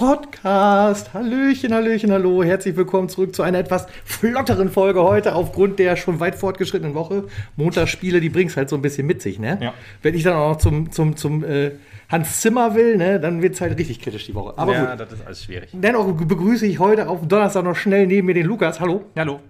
Podcast. 0.00 1.12
Hallöchen, 1.12 1.74
Hallöchen, 1.74 2.10
hallo. 2.10 2.42
Herzlich 2.42 2.74
willkommen 2.74 3.10
zurück 3.10 3.34
zu 3.34 3.42
einer 3.42 3.58
etwas 3.58 3.86
flotteren 4.06 4.70
Folge 4.70 5.02
heute 5.02 5.34
aufgrund 5.34 5.78
der 5.78 5.94
schon 5.96 6.20
weit 6.20 6.36
fortgeschrittenen 6.36 6.94
Woche. 6.94 7.24
Montagsspiele, 7.56 8.22
die 8.22 8.30
bringst 8.30 8.56
halt 8.56 8.70
so 8.70 8.76
ein 8.76 8.80
bisschen 8.80 9.06
mit 9.06 9.20
sich, 9.20 9.38
ne? 9.38 9.58
Ja. 9.60 9.74
Wenn 10.00 10.14
ich 10.14 10.22
dann 10.22 10.36
auch 10.36 10.52
noch 10.52 10.56
zum, 10.56 10.90
zum, 10.90 11.16
zum 11.16 11.44
äh, 11.44 11.72
Hans 12.08 12.40
Zimmer 12.40 12.74
will, 12.74 12.96
ne, 12.96 13.20
dann 13.20 13.42
wird 13.42 13.56
es 13.56 13.60
halt 13.60 13.78
richtig 13.78 14.00
kritisch 14.00 14.24
die 14.24 14.34
Woche. 14.34 14.54
Aber 14.56 14.72
ja, 14.72 14.86
gut. 14.86 15.00
das 15.00 15.12
ist 15.12 15.26
alles 15.26 15.44
schwierig. 15.44 15.68
Dennoch 15.74 16.10
begrüße 16.12 16.64
ich 16.64 16.78
heute 16.78 17.06
auf 17.06 17.28
Donnerstag 17.28 17.64
noch 17.64 17.76
schnell 17.76 18.06
neben 18.06 18.26
mir 18.26 18.34
den 18.34 18.46
Lukas. 18.46 18.80
Hallo. 18.80 19.04
Hallo. 19.16 19.40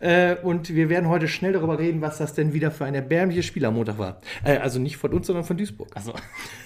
Äh, 0.00 0.34
und 0.42 0.74
wir 0.74 0.88
werden 0.88 1.08
heute 1.08 1.28
schnell 1.28 1.52
darüber 1.52 1.78
reden, 1.78 2.00
was 2.00 2.18
das 2.18 2.34
denn 2.34 2.52
wieder 2.52 2.72
für 2.72 2.84
ein 2.84 2.94
erbärmliches 2.94 3.46
Spiel 3.46 3.64
am 3.64 3.74
Montag 3.74 3.98
war. 3.98 4.20
Äh, 4.42 4.58
also 4.58 4.80
nicht 4.80 4.96
von 4.96 5.12
uns, 5.12 5.28
sondern 5.28 5.44
von 5.44 5.56
Duisburg. 5.56 5.88
Also, 5.94 6.12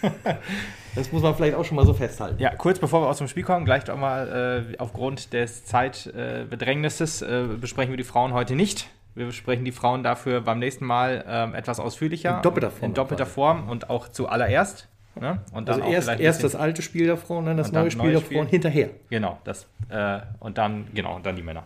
Das 0.95 1.11
muss 1.11 1.23
man 1.23 1.35
vielleicht 1.35 1.57
auch 1.57 1.65
schon 1.65 1.77
mal 1.77 1.87
so 1.87 1.93
festhalten. 1.93 2.41
ja, 2.41 2.55
kurz 2.55 2.79
bevor 2.79 3.03
wir 3.03 3.09
aus 3.09 3.19
dem 3.19 3.27
Spiel 3.35 3.43
kommen, 3.43 3.65
gleich 3.65 3.83
doch 3.83 3.97
mal 3.97 4.69
äh, 4.71 4.79
aufgrund 4.79 5.33
des 5.33 5.65
Zeitbedrängnisses 5.65 7.21
äh, 7.21 7.49
besprechen 7.61 7.91
wir 7.91 7.97
die 7.97 8.05
Frauen 8.05 8.33
heute 8.33 8.55
nicht. 8.55 8.89
Wir 9.17 9.27
besprechen 9.27 9.65
die 9.65 9.73
Frauen 9.73 10.05
dafür 10.05 10.41
beim 10.41 10.61
nächsten 10.61 10.85
Mal 10.85 11.25
ähm, 11.27 11.53
etwas 11.53 11.81
ausführlicher. 11.81 12.37
In 12.37 12.43
doppelter 12.43 12.71
Form. 12.71 12.85
In 12.85 12.95
doppelter 12.95 13.27
Form 13.27 13.69
und 13.69 13.91
auch 13.91 14.07
zuallererst. 14.07 14.89
Ne? 15.21 15.41
Und 15.53 15.69
Also 15.69 15.83
auch 15.83 15.91
erst, 15.91 16.09
erst 16.21 16.45
das 16.45 16.55
alte 16.55 16.81
Spiel 16.81 17.07
der 17.07 17.17
Frauen, 17.17 17.47
dann 17.47 17.57
das 17.57 17.71
Und 17.71 17.75
dann 17.75 17.83
neue 17.83 17.91
Spiel 17.91 18.03
neues 18.05 18.21
der 18.21 18.21
Frauen 18.21 18.47
Spiel. 18.47 18.51
hinterher. 18.51 18.91
Genau, 19.11 19.39
das, 19.43 19.67
äh, 19.89 20.21
und 20.39 20.57
dann, 20.57 20.87
genau, 20.95 21.17
und 21.17 21.27
dann 21.27 21.35
die 21.35 21.43
Männer. 21.43 21.65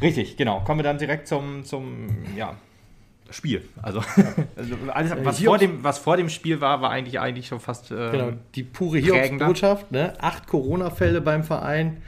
Richtig, 0.00 0.36
genau. 0.36 0.60
Kommen 0.60 0.78
wir 0.78 0.84
dann 0.84 0.98
direkt 0.98 1.26
zum, 1.26 1.64
zum 1.64 2.06
ja, 2.36 2.54
Spiel. 3.32 3.62
Also, 3.80 4.00
also 4.56 4.74
alles, 4.92 5.12
was, 5.24 5.38
hier 5.38 5.48
vor 5.48 5.58
dem, 5.58 5.82
was 5.84 5.98
vor 5.98 6.16
dem 6.16 6.28
Spiel 6.28 6.60
war, 6.60 6.82
war 6.82 6.90
eigentlich, 6.90 7.20
eigentlich 7.20 7.46
schon 7.48 7.60
fast. 7.60 7.90
ähm, 7.90 8.12
Genau, 8.12 8.32
die 8.54 8.62
pure. 8.62 8.98
Hiobsbotschaft, 8.98 9.90
ne? 9.92 10.14
Acht 10.20 10.46
Corona-Fälle 10.46 11.20
beim 11.20 11.44
Verein. 11.44 12.02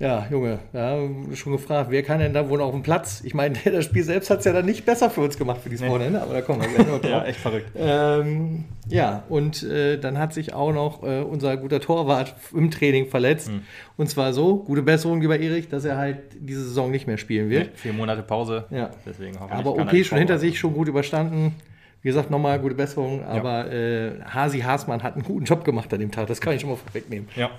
Ja, 0.00 0.28
Junge, 0.30 0.60
ja, 0.72 0.96
schon 1.34 1.52
gefragt, 1.52 1.90
wer 1.90 2.04
kann 2.04 2.20
denn 2.20 2.32
da 2.32 2.48
wohl 2.48 2.58
noch 2.58 2.66
auf 2.66 2.72
dem 2.72 2.84
Platz? 2.84 3.20
Ich 3.24 3.34
meine, 3.34 3.58
das 3.64 3.84
Spiel 3.84 4.04
selbst 4.04 4.30
hat 4.30 4.38
es 4.38 4.44
ja 4.44 4.52
dann 4.52 4.64
nicht 4.64 4.86
besser 4.86 5.10
für 5.10 5.22
uns 5.22 5.36
gemacht 5.36 5.60
für 5.60 5.70
dieses 5.70 5.88
Wochenende, 5.88 6.22
aber 6.22 6.34
da 6.34 6.40
kommen 6.40 6.60
wir 6.60 6.68
gleich 6.68 6.86
noch 6.86 7.00
drauf. 7.00 7.10
Ja, 7.10 7.24
echt 7.24 7.40
verrückt. 7.40 7.72
Ähm, 7.76 8.64
ja, 8.88 9.24
und 9.28 9.64
äh, 9.64 9.98
dann 9.98 10.18
hat 10.18 10.32
sich 10.32 10.54
auch 10.54 10.72
noch 10.72 11.02
äh, 11.02 11.20
unser 11.22 11.56
guter 11.56 11.80
Torwart 11.80 12.36
im 12.54 12.70
Training 12.70 13.08
verletzt. 13.08 13.48
Hm. 13.48 13.62
Und 13.96 14.08
zwar 14.08 14.32
so, 14.32 14.58
gute 14.58 14.82
Besserung 14.82 15.20
lieber 15.20 15.40
Erich, 15.40 15.68
dass 15.68 15.84
er 15.84 15.96
halt 15.96 16.18
diese 16.38 16.62
Saison 16.62 16.92
nicht 16.92 17.08
mehr 17.08 17.18
spielen 17.18 17.50
wird. 17.50 17.76
Vier 17.76 17.92
Monate 17.92 18.22
Pause. 18.22 18.66
Ja. 18.70 18.90
Deswegen 19.04 19.40
hoffentlich 19.40 19.66
Aber 19.66 19.78
er 19.78 19.84
okay, 19.84 20.04
schon 20.04 20.18
hinter 20.18 20.38
sich, 20.38 20.60
schon 20.60 20.74
gut 20.74 20.86
überstanden. 20.86 21.56
Wie 22.02 22.08
gesagt, 22.08 22.30
nochmal 22.30 22.60
gute 22.60 22.76
Besserung. 22.76 23.24
Aber 23.24 23.72
äh, 23.72 24.12
Hasi 24.24 24.60
Haasmann 24.60 25.02
hat 25.02 25.14
einen 25.14 25.24
guten 25.24 25.44
Job 25.44 25.64
gemacht 25.64 25.92
an 25.92 25.98
dem 25.98 26.12
Tag. 26.12 26.28
Das 26.28 26.40
kann 26.40 26.54
ich 26.54 26.60
schon 26.60 26.70
mal 26.70 26.76
vorwegnehmen. 26.76 27.28
Ja. 27.34 27.50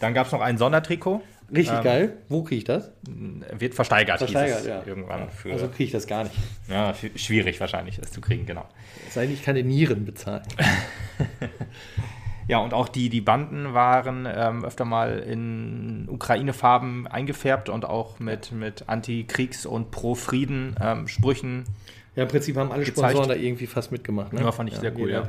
Dann 0.00 0.14
gab 0.14 0.26
es 0.26 0.32
noch 0.32 0.40
ein 0.40 0.58
Sondertrikot. 0.58 1.22
Richtig 1.50 1.76
Ähm, 1.78 1.82
geil. 1.84 2.16
Wo 2.28 2.42
kriege 2.42 2.58
ich 2.58 2.64
das? 2.64 2.90
Wird 3.58 3.74
versteigert, 3.74 4.18
Versteigert, 4.18 4.66
ja. 4.66 4.82
irgendwann. 4.86 5.30
Für, 5.30 5.52
Also 5.52 5.68
kriege 5.68 5.84
ich 5.84 5.92
das 5.92 6.06
gar 6.06 6.24
nicht. 6.24 6.34
ja, 6.68 6.92
schwierig 7.16 7.58
wahrscheinlich, 7.60 7.96
das 7.98 8.12
zu 8.12 8.20
kriegen, 8.20 8.44
genau. 8.46 8.66
Es 9.06 9.14
sei 9.14 9.24
denn, 9.26 9.34
ich 9.34 9.42
kann 9.42 9.54
den 9.54 9.68
Nieren 9.68 10.04
bezahlen. 10.04 10.42
Ja, 12.48 12.60
und 12.60 12.72
auch 12.72 12.88
die, 12.88 13.10
die 13.10 13.20
Banden 13.20 13.74
waren 13.74 14.26
ähm, 14.26 14.64
öfter 14.64 14.86
mal 14.86 15.18
in 15.18 16.08
Ukraine-Farben 16.08 17.06
eingefärbt 17.06 17.68
und 17.68 17.84
auch 17.84 18.20
mit, 18.20 18.52
mit 18.52 18.84
Anti-Kriegs- 18.88 19.66
und 19.66 19.90
Pro-Frieden-Sprüchen. 19.90 21.64
Ja, 22.16 22.22
im 22.22 22.28
Prinzip 22.30 22.56
haben 22.56 22.72
alle 22.72 22.84
Gezeigt. 22.84 23.10
Sponsoren 23.10 23.28
da 23.28 23.34
irgendwie 23.34 23.66
fast 23.66 23.92
mitgemacht. 23.92 24.32
Ne? 24.32 24.40
Ja, 24.40 24.50
fand 24.50 24.72
ich 24.72 24.78
sehr 24.78 24.96
cool, 24.98 25.10
ja. 25.10 25.26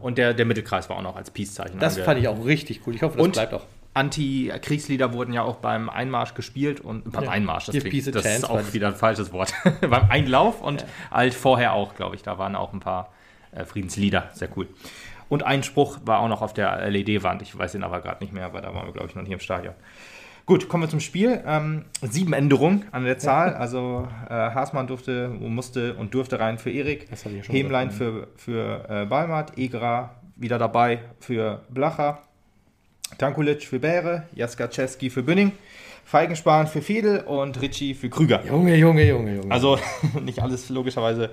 und 0.00 0.18
der, 0.18 0.34
der 0.34 0.44
Mittelkreis 0.44 0.90
war 0.90 0.96
auch 0.98 1.02
noch 1.02 1.16
als 1.16 1.30
Peace-Zeichen. 1.30 1.78
Das 1.78 1.96
fand 1.98 2.20
ich 2.20 2.28
auch 2.28 2.44
richtig 2.44 2.82
cool. 2.86 2.94
Ich 2.94 3.02
hoffe, 3.02 3.16
das 3.16 3.24
Und- 3.24 3.32
bleibt 3.32 3.54
auch. 3.54 3.64
Anti-Kriegslieder 3.98 5.12
wurden 5.12 5.32
ja 5.32 5.42
auch 5.42 5.56
beim 5.56 5.90
Einmarsch 5.90 6.34
gespielt 6.34 6.80
und 6.80 7.10
beim 7.12 7.24
Ja. 7.24 7.30
Einmarsch, 7.30 7.66
das, 7.66 7.78
klingt, 7.78 8.14
das 8.14 8.24
ist 8.24 8.48
auch 8.48 8.72
wieder 8.72 8.88
ein 8.88 8.94
falsches 8.94 9.32
Wort. 9.32 9.52
beim 9.80 10.08
Einlauf 10.08 10.62
und 10.62 10.86
halt 11.10 11.34
vorher 11.34 11.72
auch, 11.72 11.94
glaube 11.94 12.14
ich. 12.16 12.22
Da 12.22 12.38
waren 12.38 12.54
auch 12.54 12.72
ein 12.72 12.80
paar 12.80 13.12
äh, 13.52 13.64
Friedenslieder, 13.64 14.30
sehr 14.32 14.48
cool. 14.56 14.68
Und 15.28 15.42
ein 15.42 15.62
Spruch 15.62 15.98
war 16.04 16.20
auch 16.20 16.28
noch 16.28 16.40
auf 16.40 16.54
der 16.54 16.88
LED-Wand, 16.88 17.42
ich 17.42 17.56
weiß 17.58 17.72
den 17.72 17.82
aber 17.82 18.00
gerade 18.00 18.22
nicht 18.24 18.32
mehr, 18.32 18.52
weil 18.52 18.62
da 18.62 18.74
waren 18.74 18.86
wir, 18.86 18.92
glaube 18.92 19.08
ich, 19.08 19.14
noch 19.14 19.22
nicht 19.22 19.32
im 19.32 19.40
Stadion. 19.40 19.74
Gut, 20.46 20.68
kommen 20.70 20.84
wir 20.84 20.88
zum 20.88 21.00
Spiel. 21.00 21.42
Ähm, 21.46 21.84
sieben 22.00 22.32
Änderungen 22.32 22.86
an 22.92 23.04
der 23.04 23.18
Zahl. 23.18 23.52
Also 23.54 24.08
äh, 24.30 24.32
Haasmann 24.32 24.86
durfte, 24.86 25.28
musste 25.28 25.92
und 25.94 26.14
durfte 26.14 26.40
rein 26.40 26.56
für 26.56 26.70
Erik. 26.70 27.06
Ja 27.10 27.30
Hemlein 27.52 27.88
gesagt, 27.88 27.98
für, 27.98 28.28
für 28.36 28.88
äh, 28.88 29.04
Balmert. 29.04 29.58
Egra 29.58 30.14
wieder 30.36 30.56
dabei 30.56 31.00
für 31.20 31.60
Blacher. 31.68 32.22
Tankulic 33.16 33.62
für 33.62 33.78
Bäre. 33.78 34.28
Jaskaczewski 34.34 35.10
für 35.10 35.22
Bünning. 35.22 35.52
Feigenspan 36.04 36.66
für 36.66 36.80
Fiedel 36.80 37.20
und 37.20 37.60
Ricci 37.60 37.94
für 37.94 38.08
Krüger. 38.08 38.44
Junge, 38.46 38.76
Junge, 38.76 39.06
Junge, 39.06 39.36
Junge. 39.36 39.52
Also 39.52 39.78
nicht 40.22 40.40
alles 40.40 40.68
logischerweise 40.70 41.30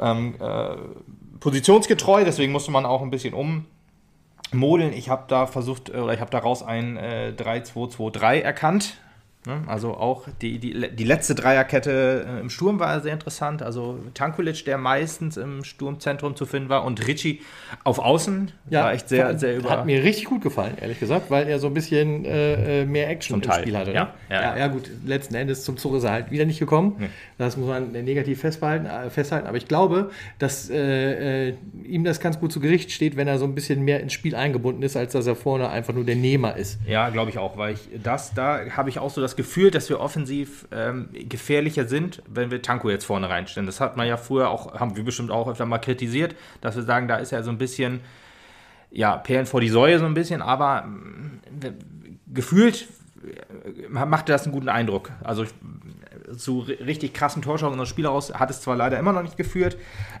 ähm, 0.00 0.34
äh, 0.40 0.76
positionsgetreu, 1.40 2.24
deswegen 2.24 2.52
musste 2.52 2.70
man 2.70 2.86
auch 2.86 3.02
ein 3.02 3.10
bisschen 3.10 3.34
ummodeln. 3.34 4.92
Ich 4.92 5.08
habe 5.08 5.24
da 5.28 5.46
versucht, 5.46 5.88
äh, 5.88 5.98
oder 5.98 6.14
ich 6.14 6.20
habe 6.20 6.30
daraus 6.30 6.62
ein 6.62 6.96
äh, 6.96 7.32
3-2-2-3 7.36 8.40
erkannt. 8.40 8.96
Ne? 9.46 9.62
Also 9.66 9.94
auch 9.94 10.26
die, 10.40 10.58
die, 10.58 10.90
die 10.90 11.04
letzte 11.04 11.34
Dreierkette 11.34 12.26
äh, 12.26 12.40
im 12.40 12.48
Sturm 12.48 12.80
war 12.80 13.00
sehr 13.00 13.12
interessant. 13.12 13.62
Also 13.62 13.98
Tankulic, 14.14 14.64
der 14.64 14.78
meistens 14.78 15.36
im 15.36 15.64
Sturmzentrum 15.64 16.34
zu 16.34 16.46
finden 16.46 16.70
war, 16.70 16.84
und 16.84 17.06
Ricci 17.06 17.42
auf 17.84 17.98
Außen 17.98 18.52
war 18.70 18.92
echt 18.92 19.08
sehr, 19.08 19.38
sehr 19.38 19.56
über. 19.56 19.70
Hat 19.70 19.86
mir 19.86 20.02
richtig 20.02 20.24
gut 20.26 20.42
gefallen, 20.42 20.76
ehrlich 20.80 20.98
gesagt, 20.98 21.30
weil 21.30 21.46
er 21.46 21.58
so 21.58 21.66
ein 21.66 21.74
bisschen 21.74 22.24
äh, 22.24 22.82
äh, 22.82 22.86
mehr 22.86 23.10
Action 23.10 23.42
Zum 23.42 23.52
im 23.52 23.58
Spiel 23.60 23.76
hatte. 23.76 23.90
Ne? 23.90 23.96
ja. 23.96 24.14
Ja, 24.30 24.36
ja, 24.36 24.42
ja. 24.42 24.58
ja, 24.58 24.66
gut, 24.68 24.90
letzten 25.04 25.34
Endes 25.34 25.64
zum 25.64 25.76
Zug 25.76 25.94
ist 25.94 26.04
er 26.04 26.12
halt 26.12 26.30
wieder 26.30 26.46
nicht 26.46 26.58
gekommen. 26.58 27.10
Das 27.36 27.56
muss 27.56 27.68
man 27.68 27.92
negativ 27.92 28.40
festhalten, 28.40 28.86
äh, 28.86 29.10
festhalten. 29.10 29.46
Aber 29.46 29.56
ich 29.56 29.68
glaube, 29.68 30.10
dass 30.38 30.70
äh, 30.70 31.54
ihm 31.84 32.04
das 32.04 32.20
ganz 32.20 32.40
gut 32.40 32.52
zu 32.52 32.60
Gericht 32.60 32.90
steht, 32.92 33.16
wenn 33.16 33.28
er 33.28 33.38
so 33.38 33.44
ein 33.44 33.54
bisschen 33.54 33.82
mehr 33.82 34.00
ins 34.00 34.12
Spiel 34.12 34.34
eingebunden 34.34 34.82
ist, 34.82 34.96
als 34.96 35.12
dass 35.12 35.26
er 35.26 35.36
vorne 35.36 35.68
einfach 35.68 35.92
nur 35.92 36.04
der 36.04 36.16
Nehmer 36.16 36.56
ist. 36.56 36.78
Ja, 36.86 37.10
glaube 37.10 37.30
ich 37.30 37.38
auch, 37.38 37.56
weil 37.56 37.74
ich 37.74 37.88
das, 38.02 38.32
da 38.34 38.60
habe 38.70 38.88
ich 38.88 38.98
auch 38.98 39.10
so 39.10 39.20
das 39.20 39.33
Gefühl, 39.36 39.70
dass 39.70 39.88
wir 39.88 40.00
offensiv 40.00 40.66
ähm, 40.72 41.08
gefährlicher 41.12 41.86
sind, 41.86 42.22
wenn 42.28 42.50
wir 42.50 42.62
Tanko 42.62 42.90
jetzt 42.90 43.04
vorne 43.04 43.28
reinstellen. 43.28 43.66
Das 43.66 43.80
hat 43.80 43.96
man 43.96 44.06
ja 44.06 44.16
früher 44.16 44.48
auch, 44.50 44.74
haben 44.78 44.96
wir 44.96 45.04
bestimmt 45.04 45.30
auch 45.30 45.48
öfter 45.48 45.66
mal 45.66 45.78
kritisiert, 45.78 46.34
dass 46.60 46.76
wir 46.76 46.82
sagen, 46.82 47.08
da 47.08 47.16
ist 47.16 47.32
er 47.32 47.42
so 47.42 47.50
ein 47.50 47.58
bisschen, 47.58 48.00
ja, 48.90 49.16
Perlen 49.16 49.46
vor 49.46 49.60
die 49.60 49.68
Säue 49.68 49.98
so 49.98 50.04
ein 50.06 50.14
bisschen, 50.14 50.42
aber 50.42 50.82
mm, 50.82 51.40
gefühlt 52.32 52.88
äh, 53.24 53.88
machte 53.88 54.32
das 54.32 54.44
einen 54.44 54.52
guten 54.52 54.68
Eindruck. 54.68 55.10
Also 55.22 55.44
zu 56.36 56.62
ri- 56.62 56.84
richtig 56.84 57.12
krassen 57.12 57.42
Torschancen 57.42 57.78
aus 57.78 57.88
Spiel 57.88 58.04
heraus 58.06 58.32
hat 58.32 58.50
es 58.50 58.60
zwar 58.62 58.76
leider 58.76 58.98
immer 58.98 59.12
noch 59.12 59.22
nicht 59.22 59.36
geführt, 59.36 59.76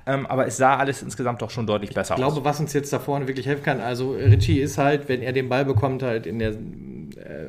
ähm, 0.06 0.26
aber 0.26 0.46
es 0.46 0.56
sah 0.58 0.76
alles 0.76 1.02
insgesamt 1.02 1.40
doch 1.40 1.50
schon 1.50 1.66
deutlich 1.66 1.94
besser 1.94 2.14
Ich 2.14 2.18
glaube, 2.20 2.36
aus. 2.38 2.44
was 2.44 2.60
uns 2.60 2.72
jetzt 2.74 2.92
da 2.92 2.98
vorne 2.98 3.26
wirklich 3.26 3.46
helfen 3.46 3.62
kann, 3.64 3.80
also 3.80 4.12
Ritchie 4.12 4.60
ist 4.60 4.76
halt, 4.76 5.08
wenn 5.08 5.22
er 5.22 5.32
den 5.32 5.48
Ball 5.48 5.64
bekommt, 5.64 6.02
halt 6.02 6.26
in 6.26 6.38
der 6.38 6.54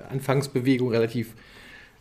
Anfangsbewegung 0.09 0.89
relativ 0.89 1.35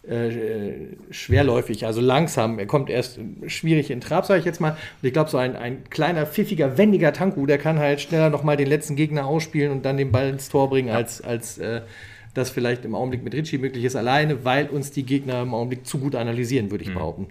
äh, 0.06 0.96
schwerläufig, 1.10 1.86
also 1.86 2.00
langsam. 2.00 2.58
Er 2.58 2.66
kommt 2.66 2.90
erst 2.90 3.18
schwierig 3.46 3.90
in 3.90 4.00
Trab, 4.00 4.26
sage 4.26 4.40
ich 4.40 4.44
jetzt 4.44 4.60
mal. 4.60 4.72
Und 4.72 5.06
ich 5.06 5.12
glaube, 5.12 5.30
so 5.30 5.38
ein, 5.38 5.56
ein 5.56 5.84
kleiner, 5.88 6.26
pfiffiger, 6.26 6.76
wendiger 6.76 7.12
Tanku, 7.12 7.46
der 7.46 7.56
kann 7.58 7.78
halt 7.78 8.02
schneller 8.02 8.28
nochmal 8.28 8.56
den 8.56 8.66
letzten 8.66 8.96
Gegner 8.96 9.26
ausspielen 9.26 9.72
und 9.72 9.84
dann 9.86 9.96
den 9.96 10.12
Ball 10.12 10.28
ins 10.28 10.50
Tor 10.50 10.68
bringen, 10.68 10.90
als, 10.90 11.22
als 11.22 11.56
äh, 11.56 11.80
das 12.34 12.50
vielleicht 12.50 12.84
im 12.84 12.94
Augenblick 12.94 13.22
mit 13.22 13.32
Ritchie 13.32 13.58
möglich 13.58 13.84
ist, 13.84 13.96
alleine, 13.96 14.44
weil 14.44 14.66
uns 14.68 14.90
die 14.90 15.04
Gegner 15.04 15.42
im 15.42 15.54
Augenblick 15.54 15.86
zu 15.86 15.98
gut 15.98 16.16
analysieren, 16.16 16.70
würde 16.70 16.84
ich 16.84 16.92
behaupten. 16.92 17.28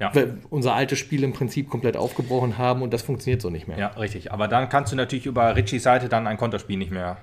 Ja. 0.00 0.12
Weil 0.14 0.38
unser 0.50 0.74
altes 0.74 0.98
Spiel 0.98 1.22
im 1.22 1.34
Prinzip 1.34 1.68
komplett 1.68 1.96
aufgebrochen 1.96 2.58
haben 2.58 2.82
und 2.82 2.92
das 2.92 3.02
funktioniert 3.02 3.42
so 3.42 3.50
nicht 3.50 3.68
mehr. 3.68 3.78
Ja, 3.78 3.88
richtig. 3.88 4.32
Aber 4.32 4.48
dann 4.48 4.68
kannst 4.68 4.90
du 4.90 4.96
natürlich 4.96 5.26
über 5.26 5.54
Richies 5.54 5.82
Seite 5.82 6.08
dann 6.08 6.26
ein 6.26 6.38
Konterspiel 6.38 6.78
nicht 6.78 6.90
mehr 6.90 7.18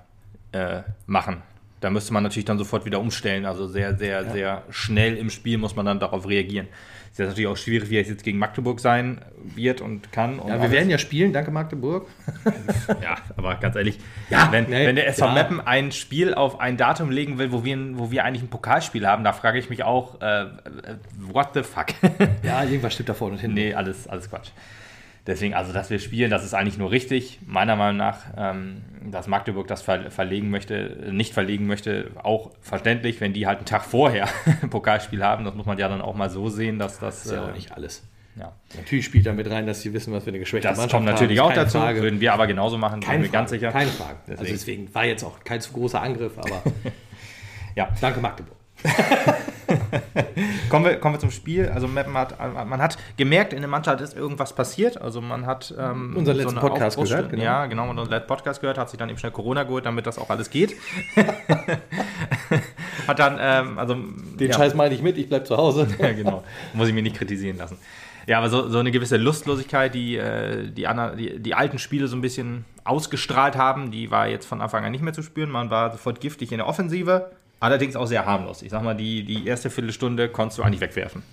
äh, 0.51 0.83
machen. 1.07 1.41
Da 1.85 1.91
müsste 1.91 2.13
man 2.13 2.23
natürlich 2.23 2.45
dann 2.45 2.57
sofort 2.57 2.83
wieder 2.85 2.99
umstellen. 2.99 3.45
Also 3.45 3.67
sehr, 3.67 3.95
sehr, 3.95 4.31
sehr 4.31 4.63
schnell 4.71 5.15
im 5.17 5.29
Spiel 5.29 5.59
muss 5.59 5.75
man 5.75 5.85
dann 5.85 5.99
darauf 5.99 6.27
reagieren. 6.27 6.65
Ist 7.11 7.19
jetzt 7.19 7.27
natürlich 7.27 7.47
auch 7.47 7.57
schwierig, 7.57 7.91
wie 7.91 7.99
es 7.99 8.09
jetzt 8.09 8.23
gegen 8.23 8.39
Magdeburg 8.39 8.79
sein 8.79 9.21
wird 9.53 9.81
und 9.81 10.11
kann. 10.11 10.39
Und 10.39 10.47
Ja, 10.47 10.55
wir 10.55 10.61
alles. 10.61 10.71
werden 10.71 10.89
ja 10.89 10.97
spielen, 10.97 11.31
danke 11.31 11.51
Magdeburg. 11.51 12.07
Ja, 13.03 13.17
aber 13.37 13.53
ganz 13.57 13.75
ehrlich, 13.75 13.99
wenn, 14.49 14.63
nee, 14.65 14.87
wenn 14.87 14.95
der 14.95 15.07
SV 15.07 15.27
ja. 15.27 15.33
Meppen 15.33 15.61
ein 15.61 15.91
Spiel 15.91 16.33
auf 16.33 16.59
ein 16.59 16.75
Datum 16.75 17.11
legen 17.11 17.37
will, 17.37 17.51
wo 17.51 17.63
wir, 17.63 17.77
wo 17.99 18.09
wir 18.09 18.25
eigentlich 18.25 18.41
ein 18.41 18.49
Pokalspiel 18.49 19.05
haben, 19.05 19.23
da 19.23 19.33
frage 19.33 19.59
ich 19.59 19.69
mich 19.69 19.83
auch, 19.83 20.19
äh, 20.21 20.41
äh, 20.41 20.47
what 21.31 21.49
the 21.53 21.61
fuck? 21.61 21.87
Ja, 22.41 22.63
irgendwas 22.63 22.95
stimmt 22.95 23.09
da 23.09 23.13
vorne 23.13 23.33
und 23.35 23.39
hinten. 23.41 23.55
Nee, 23.57 23.75
alles, 23.75 24.07
alles 24.07 24.27
Quatsch. 24.27 24.49
Deswegen, 25.27 25.55
also, 25.55 25.73
dass 25.73 25.89
wir 25.89 25.97
spielen, 25.99 26.29
das 26.29 26.45
ist 26.45 26.53
eigentlich 26.53 26.77
nur 26.77 26.91
richtig. 26.91 27.39
Meiner 27.47 27.75
Meinung 27.75 27.97
nach, 27.97 28.19
ähm, 28.37 28.83
dass 29.09 29.27
Magdeburg 29.27 29.67
das 29.67 29.81
ver 29.81 30.11
verlegen 30.11 30.51
möchte, 30.51 31.07
nicht 31.11 31.33
verlegen 31.33 31.65
möchte, 31.65 32.11
auch 32.21 32.51
verständlich, 32.61 33.21
wenn 33.21 33.33
die 33.33 33.47
halt 33.47 33.57
einen 33.57 33.65
Tag 33.65 33.85
vorher 33.85 34.27
ein 34.61 34.69
Pokalspiel 34.69 35.23
haben. 35.23 35.43
Das 35.43 35.55
muss 35.55 35.65
man 35.65 35.79
ja 35.79 35.87
dann 35.89 36.01
auch 36.01 36.15
mal 36.15 36.29
so 36.29 36.49
sehen, 36.49 36.77
dass 36.77 36.99
das. 36.99 37.23
Das 37.23 37.25
ist 37.25 37.31
ja 37.31 37.43
äh, 37.47 37.49
auch 37.49 37.55
nicht 37.55 37.71
alles. 37.71 38.03
Ja. 38.37 38.51
Natürlich 38.75 39.05
spielt 39.05 39.25
damit 39.25 39.49
rein, 39.49 39.65
dass 39.65 39.81
sie 39.81 39.93
wissen, 39.93 40.13
was 40.13 40.25
wir 40.25 40.31
eine 40.31 40.39
geschwächte 40.39 40.67
Das 40.67 40.77
Mannschaft 40.77 40.93
kommt 40.93 41.05
natürlich 41.05 41.39
haben. 41.39 41.51
auch 41.51 41.53
dazu. 41.53 41.79
Frage. 41.79 42.01
Würden 42.01 42.19
wir 42.19 42.33
aber 42.33 42.47
genauso 42.47 42.77
machen, 42.77 42.99
Keine 42.99 43.23
mir 43.23 43.29
ganz 43.29 43.49
sicher. 43.49 43.71
Keine 43.71 43.89
Frage. 43.89 44.17
Deswegen. 44.27 44.39
Also 44.39 44.51
deswegen 44.51 44.93
war 44.93 45.05
jetzt 45.05 45.23
auch 45.23 45.43
kein 45.43 45.61
zu 45.61 45.71
großer 45.71 46.01
Angriff, 46.01 46.37
aber 46.37 46.61
Ja. 47.75 47.89
danke 47.99 48.19
Magdeburg. 48.19 48.57
Kommen 50.69 50.85
wir, 50.85 50.95
kommen 50.97 51.15
wir 51.15 51.19
zum 51.19 51.31
Spiel. 51.31 51.69
Also 51.69 51.87
Meppen 51.87 52.13
hat, 52.17 52.37
man 52.39 52.81
hat 52.81 52.97
gemerkt, 53.17 53.53
in 53.53 53.61
der 53.61 53.69
Mannschaft 53.69 54.01
ist 54.01 54.15
irgendwas 54.15 54.53
passiert. 54.53 55.01
Also 55.01 55.21
man 55.21 55.45
hat 55.45 55.73
ähm, 55.77 56.15
Unseren 56.15 56.37
letzten 56.37 56.57
eine 56.57 56.67
Podcast 56.67 56.97
gehört, 56.97 57.29
genau. 57.29 57.43
Ja, 57.43 57.65
genau, 57.65 57.89
unseren 57.89 58.09
letzten 58.09 58.27
Podcast 58.27 58.61
gehört, 58.61 58.77
hat 58.77 58.89
sich 58.89 58.97
dann 58.97 59.09
eben 59.09 59.17
schnell 59.17 59.31
Corona 59.31 59.63
geholt, 59.63 59.85
damit 59.85 60.07
das 60.07 60.17
auch 60.17 60.29
alles 60.29 60.49
geht. 60.49 60.75
hat 63.07 63.19
dann, 63.19 63.37
ähm, 63.39 63.77
also 63.77 63.95
Den 63.95 64.49
ja. 64.49 64.53
Scheiß 64.53 64.73
meine 64.73 64.93
ich 64.95 65.01
mit, 65.01 65.17
ich 65.17 65.29
bleib 65.29 65.47
zu 65.47 65.57
Hause. 65.57 65.87
Ja, 65.99 66.11
genau. 66.11 66.43
Muss 66.73 66.87
ich 66.89 66.93
mir 66.93 67.01
nicht 67.01 67.15
kritisieren 67.15 67.57
lassen. 67.57 67.77
Ja, 68.27 68.39
aber 68.39 68.49
so, 68.49 68.69
so 68.69 68.79
eine 68.79 68.91
gewisse 68.91 69.17
Lustlosigkeit, 69.17 69.93
die, 69.93 70.17
äh, 70.17 70.69
die, 70.69 70.87
die 71.17 71.39
die 71.39 71.55
alten 71.55 71.79
Spiele 71.79 72.07
so 72.07 72.15
ein 72.15 72.21
bisschen 72.21 72.65
ausgestrahlt 72.83 73.55
haben, 73.55 73.91
die 73.91 74.11
war 74.11 74.27
jetzt 74.27 74.45
von 74.45 74.61
Anfang 74.61 74.83
an 74.83 74.91
nicht 74.91 75.03
mehr 75.03 75.13
zu 75.13 75.21
spüren. 75.21 75.49
Man 75.49 75.69
war 75.69 75.91
sofort 75.91 76.21
giftig 76.21 76.51
in 76.51 76.57
der 76.57 76.67
Offensive, 76.67 77.31
allerdings 77.59 77.95
auch 77.95 78.05
sehr 78.05 78.25
harmlos. 78.25 78.61
Ich 78.61 78.71
sag 78.71 78.83
mal, 78.83 78.95
die, 78.95 79.23
die 79.23 79.47
erste 79.47 79.69
Viertelstunde 79.69 80.29
konntest 80.29 80.59
du 80.59 80.63
eigentlich 80.63 80.81
wegwerfen. 80.81 81.23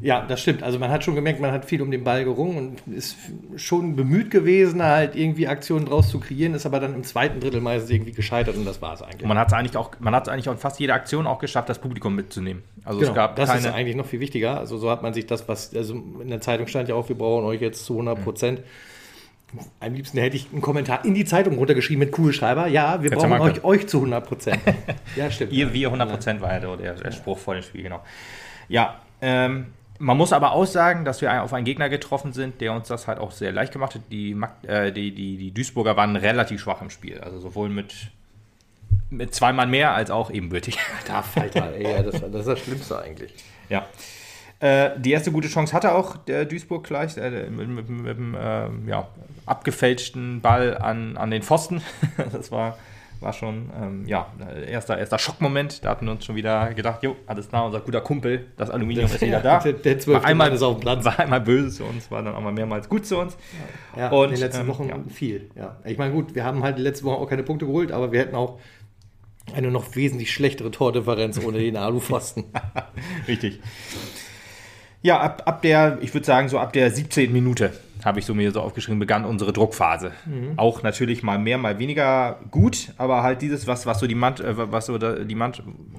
Ja, 0.00 0.24
das 0.26 0.40
stimmt. 0.40 0.62
Also 0.62 0.78
man 0.78 0.90
hat 0.90 1.04
schon 1.04 1.14
gemerkt, 1.14 1.40
man 1.40 1.52
hat 1.52 1.64
viel 1.64 1.80
um 1.82 1.90
den 1.90 2.04
Ball 2.04 2.24
gerungen 2.24 2.78
und 2.86 2.94
ist 2.94 3.16
schon 3.56 3.96
bemüht 3.96 4.30
gewesen, 4.30 4.82
halt 4.82 5.16
irgendwie 5.16 5.46
Aktionen 5.48 5.86
draus 5.86 6.10
zu 6.10 6.20
kreieren, 6.20 6.54
ist 6.54 6.66
aber 6.66 6.80
dann 6.80 6.94
im 6.94 7.04
zweiten 7.04 7.40
Drittel 7.40 7.60
meistens 7.60 7.90
irgendwie 7.90 8.12
gescheitert 8.12 8.56
und 8.56 8.64
das 8.64 8.82
war 8.82 8.94
es 8.94 9.02
eigentlich. 9.02 9.22
Und 9.22 9.28
man 9.28 9.38
hat 9.38 9.48
es 9.48 9.54
eigentlich 9.54 9.76
auch, 9.76 9.92
man 10.00 10.14
hat 10.14 10.28
eigentlich 10.28 10.48
auch 10.48 10.52
in 10.52 10.58
fast 10.58 10.80
jeder 10.80 10.94
Aktion 10.94 11.26
auch 11.26 11.38
geschafft, 11.38 11.68
das 11.68 11.80
Publikum 11.80 12.14
mitzunehmen. 12.14 12.62
Also 12.84 13.00
Genau, 13.00 13.10
es 13.10 13.16
gab 13.16 13.36
das 13.36 13.54
ist 13.54 13.62
keine. 13.62 13.74
eigentlich 13.74 13.96
noch 13.96 14.06
viel 14.06 14.20
wichtiger. 14.20 14.58
Also 14.58 14.78
so 14.78 14.90
hat 14.90 15.02
man 15.02 15.14
sich 15.14 15.26
das, 15.26 15.48
was, 15.48 15.74
also 15.74 15.94
in 15.94 16.28
der 16.28 16.40
Zeitung 16.40 16.66
stand 16.66 16.88
ja 16.88 16.94
auch, 16.94 17.08
wir 17.08 17.16
brauchen 17.16 17.44
euch 17.44 17.60
jetzt 17.60 17.84
zu 17.84 17.94
100 17.94 18.22
Prozent. 18.22 18.60
Am 19.80 19.94
liebsten 19.94 20.18
hätte 20.18 20.36
ich 20.36 20.48
einen 20.52 20.60
Kommentar 20.60 21.04
in 21.04 21.14
die 21.14 21.24
Zeitung 21.24 21.56
runtergeschrieben 21.56 22.00
mit 22.00 22.12
Kugelschreiber. 22.12 22.66
Ja, 22.66 23.02
wir 23.02 23.10
Kannst 23.10 23.26
brauchen 23.26 23.40
euch, 23.40 23.64
euch 23.64 23.86
zu 23.86 23.98
100 23.98 24.26
Prozent. 24.26 24.60
ja, 25.16 25.30
stimmt. 25.30 25.52
Ihr, 25.52 25.72
wir 25.72 25.90
100% 25.92 26.40
war 26.40 26.52
ja 26.52 26.76
der, 26.76 26.94
der, 26.94 27.12
Spruch 27.12 27.38
vor 27.38 27.54
dem 27.54 27.62
Spiel, 27.62 27.82
genau. 27.82 28.02
Ja, 28.68 29.00
ähm, 29.20 29.66
man 29.98 30.16
muss 30.16 30.32
aber 30.32 30.52
auch 30.52 30.66
sagen, 30.66 31.04
dass 31.04 31.20
wir 31.20 31.42
auf 31.42 31.52
einen 31.52 31.64
Gegner 31.64 31.88
getroffen 31.88 32.32
sind, 32.32 32.60
der 32.60 32.72
uns 32.72 32.88
das 32.88 33.06
halt 33.06 33.18
auch 33.18 33.30
sehr 33.30 33.52
leicht 33.52 33.72
gemacht 33.72 33.94
hat. 33.94 34.02
Die, 34.10 34.36
äh, 34.66 34.92
die, 34.92 35.14
die, 35.14 35.36
die 35.36 35.50
Duisburger 35.52 35.96
waren 35.96 36.16
relativ 36.16 36.60
schwach 36.60 36.82
im 36.82 36.90
Spiel. 36.90 37.20
Also 37.20 37.38
sowohl 37.38 37.68
mit, 37.68 37.94
mit 39.10 39.34
zwei 39.34 39.52
Mann 39.52 39.70
mehr 39.70 39.94
als 39.94 40.10
auch 40.10 40.30
ebenbürtig. 40.30 40.78
Da 41.06 41.22
Falter, 41.22 41.72
ey, 41.74 41.82
ja, 41.84 42.02
das, 42.02 42.20
das 42.20 42.34
ist 42.34 42.48
das 42.48 42.58
Schlimmste 42.60 42.98
eigentlich. 42.98 43.34
Ja. 43.68 43.86
Äh, 44.64 44.98
die 44.98 45.12
erste 45.12 45.30
gute 45.30 45.48
Chance 45.48 45.74
hatte 45.74 45.94
auch 45.94 46.16
der 46.16 46.46
Duisburg 46.46 46.84
gleich, 46.84 47.18
äh, 47.18 47.50
mit, 47.50 47.86
dem 47.86 48.34
ähm, 48.40 48.88
ja, 48.88 49.08
abgefälschten 49.44 50.40
Ball 50.40 50.78
an, 50.78 51.18
an 51.18 51.30
den 51.30 51.42
Pfosten. 51.42 51.82
das 52.32 52.50
war, 52.50 52.78
war 53.20 53.34
schon 53.34 53.68
ähm, 53.78 54.06
ja, 54.06 54.32
erster, 54.66 54.96
erster 54.96 55.18
Schockmoment. 55.18 55.84
Da 55.84 55.90
hatten 55.90 56.06
wir 56.06 56.12
uns 56.12 56.24
schon 56.24 56.34
wieder 56.34 56.72
gedacht, 56.72 57.02
jo, 57.02 57.14
alles 57.26 57.50
klar, 57.50 57.66
unser 57.66 57.80
guter 57.80 58.00
Kumpel, 58.00 58.46
das 58.56 58.70
Aluminium 58.70 59.04
ist 59.04 59.20
wieder 59.20 59.40
da. 59.42 59.58
Der, 59.58 59.74
der 59.74 60.06
War 60.06 60.24
einmal, 60.24 60.50
ist 60.50 60.62
auf 60.62 60.76
dem 60.76 60.80
Platz. 60.80 61.04
war 61.04 61.20
einmal 61.20 61.42
böse 61.42 61.68
zu 61.68 61.84
uns, 61.84 62.10
war 62.10 62.22
dann 62.22 62.34
auch 62.34 62.40
mal 62.40 62.50
mehrmals 62.50 62.88
gut 62.88 63.04
zu 63.04 63.18
uns. 63.18 63.36
Ja, 63.94 64.08
Und, 64.08 64.28
in 64.28 64.30
den 64.36 64.40
letzten 64.40 64.62
ähm, 64.62 64.68
Wochen 64.68 64.88
ja. 64.88 64.96
viel. 65.12 65.50
Ja. 65.56 65.76
Ich 65.84 65.98
meine, 65.98 66.14
gut, 66.14 66.34
wir 66.34 66.42
haben 66.42 66.62
halt 66.62 66.78
die 66.78 66.82
letzten 66.82 67.04
Wochen 67.04 67.22
auch 67.22 67.28
keine 67.28 67.42
Punkte 67.42 67.66
geholt, 67.66 67.92
aber 67.92 68.12
wir 68.12 68.20
hätten 68.20 68.34
auch 68.34 68.58
eine 69.54 69.70
noch 69.70 69.94
wesentlich 69.94 70.32
schlechtere 70.32 70.70
Tordifferenz 70.70 71.38
ohne 71.38 71.58
den 71.58 71.76
Alupfosten. 71.76 72.44
Richtig. 73.28 73.60
Ja, 75.04 75.20
ab, 75.20 75.42
ab 75.44 75.60
der, 75.60 75.98
ich 76.00 76.14
würde 76.14 76.24
sagen, 76.24 76.48
so 76.48 76.58
ab 76.58 76.72
der 76.72 76.90
17. 76.90 77.30
Minute 77.30 77.74
habe 78.06 78.20
ich 78.20 78.24
so 78.24 78.32
mir 78.32 78.50
so 78.52 78.62
aufgeschrieben, 78.62 78.98
begann 78.98 79.26
unsere 79.26 79.52
Druckphase. 79.52 80.12
Auch 80.56 80.82
natürlich 80.82 81.22
mal 81.22 81.38
mehr, 81.38 81.58
mal 81.58 81.78
weniger 81.78 82.38
gut, 82.50 82.94
aber 82.96 83.22
halt 83.22 83.42
dieses, 83.42 83.66
was, 83.66 83.84
was 83.84 84.00
so 84.00 84.06
die 84.06 84.14
Mann, 84.14 84.36
äh, 84.36 84.54
was 84.72 84.86
so 84.86 84.96
die 84.96 85.34
Mann, 85.34 85.52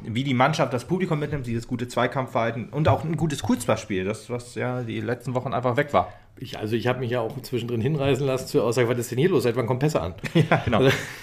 wie 0.03 0.23
die 0.23 0.33
Mannschaft 0.33 0.73
das 0.73 0.85
Publikum 0.85 1.19
mitnimmt, 1.19 1.45
dieses 1.45 1.67
gute 1.67 1.87
Zweikampfverhalten 1.87 2.69
und 2.69 2.87
auch 2.87 3.03
ein 3.03 3.15
gutes 3.15 3.43
Kurzpassspiel, 3.43 4.05
das, 4.05 4.27
was 4.31 4.55
ja 4.55 4.81
die 4.81 5.01
letzten 5.01 5.35
Wochen 5.35 5.53
einfach 5.53 5.77
weg 5.77 5.93
war. 5.93 6.11
Ich, 6.37 6.59
also 6.59 6.75
ich 6.75 6.87
habe 6.87 6.99
mich 6.99 7.11
ja 7.11 7.21
auch 7.21 7.41
zwischendrin 7.41 7.79
hinreißen 7.79 8.25
lassen 8.25 8.47
zur 8.47 8.65
Aussage, 8.65 8.89
was 8.89 8.97
ist 8.97 9.11
denn 9.11 9.17
hier 9.17 9.29
los? 9.29 9.43
Seit 9.43 9.55
wann 9.55 9.67
kommt 9.67 9.79
Pässe 9.79 10.01
an? 10.01 10.15
Ja, 10.33 10.61
genau. 10.65 10.81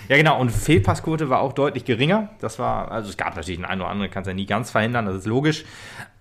Ja, 0.08 0.16
genau. 0.16 0.40
Und 0.40 0.50
Fehlpassquote 0.50 1.28
war 1.28 1.40
auch 1.40 1.52
deutlich 1.52 1.84
geringer. 1.84 2.30
Das 2.40 2.58
war, 2.58 2.90
also 2.90 3.10
es 3.10 3.16
gab 3.18 3.36
natürlich 3.36 3.58
den 3.58 3.66
einen 3.66 3.82
oder 3.82 3.90
anderen, 3.90 4.10
kannst 4.10 4.26
ja 4.26 4.34
nie 4.34 4.46
ganz 4.46 4.70
verhindern, 4.70 5.04
das 5.04 5.16
ist 5.16 5.26
logisch. 5.26 5.64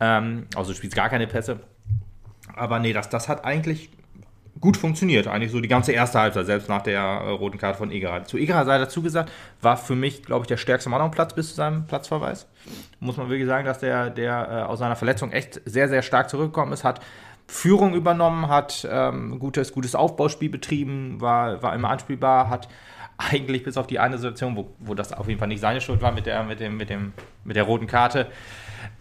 Ähm, 0.01 0.47
also 0.55 0.71
du 0.71 0.77
spielst 0.77 0.95
gar 0.95 1.09
keine 1.09 1.27
Pässe. 1.27 1.61
Aber 2.53 2.79
nee, 2.79 2.91
das, 2.91 3.07
das 3.07 3.29
hat 3.29 3.45
eigentlich 3.45 3.89
gut 4.59 4.75
funktioniert. 4.75 5.27
Eigentlich 5.27 5.51
so 5.51 5.61
die 5.61 5.69
ganze 5.69 5.93
erste 5.93 6.19
Halbzeit, 6.19 6.45
selbst 6.45 6.67
nach 6.67 6.81
der 6.81 7.01
äh, 7.01 7.29
roten 7.29 7.57
Karte 7.57 7.77
von 7.77 7.91
Egerer. 7.91 8.25
Zu 8.25 8.37
Egerer 8.37 8.65
sei 8.65 8.77
dazu 8.77 9.01
gesagt, 9.01 9.31
war 9.61 9.77
für 9.77 9.95
mich, 9.95 10.23
glaube 10.23 10.43
ich, 10.43 10.47
der 10.47 10.57
stärkste 10.57 10.89
Mann 10.89 11.01
am 11.01 11.11
Platz 11.11 11.33
bis 11.33 11.49
zu 11.49 11.55
seinem 11.55 11.87
Platzverweis. 11.87 12.47
Muss 12.99 13.15
man 13.15 13.29
wirklich 13.29 13.47
sagen, 13.47 13.65
dass 13.65 13.79
der, 13.79 14.09
der 14.09 14.49
äh, 14.49 14.69
aus 14.69 14.79
seiner 14.79 14.95
Verletzung 14.95 15.31
echt 15.31 15.61
sehr, 15.65 15.87
sehr 15.87 16.01
stark 16.01 16.29
zurückgekommen 16.29 16.73
ist, 16.73 16.83
hat 16.83 16.99
Führung 17.51 17.93
übernommen, 17.95 18.47
hat 18.47 18.87
ähm, 18.89 19.37
gutes, 19.37 19.73
gutes 19.73 19.93
Aufbauspiel 19.93 20.49
betrieben, 20.49 21.19
war, 21.19 21.61
war 21.61 21.75
immer 21.75 21.89
anspielbar, 21.89 22.49
hat 22.49 22.69
eigentlich 23.17 23.63
bis 23.63 23.75
auf 23.75 23.87
die 23.87 23.99
eine 23.99 24.17
Situation, 24.17 24.55
wo, 24.55 24.69
wo 24.79 24.95
das 24.95 25.11
auf 25.11 25.27
jeden 25.27 25.37
Fall 25.37 25.49
nicht 25.49 25.59
seine 25.59 25.81
Schuld 25.81 26.01
war 26.01 26.13
mit 26.13 26.25
der, 26.25 26.43
mit 26.43 26.61
dem, 26.61 26.77
mit 26.77 26.89
dem, 26.89 27.11
mit 27.43 27.57
der 27.57 27.63
roten 27.63 27.87
Karte, 27.87 28.27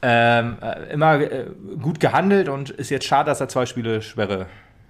ähm, 0.03 0.59
äh, 0.61 0.93
immer 0.93 1.21
äh, 1.21 1.47
gut 1.81 2.01
gehandelt 2.01 2.49
und 2.49 2.71
ist 2.71 2.91
jetzt 2.91 3.07
schade, 3.07 3.27
dass 3.31 3.41
er 3.41 3.49
zwei 3.49 3.67
Spiele 3.67 4.03
Sperre 4.03 4.47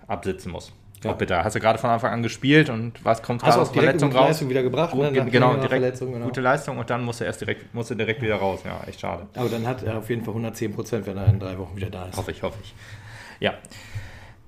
absitzen 0.07 0.51
muss. 0.51 0.73
Ja. 1.05 1.13
Auch 1.13 1.17
bitte. 1.17 1.45
Hast 1.45 1.55
du 1.55 1.61
gerade 1.61 1.79
von 1.79 1.91
Anfang 1.91 2.13
an 2.13 2.23
gespielt 2.23 2.71
und 2.71 3.05
was 3.05 3.23
kommt 3.23 3.43
gerade 3.43 3.57
du 3.57 3.61
aus 3.61 3.71
Verletzung 3.71 4.11
raus? 4.13 4.29
Leistung 4.29 4.49
wieder 4.49 4.63
gebracht? 4.63 4.93
Gut, 4.93 5.13
ne? 5.13 5.25
Genau, 5.31 5.55
direkt 5.57 5.99
genau. 5.99 6.25
gute 6.25 6.41
Leistung 6.41 6.79
und 6.79 6.89
dann 6.89 7.05
muss 7.05 7.21
er 7.21 7.27
erst 7.27 7.43
direkt, 7.43 7.75
muss 7.75 7.91
er 7.91 7.97
direkt 7.97 8.23
wieder 8.23 8.37
raus. 8.37 8.61
Ja, 8.65 8.81
echt 8.87 9.01
schade. 9.01 9.27
Aber 9.35 9.49
dann 9.51 9.67
hat 9.67 9.83
er 9.83 9.99
auf 9.99 10.09
jeden 10.09 10.25
Fall 10.25 10.33
110 10.33 10.73
Prozent, 10.73 11.07
wenn 11.07 11.19
er 11.19 11.27
in 11.29 11.39
drei 11.39 11.59
Wochen 11.59 11.77
wieder 11.77 11.91
da 11.91 12.07
ist. 12.07 12.17
Hoffe 12.17 12.31
ich, 12.31 12.43
hoffe 12.43 12.59
ich. 12.63 12.75
Ja. 13.41 13.55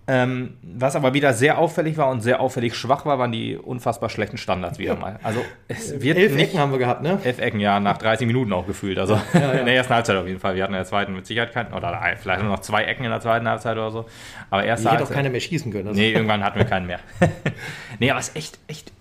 Ähm, 0.09 0.55
was 0.63 0.97
aber 0.97 1.15
wieder 1.15 1.33
sehr 1.33 1.59
auffällig 1.59 1.97
war 1.97 2.11
und 2.11 2.23
sehr 2.23 2.41
auffällig 2.41 2.75
schwach 2.75 3.07
war, 3.07 3.21
waren 3.21 3.31
die 3.31 3.57
unfassbar 3.57 4.11
schlechten 4.11 4.37
Standards 4.37 4.81
wieder 4.81 4.97
mal. 4.97 5.21
Also 5.23 5.45
es 5.69 6.03
wird 6.03 6.19
Elf 6.19 6.35
nicht, 6.35 6.49
Ecken 6.49 6.59
haben 6.59 6.73
wir 6.73 6.79
gehabt, 6.79 7.03
ne? 7.03 7.21
Elf 7.23 7.39
Ecken, 7.39 7.61
ja, 7.61 7.79
nach 7.79 7.99
30 7.99 8.27
Minuten 8.27 8.53
auch 8.53 8.67
gefühlt. 8.67 8.99
Also 8.99 9.15
ja. 9.33 9.53
in 9.53 9.65
der 9.65 9.77
ersten 9.77 9.95
Halbzeit 9.95 10.17
auf 10.17 10.27
jeden 10.27 10.41
Fall. 10.41 10.57
Wir 10.57 10.65
hatten 10.65 10.73
in 10.73 10.79
der 10.79 10.87
zweiten 10.87 11.15
mit 11.15 11.25
Sicherheit 11.25 11.53
keinen, 11.53 11.73
oder 11.73 12.01
vielleicht 12.21 12.43
nur 12.43 12.51
noch 12.51 12.61
zwei 12.61 12.83
Ecken 12.83 13.05
in 13.05 13.11
der 13.11 13.21
zweiten 13.21 13.49
Halbzeit 13.49 13.77
oder 13.77 13.93
so. 13.93 14.07
Aber 14.51 14.65
erste 14.65 14.89
Die 14.89 14.93
hätte 14.93 15.05
auch 15.05 15.11
keiner 15.11 15.31
mehr 15.31 15.41
schießen 15.41 15.71
können. 15.71 15.89
Also 15.89 16.01
Nee, 16.01 16.13
irgendwann 16.13 16.43
hatten 16.43 16.59
wir 16.59 16.67
keinen 16.67 16.89
mehr. 16.89 16.99
nee, 18.01 18.11
aber 18.11 18.19
es 18.19 18.31
ist 18.31 18.37
echt, 18.37 18.59
echt 18.67 18.93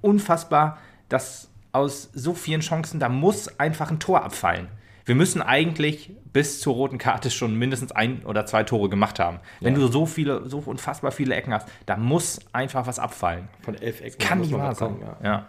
unfassbar, 0.00 0.78
dass 1.08 1.48
aus 1.70 2.10
so 2.12 2.34
vielen 2.34 2.60
Chancen, 2.60 2.98
da 2.98 3.08
muss 3.08 3.60
einfach 3.60 3.92
ein 3.92 4.00
Tor 4.00 4.24
abfallen. 4.24 4.66
Wir 5.04 5.14
müssen 5.14 5.42
eigentlich 5.42 6.10
bis 6.32 6.60
zur 6.60 6.74
roten 6.74 6.98
Karte 6.98 7.30
schon 7.30 7.56
mindestens 7.56 7.92
ein 7.92 8.22
oder 8.24 8.46
zwei 8.46 8.62
Tore 8.64 8.88
gemacht 8.88 9.18
haben. 9.18 9.40
Wenn 9.60 9.74
Ja. 9.74 9.80
du 9.80 9.86
so 9.88 10.06
viele, 10.06 10.48
so 10.48 10.58
unfassbar 10.58 11.10
viele 11.10 11.34
Ecken 11.34 11.52
hast, 11.52 11.66
da 11.86 11.96
muss 11.96 12.40
einfach 12.52 12.86
was 12.86 12.98
abfallen. 12.98 13.48
Von 13.62 13.74
elf 13.80 14.00
Ecken 14.00 14.18
Kann 14.18 14.40
nicht 14.40 14.52
wahr 14.52 14.74
sein. 14.74 14.96
ja. 15.00 15.16
Ja. 15.28 15.46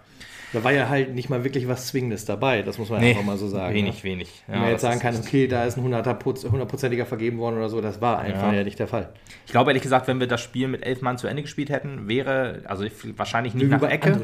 Da 0.54 0.66
war 0.66 0.74
ja 0.74 0.90
halt 0.90 1.16
nicht 1.16 1.30
mal 1.30 1.46
wirklich 1.46 1.70
was 1.70 1.88
Zwingendes 1.88 2.26
dabei, 2.26 2.62
das 2.62 2.78
muss 2.78 2.90
man 2.90 3.00
Nee, 3.00 3.12
einfach 3.12 3.24
mal 3.24 3.38
so 3.38 3.48
sagen. 3.48 3.74
wenig, 3.74 4.00
ne? 4.00 4.04
wenig. 4.04 4.44
Wenn 4.48 4.60
man 4.60 4.70
jetzt 4.70 4.82
sagen 4.82 5.00
kann, 5.00 5.16
okay, 5.16 5.48
da 5.48 5.64
ist 5.64 5.78
ein 5.78 5.84
100er 5.86 6.14
Putz- 6.14 6.46
100%iger 6.46 7.06
vergeben 7.06 7.38
worden 7.38 7.56
oder 7.56 7.70
so, 7.70 7.80
das 7.80 8.02
war 8.02 8.20
einfach 8.20 8.52
Ja. 8.52 8.58
ja, 8.58 8.64
nicht 8.66 8.78
der 8.78 8.90
Fall. 8.90 9.14
Ich 9.46 9.52
glaube 9.54 9.70
ehrlich 9.70 9.82
gesagt, 9.84 10.10
wenn 10.10 10.20
wir 10.20 10.28
das 10.28 10.42
Spiel 10.42 10.68
mit 10.68 10.86
elf 10.86 11.02
Mann 11.02 11.18
zu 11.18 11.28
Ende 11.28 11.42
gespielt 11.44 11.70
hätten, 11.70 12.10
wäre, 12.10 12.64
also 12.66 12.84
wahrscheinlich 13.16 13.54
nicht 13.54 13.64
Wir 13.64 13.70
nach 13.70 13.78
über 13.78 13.90
Ecke, 13.90 14.20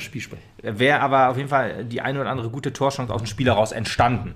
wäre 0.63 1.00
aber 1.00 1.29
auf 1.29 1.38
jeden 1.38 1.48
Fall 1.48 1.86
die 1.86 2.01
eine 2.01 2.19
oder 2.19 2.29
andere 2.29 2.50
gute 2.50 2.74
Torchance 2.74 3.13
aus 3.13 3.22
dem 3.22 3.27
Spiel 3.27 3.48
heraus 3.48 3.72
entstanden. 3.72 4.36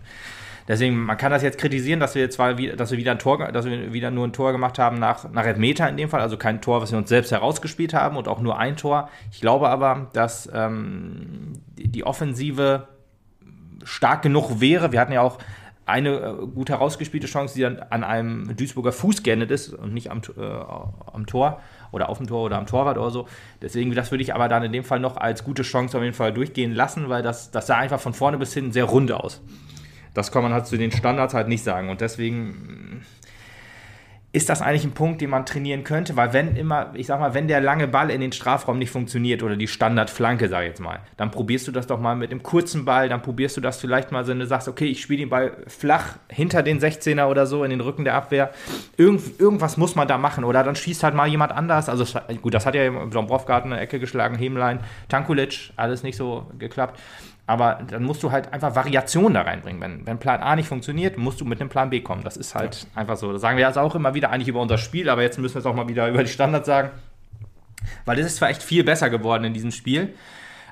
Deswegen, 0.67 0.97
man 0.97 1.17
kann 1.17 1.31
das 1.31 1.43
jetzt 1.43 1.57
kritisieren, 1.57 1.99
dass 1.99 2.15
wir 2.15 2.29
zwar 2.29 2.57
wieder, 2.57 2.75
dass 2.75 2.91
wir 2.91 2.97
wieder 2.97 3.11
ein 3.11 3.19
Tor, 3.19 3.51
dass 3.51 3.65
wir 3.65 3.93
wieder 3.93 4.11
nur 4.11 4.27
ein 4.27 4.33
Tor 4.33 4.51
gemacht 4.51 4.79
haben 4.79 4.99
nach, 4.99 5.29
nach 5.31 5.45
Elfmeter 5.45 5.89
in 5.89 5.97
dem 5.97 6.09
Fall, 6.09 6.21
also 6.21 6.37
kein 6.37 6.61
Tor, 6.61 6.81
was 6.81 6.91
wir 6.91 6.97
uns 6.97 7.09
selbst 7.09 7.31
herausgespielt 7.31 7.93
haben 7.93 8.17
und 8.17 8.27
auch 8.27 8.41
nur 8.41 8.57
ein 8.57 8.77
Tor. 8.77 9.09
Ich 9.31 9.41
glaube 9.41 9.69
aber, 9.69 10.09
dass 10.13 10.49
ähm, 10.53 11.53
die, 11.77 12.01
Offensive 12.05 12.87
stark 13.83 14.21
genug 14.21 14.59
wäre. 14.59 14.91
Wir 14.91 14.99
hatten 14.99 15.13
ja 15.13 15.21
auch 15.21 15.37
eine 15.85 16.09
äh, 16.09 16.47
gut 16.47 16.69
herausgespielte 16.69 17.27
Chance, 17.27 17.55
die 17.55 17.61
dann 17.61 17.79
an 17.89 18.03
einem 18.03 18.55
Duisburger 18.55 18.91
Fuß 18.91 19.23
geendet 19.23 19.51
ist 19.51 19.73
und 19.73 19.93
nicht 19.93 20.09
am, 20.09 20.21
äh, 20.37 20.41
am 20.41 21.25
Tor 21.25 21.61
oder 21.91 22.09
auf 22.09 22.17
dem 22.17 22.27
Tor 22.27 22.43
oder 22.43 22.57
am 22.57 22.65
Torwart 22.65 22.97
oder 22.97 23.11
so. 23.11 23.27
Deswegen, 23.61 23.93
das 23.93 24.11
würde 24.11 24.23
ich 24.23 24.33
aber 24.33 24.47
dann 24.47 24.63
in 24.63 24.71
dem 24.71 24.83
Fall 24.83 24.99
noch 24.99 25.17
als 25.17 25.43
gute 25.43 25.63
Chance 25.63 25.97
auf 25.97 26.03
jeden 26.03 26.15
Fall 26.15 26.33
durchgehen 26.33 26.73
lassen, 26.73 27.09
weil 27.09 27.23
das, 27.23 27.51
das 27.51 27.67
sah 27.67 27.77
einfach 27.77 27.99
von 27.99 28.13
vorne 28.13 28.37
bis 28.37 28.53
hinten 28.53 28.71
sehr 28.71 28.85
rund 28.85 29.11
aus. 29.11 29.41
Das 30.13 30.31
kann 30.31 30.43
man 30.43 30.53
halt 30.53 30.67
zu 30.67 30.77
den 30.77 30.91
Standards 30.91 31.33
halt 31.33 31.47
nicht 31.47 31.63
sagen. 31.63 31.89
Und 31.89 32.01
deswegen, 32.01 33.03
ist 34.33 34.47
das 34.47 34.61
eigentlich 34.61 34.85
ein 34.85 34.93
Punkt, 34.93 35.19
den 35.19 35.29
man 35.29 35.45
trainieren 35.45 35.83
könnte? 35.83 36.15
Weil 36.15 36.31
wenn 36.31 36.55
immer, 36.55 36.91
ich 36.93 37.07
sag 37.07 37.19
mal, 37.19 37.33
wenn 37.33 37.49
der 37.49 37.59
lange 37.59 37.87
Ball 37.89 38.09
in 38.09 38.21
den 38.21 38.31
Strafraum 38.31 38.79
nicht 38.79 38.89
funktioniert 38.89 39.43
oder 39.43 39.57
die 39.57 39.67
Standardflanke, 39.67 40.47
sag 40.47 40.61
ich 40.61 40.69
jetzt 40.69 40.79
mal, 40.79 40.99
dann 41.17 41.31
probierst 41.31 41.67
du 41.67 41.73
das 41.73 41.85
doch 41.85 41.99
mal 41.99 42.15
mit 42.15 42.31
dem 42.31 42.41
kurzen 42.41 42.85
Ball, 42.85 43.09
dann 43.09 43.21
probierst 43.21 43.57
du 43.57 43.61
das 43.61 43.77
vielleicht 43.77 44.13
mal, 44.13 44.25
wenn 44.27 44.39
du 44.39 44.47
sagst, 44.47 44.69
okay, 44.69 44.85
ich 44.85 45.01
spiele 45.01 45.19
den 45.19 45.29
Ball 45.29 45.51
flach 45.67 46.15
hinter 46.29 46.63
den 46.63 46.79
16er 46.79 47.25
oder 47.25 47.45
so 47.45 47.65
in 47.65 47.71
den 47.71 47.81
Rücken 47.81 48.05
der 48.05 48.15
Abwehr. 48.15 48.51
Irgend, 48.95 49.37
irgendwas 49.37 49.75
muss 49.75 49.95
man 49.95 50.07
da 50.07 50.17
machen 50.17 50.45
oder 50.45 50.63
dann 50.63 50.77
schießt 50.77 51.03
halt 51.03 51.13
mal 51.13 51.27
jemand 51.27 51.51
anders. 51.51 51.89
Also 51.89 52.05
gut, 52.41 52.53
das 52.53 52.65
hat 52.65 52.73
ja 52.73 52.89
Dombrovka 52.89 53.57
eine 53.57 53.81
Ecke 53.81 53.99
geschlagen, 53.99 54.37
Hemlein, 54.37 54.79
Tankulic, 55.09 55.73
alles 55.75 56.03
nicht 56.03 56.15
so 56.15 56.49
geklappt. 56.57 56.97
Aber 57.51 57.79
dann 57.85 58.03
musst 58.03 58.23
du 58.23 58.31
halt 58.31 58.53
einfach 58.53 58.75
Variationen 58.75 59.33
da 59.33 59.41
reinbringen. 59.41 59.81
Wenn, 59.81 60.07
wenn 60.07 60.19
Plan 60.19 60.39
A 60.39 60.55
nicht 60.55 60.69
funktioniert, 60.69 61.17
musst 61.17 61.41
du 61.41 61.43
mit 61.43 61.59
einem 61.59 61.69
Plan 61.69 61.89
B 61.89 61.99
kommen. 61.99 62.23
Das 62.23 62.37
ist 62.37 62.55
halt 62.55 62.83
ja. 62.83 63.01
einfach 63.01 63.17
so. 63.17 63.33
Das 63.33 63.41
sagen 63.41 63.57
wir 63.57 63.67
jetzt 63.67 63.77
auch 63.77 63.93
immer 63.93 64.13
wieder 64.13 64.29
eigentlich 64.29 64.47
über 64.47 64.61
unser 64.61 64.77
Spiel, 64.77 65.09
aber 65.09 65.21
jetzt 65.21 65.37
müssen 65.37 65.55
wir 65.55 65.59
es 65.59 65.65
auch 65.65 65.75
mal 65.75 65.89
wieder 65.89 66.07
über 66.07 66.23
die 66.23 66.29
Standards 66.29 66.65
sagen. 66.65 66.91
Weil 68.05 68.15
das 68.15 68.25
ist 68.25 68.37
zwar 68.37 68.51
echt 68.51 68.63
viel 68.63 68.85
besser 68.85 69.09
geworden 69.09 69.43
in 69.43 69.53
diesem 69.53 69.71
Spiel, 69.71 70.13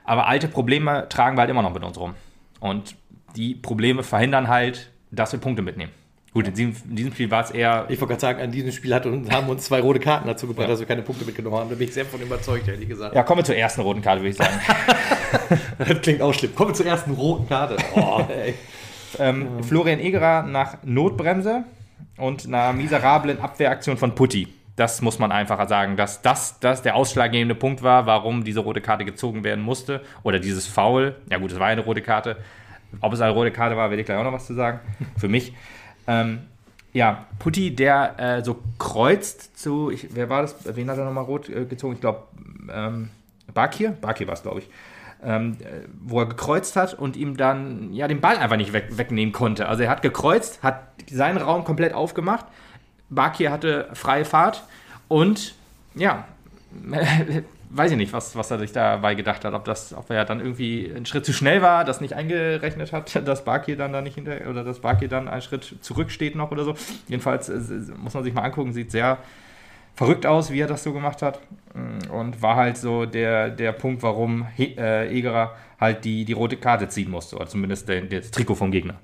aber 0.06 0.28
alte 0.28 0.48
Probleme 0.48 1.08
tragen 1.10 1.36
wir 1.36 1.42
halt 1.42 1.50
immer 1.50 1.64
noch 1.64 1.74
mit 1.74 1.84
uns 1.84 2.00
rum. 2.00 2.16
Und 2.62 2.96
die 3.36 3.56
Probleme 3.56 4.02
verhindern 4.02 4.48
halt, 4.48 4.90
dass 5.12 5.34
wir 5.34 5.40
Punkte 5.42 5.62
mitnehmen. 5.62 5.92
Gut, 6.34 6.48
in 6.48 6.54
diesem, 6.54 6.76
in 6.90 6.96
diesem 6.96 7.14
Spiel 7.14 7.32
war 7.32 7.44
es 7.44 7.52
eher. 7.52 7.86
Ich 7.90 8.00
wollte 8.00 8.14
gerade 8.14 8.22
sagen, 8.22 8.42
an 8.42 8.52
diesem 8.52 8.72
Spiel 8.72 8.94
hat, 8.94 9.06
haben 9.06 9.50
uns 9.50 9.66
zwei 9.66 9.80
rote 9.80 10.00
Karten 10.00 10.28
dazu 10.28 10.46
gebracht, 10.46 10.68
ja. 10.68 10.72
dass 10.72 10.80
wir 10.80 10.86
keine 10.86 11.02
Punkte 11.02 11.26
mitgenommen 11.26 11.58
haben. 11.58 11.70
Da 11.70 11.76
bin 11.76 11.88
ich 11.88 11.94
sehr 11.94 12.06
von 12.06 12.22
überzeugt, 12.22 12.68
ehrlich 12.68 12.88
gesagt. 12.88 13.16
Ja, 13.16 13.24
kommen 13.24 13.40
wir 13.40 13.46
zur 13.46 13.56
ersten 13.56 13.82
roten 13.82 14.02
Karte, 14.02 14.22
würde 14.22 14.30
ich 14.30 14.38
sagen. 14.38 14.54
das 15.80 16.02
klingt 16.02 16.22
auch 16.22 16.34
schlimm. 16.34 16.54
Kommen 16.54 16.70
wir 16.70 16.76
zur 16.76 16.86
ersten 16.86 17.12
roten 17.12 17.48
Karte. 17.48 17.78
Oh, 17.96 18.22
ähm, 19.20 19.48
ja. 19.58 19.64
Florian 19.64 20.00
Egerer 20.00 20.44
nach 20.44 20.78
Notbremse 20.84 21.64
und 22.18 22.46
einer 22.46 22.74
miserablen 22.74 23.40
Abwehraktion 23.40 23.98
von 23.98 24.14
Putti. 24.14 24.48
Das 24.76 25.02
muss 25.02 25.18
man 25.18 25.32
einfach 25.32 25.68
sagen, 25.68 25.98
dass 25.98 26.22
das, 26.22 26.60
das 26.60 26.84
der 26.84 26.96
ausschlaggebende 26.96 27.56
Punkt 27.56 27.82
war, 27.82 28.06
warum 28.06 28.44
diese 28.44 28.60
rote 28.60 28.82
Karte 28.82 29.04
gezogen 29.04 29.44
werden 29.44 29.64
musste. 29.64 30.02
Oder 30.24 30.40
dieses 30.40 30.68
Foul. 30.68 31.16
Ja, 31.30 31.38
gut, 31.40 31.52
es 31.52 31.60
war 31.60 31.68
eine 31.68 31.82
rote 31.82 32.02
Karte. 32.02 32.38
Ob 33.02 33.14
es 33.14 33.20
eine 33.20 33.34
rote 33.34 33.52
Karte 33.52 33.76
war, 33.76 33.90
werde 33.90 34.02
ich 34.02 34.06
gleich 34.06 34.18
auch 34.18 34.24
noch 34.24 34.32
was 34.32 34.46
zu 34.46 34.54
sagen. 34.54 34.80
Für 35.18 35.28
mich. 35.28 35.54
Ähm, 36.08 36.40
ja, 36.94 37.26
Putti, 37.38 37.76
der 37.76 38.20
äh, 38.20 38.44
so 38.44 38.60
kreuzt 38.78 39.58
zu, 39.60 39.92
ich, 39.92 40.16
wer 40.16 40.30
war 40.30 40.42
das? 40.42 40.56
Wen 40.76 40.90
hat 40.90 40.98
er 40.98 41.06
nochmal 41.06 41.24
rot 41.24 41.50
äh, 41.50 41.66
gezogen? 41.66 41.94
Ich 41.94 42.02
glaube, 42.02 42.24
ähm, 42.72 43.10
Bakir? 43.54 43.92
Bakir 43.92 44.28
war 44.28 44.34
es, 44.34 44.42
glaube 44.42 44.60
ich. 44.60 44.70
Ähm, 45.22 45.58
äh, 45.60 45.88
wo 46.02 46.22
er 46.22 46.28
gekreuzt 46.28 46.76
hat 46.76 46.94
und 46.94 47.18
ihm 47.18 47.36
dann 47.36 47.94
ja 47.94 48.08
den 48.08 48.22
Ball 48.22 48.38
einfach 48.38 48.56
nicht 48.56 48.74
weg, 48.74 48.88
wegnehmen 48.92 49.34
konnte. 49.34 49.68
Also 49.68 49.84
er 49.84 49.90
hat 49.90 50.02
gekreuzt, 50.02 50.64
hat 50.64 50.88
seinen 51.12 51.38
Raum 51.38 51.66
komplett 51.66 51.94
aufgemacht. 51.94 52.46
Bakir 53.10 53.52
hatte 53.52 53.90
freie 53.94 54.24
Fahrt 54.24 54.64
und 55.08 55.56
ja, 55.94 56.26
weiß 57.70 57.92
ich 57.92 57.98
nicht, 57.98 58.14
was, 58.14 58.36
was 58.36 58.52
er 58.52 58.60
sich 58.60 58.72
dabei 58.72 59.16
gedacht 59.16 59.46
hat. 59.46 59.54
Ob, 59.54 59.66
das, 59.66 59.94
ob 59.94 60.10
er 60.10 60.26
dann 60.26 60.40
irgendwie 60.40 60.92
einen 60.94 61.06
Schritt 61.06 61.26
zu 61.26 61.34
schnell 61.34 61.62
war, 61.62 61.86
das 61.86 62.02
nicht 62.02 62.14
eingerechnet 62.14 62.92
hat, 62.92 63.16
dass 63.28 63.46
Barkey 63.46 63.76
dann 63.76 63.94
da 63.94 64.02
nicht 64.02 64.16
hinter 64.16 64.50
oder 64.50 64.64
dass 64.64 64.80
Barkey 64.80 65.08
dann 65.08 65.28
einen 65.28 65.42
Schritt 65.42 65.76
zurücksteht 65.82 66.36
noch 66.36 66.52
oder 66.52 66.64
so. 66.64 66.76
Jedenfalls 67.08 67.50
äh, 67.50 67.60
muss 67.98 68.14
man 68.14 68.24
sich 68.24 68.34
mal 68.34 68.44
angucken, 68.44 68.74
sieht 68.74 68.92
sehr 68.92 69.20
verrückt 69.96 70.26
aus, 70.26 70.52
wie 70.52 70.60
er 70.60 70.68
das 70.68 70.84
so 70.84 70.94
gemacht 70.94 71.22
hat. 71.22 71.40
Mm, 71.74 72.10
und 72.12 72.42
war 72.42 72.56
halt 72.56 72.78
so 72.78 73.06
der, 73.06 73.50
der 73.50 73.72
Punkt, 73.74 74.02
warum 74.02 74.48
äh, 74.58 75.08
Egerer 75.16 75.56
halt 75.80 76.06
die, 76.06 76.26
die 76.26 76.34
rote 76.34 76.58
Karte 76.58 76.88
ziehen 76.88 77.12
musste, 77.12 77.36
oder 77.36 77.48
zumindest 77.48 77.90
das 77.90 78.32
Trikot 78.32 78.56
vom 78.56 78.72
Gegner. 78.72 78.96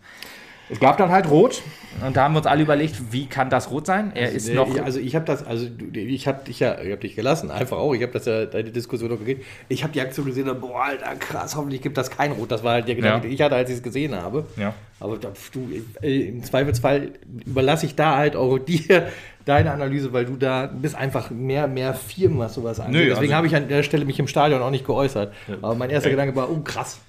Es 0.70 0.80
gab 0.80 0.98
dann 0.98 1.12
halt 1.12 1.30
Rot 1.30 1.62
und 2.06 2.18
da 2.18 2.24
haben 2.24 2.34
wir 2.34 2.40
uns 2.40 2.48
alle 2.48 2.64
überlegt, 2.64 3.12
wie 3.12 3.28
kann 3.28 3.50
das 3.50 3.72
Rot 3.72 3.86
sein? 3.86 4.12
Er 4.16 4.26
also, 4.26 4.38
ist 4.38 4.54
noch. 4.54 4.84
Also 4.84 5.00
ich 5.00 5.16
habe 5.16 5.26
das, 5.26 5.46
also 5.46 5.68
ich 5.94 6.28
habe 6.28 6.44
dich 6.44 6.60
ja, 6.60 6.80
ich 6.82 6.92
habe 6.92 7.02
dich 7.02 7.16
gelassen, 7.16 7.52
einfach 7.52 7.78
auch. 7.78 7.94
Ich 7.94 8.02
habe 8.02 8.12
das 8.12 8.26
ja 8.26 8.46
deine 8.46 8.72
Diskussion 8.72 9.10
noch 9.10 9.20
gegeben. 9.20 9.42
Ich 9.70 9.84
habe 9.84 9.94
die 9.94 10.02
Aktion 10.02 10.26
gesehen 10.26 10.50
und 10.50 10.60
boah, 10.60 10.86
Alter, 10.86 11.16
krass, 11.16 11.56
hoffentlich 11.56 11.82
gibt 11.82 11.98
das 11.98 12.12
kein 12.12 12.34
Rot. 12.34 12.52
Das 12.52 12.64
war 12.64 12.74
halt 12.74 12.88
der 12.88 12.96
Gedanke, 12.96 13.18
ja. 13.18 13.22
den 13.22 13.32
ich 13.32 13.42
hatte, 13.42 13.56
als 13.56 13.70
ich 13.70 13.78
es 13.78 13.84
gesehen 13.84 14.16
habe. 14.16 14.46
Ja. 14.58 14.74
Aber 15.00 15.18
du, 15.18 15.70
im 16.02 16.44
Zweifelsfall 16.44 17.12
überlasse 17.46 17.86
ich 17.86 17.96
da 17.96 18.18
halt 18.18 18.36
auch 18.36 18.58
dir 18.66 19.08
deine 19.46 19.72
Analyse, 19.72 20.12
weil 20.12 20.26
du 20.26 20.36
da 20.36 20.68
bist 20.68 20.96
einfach 20.96 21.30
mehr, 21.30 21.68
mehr 21.68 21.94
Firmen, 21.94 22.40
was 22.40 22.56
sowas 22.56 22.80
angeht. 22.80 23.12
Deswegen 23.12 23.20
also, 23.20 23.34
habe 23.36 23.48
ich 23.48 23.56
an 23.56 23.68
der 23.68 23.84
Stelle 23.84 24.06
mich 24.06 24.20
im 24.20 24.28
Stadion 24.28 24.62
auch 24.62 24.72
nicht 24.72 24.86
geäußert. 24.86 25.34
Ja. 25.48 25.56
Aber 25.62 25.76
mein 25.76 25.90
erster. 25.90 26.10
Gedanke 26.10 26.36
war, 26.36 26.50
oh 26.50 26.60
krass. 26.60 27.00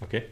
Okay. 0.00 0.22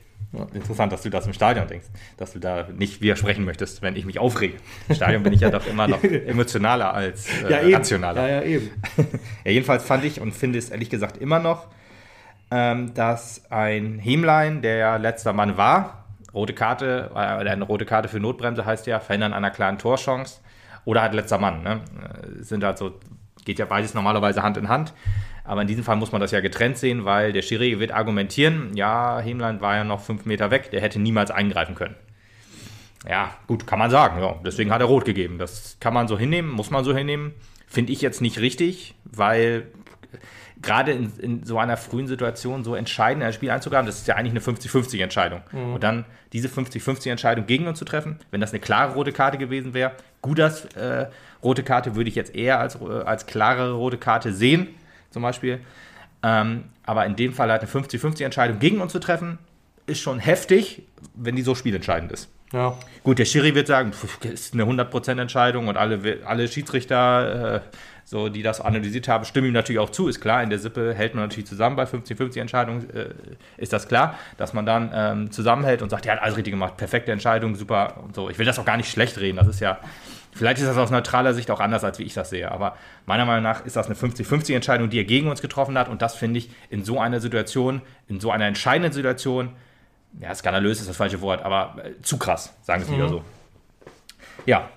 Interessant, 0.53 0.93
dass 0.93 1.03
du 1.03 1.11
das 1.11 1.27
im 1.27 1.33
Stadion 1.33 1.67
denkst, 1.67 1.87
dass 2.17 2.33
du 2.33 2.39
da 2.39 2.67
nicht 2.71 3.01
widersprechen 3.01 3.45
möchtest, 3.45 3.81
wenn 3.83 3.97
ich 3.97 4.05
mich 4.05 4.19
aufrege. 4.19 4.59
Im 4.89 4.95
Stadion 4.95 5.23
bin 5.23 5.33
ich 5.33 5.41
ja 5.41 5.51
doch 5.51 5.67
immer 5.67 5.89
noch 5.89 6.03
emotionaler 6.27 6.93
als 6.93 7.29
äh, 7.43 7.71
ja, 7.71 7.77
rationaler. 7.77 8.29
Ja, 8.29 8.37
ja, 8.37 8.43
eben. 8.43 8.71
ja, 9.45 9.51
jedenfalls 9.51 9.85
fand 9.85 10.05
ich 10.05 10.21
und 10.21 10.33
finde 10.33 10.59
es 10.59 10.71
ehrlich 10.71 10.91
gesagt 10.91 11.17
immer 11.17 11.39
noch, 11.39 11.69
ähm, 12.51 12.93
dass 12.95 13.51
ein 13.51 13.99
Hemlein, 13.99 14.63
der 14.63 14.77
ja 14.77 14.97
letzter 14.97 15.33
Mann 15.33 15.57
war, 15.57 16.05
rote 16.35 16.53
Karte, 16.53 17.11
äh, 17.15 17.19
eine 17.19 17.65
rote 17.65 17.87
Karte 17.87 18.09
für 18.09 18.21
Notbremse 18.21 18.67
heißt 18.67 18.87
ja, 18.87 19.01
Verhindern 19.01 19.33
einer 19.33 19.51
klaren 19.51 19.79
Torchance 19.79 20.41
oder 20.85 21.03
halt 21.03 21.15
letzter 21.15 21.39
Mann. 21.39 21.63
Ne? 21.63 21.81
Äh, 22.03 22.43
sind 22.43 22.63
halt 22.63 22.79
so, 22.79 22.99
geht 23.45 23.59
ja 23.59 23.65
beides 23.65 23.95
normalerweise 23.95 24.43
Hand 24.43 24.57
in 24.57 24.69
Hand. 24.69 24.93
Aber 25.47 25.63
in 25.63 25.69
diesem 25.69 25.85
Fall 25.85 25.97
muss 25.97 26.13
man 26.13 26.21
das 26.21 26.33
ja 26.33 26.41
getrennt 26.41 26.77
sehen, 26.77 27.05
weil 27.05 27.33
der 27.33 27.43
Schiri 27.43 27.79
wird 27.79 27.93
argumentieren, 27.93 28.75
ja, 28.75 29.21
Hemland 29.21 29.61
war 29.61 29.77
ja 29.77 29.85
noch 29.85 30.01
fünf 30.01 30.27
Meter 30.27 30.51
weg, 30.51 30.71
der 30.71 30.81
hätte 30.81 30.99
niemals 30.99 31.31
eingreifen 31.31 31.75
können. 31.75 31.95
Ja, 33.09 33.37
gut, 33.47 33.67
kann 33.67 33.79
man 33.79 33.91
sagen. 33.91 34.21
Ja, 34.21 34.35
deswegen 34.45 34.73
hat 34.73 34.81
er 34.81 34.89
rot 34.89 35.05
gegeben. 35.05 35.39
Das 35.39 35.77
kann 35.79 35.95
man 35.95 36.09
so 36.09 36.19
hinnehmen, 36.19 36.51
muss 36.51 36.71
man 36.71 36.85
so 36.85 36.95
hinnehmen. 36.95 37.35
Finde 37.69 37.93
ich 37.93 38.03
jetzt 38.03 38.21
nicht 38.21 38.41
richtig, 38.41 38.95
weil 39.05 39.69
gerade 40.63 40.93
in, 40.93 41.13
in, 41.19 41.45
so 41.45 41.59
einer 41.59 41.77
frühen 41.77 42.09
Situation 42.09 42.65
so 42.65 42.75
entscheidend 42.75 43.23
ein 43.23 43.33
Spiel 43.33 43.51
einzugaben, 43.51 43.87
das 43.87 43.99
ist 43.99 44.09
ja 44.09 44.17
eigentlich 44.17 44.33
eine 44.33 44.59
50-50-Entscheidung. 44.59 45.43
Mhm. 45.53 45.75
Und 45.75 45.85
dann 45.85 46.05
diese 46.33 46.49
50-50-Entscheidung 46.49 47.47
gegen 47.47 47.69
uns 47.69 47.79
zu 47.79 47.85
treffen, 47.85 48.19
wenn 48.33 48.41
das 48.41 48.51
eine 48.51 48.61
klare 48.61 48.95
rote 48.95 49.13
Karte 49.13 49.39
gewesen 49.39 49.75
wäre, 49.75 49.93
gut, 50.23 50.39
das 50.41 50.65
äh, 50.75 51.07
rote 51.43 51.63
Karte 51.63 51.95
würde 51.95 52.09
ich 52.09 52.17
jetzt 52.17 52.35
eher 52.35 52.59
als, 52.59 52.77
äh, 52.77 53.03
als 53.05 53.27
klarere 53.27 53.75
rote 53.75 53.99
Karte 53.99 54.33
sehen 54.33 54.69
zum 55.17 55.23
Beispiel. 55.23 55.61
Ähm, 56.23 56.65
aber 56.85 57.07
in 57.07 57.17
dem 57.17 57.33
Fall 57.33 57.51
halt 57.51 57.63
eine 57.63 57.71
50-50-Entscheidung 57.71 58.59
gegen 58.59 58.83
uns 58.83 58.93
zu 58.93 58.99
treffen, 58.99 59.39
ist 59.87 60.01
schon 60.01 60.19
heftig, 60.19 60.83
wenn 61.15 61.37
die 61.37 61.43
so 61.43 61.55
spielentscheidend 61.55 62.13
ist. 62.13 62.29
Ja. 62.53 62.77
Gut, 63.03 63.19
der 63.19 63.25
Schiri 63.25 63.55
wird 63.55 63.67
sagen, 63.67 63.95
pf, 63.95 64.23
ist 64.27 64.53
eine 64.53 64.65
100% 64.65 65.19
Entscheidung 65.19 65.69
und 65.69 65.79
alle, 65.79 66.19
alle 66.27 66.49
Schiedsrichter, 66.49 67.57
äh, 67.57 67.61
so, 68.05 68.29
die 68.29 68.43
das 68.43 68.61
analysiert 68.61 69.09
haben, 69.09 69.25
stimmen 69.25 69.47
ihm 69.47 69.55
natürlich 69.55 69.79
auch 69.79 69.89
zu, 69.89 70.07
ist 70.07 70.21
klar. 70.21 70.43
In 70.43 70.51
der 70.51 70.59
Sippe 70.59 70.93
hält 70.93 71.15
man 71.15 71.25
natürlich 71.25 71.49
zusammen 71.49 71.77
bei 71.77 71.85
50-50 71.85 72.39
Entscheidungen, 72.39 72.91
äh, 72.91 73.07
ist 73.57 73.73
das 73.73 73.89
klar, 73.89 74.19
dass 74.37 74.53
man 74.53 74.67
dann 74.67 74.91
ähm, 74.93 75.31
zusammenhält 75.31 75.81
und 75.81 75.89
sagt, 75.89 76.05
ja, 76.05 76.13
hat 76.13 76.23
alles 76.23 76.37
richtig 76.37 76.53
gemacht, 76.53 76.77
perfekte 76.77 77.11
Entscheidung, 77.11 77.55
super 77.55 78.03
und 78.05 78.15
so. 78.15 78.29
Ich 78.29 78.39
will 78.39 78.45
das 78.45 78.59
auch 78.59 78.67
gar 78.67 78.77
nicht 78.77 78.91
schlecht 78.91 79.19
reden, 79.19 79.39
das 79.39 79.47
ist 79.47 79.61
ja 79.61 79.79
Vielleicht 80.37 80.61
ist 80.61 80.67
das 80.67 80.77
aus 80.77 80.91
neutraler 80.91 81.33
Sicht 81.33 81.51
auch 81.51 81.61
anders, 81.61 81.83
als 81.83 81.99
wie 81.99 82.03
ich 82.03 82.15
das 82.15 82.31
sehe. 82.31 82.51
Aber 82.53 82.77
meiner 83.07 83.25
Meinung 83.25 83.43
nach 83.43 83.65
ist 83.65 83.77
das 83.77 83.87
eine 83.87 83.95
50-50-Entscheidung, 83.95 84.91
die 84.91 84.99
er 84.99 85.05
gegen 85.05 85.29
uns 85.29 85.41
getroffen 85.41 85.79
hat. 85.79 85.89
Und 85.89 86.03
das 86.03 86.15
finde 86.15 86.39
ich 86.39 86.51
in 86.69 86.85
so 86.85 87.01
einer 87.01 87.21
Situation, 87.21 87.81
in 88.07 88.21
so 88.21 88.31
einer 88.31 88.45
entscheidenden 88.45 88.93
Situation, 88.93 89.51
ja, 90.21 90.35
skandalös 90.35 90.81
ist 90.81 90.89
das 90.89 90.97
falsche 90.97 91.21
Wort, 91.21 91.43
aber 91.43 91.77
äh, 91.83 92.01
zu 92.03 92.19
krass, 92.19 92.55
sagen 92.63 92.83
wir 92.83 92.85
es 92.85 92.91
mhm. 92.91 92.97
wieder 92.97 93.09
so. 93.09 93.23
Ja. 94.45 94.69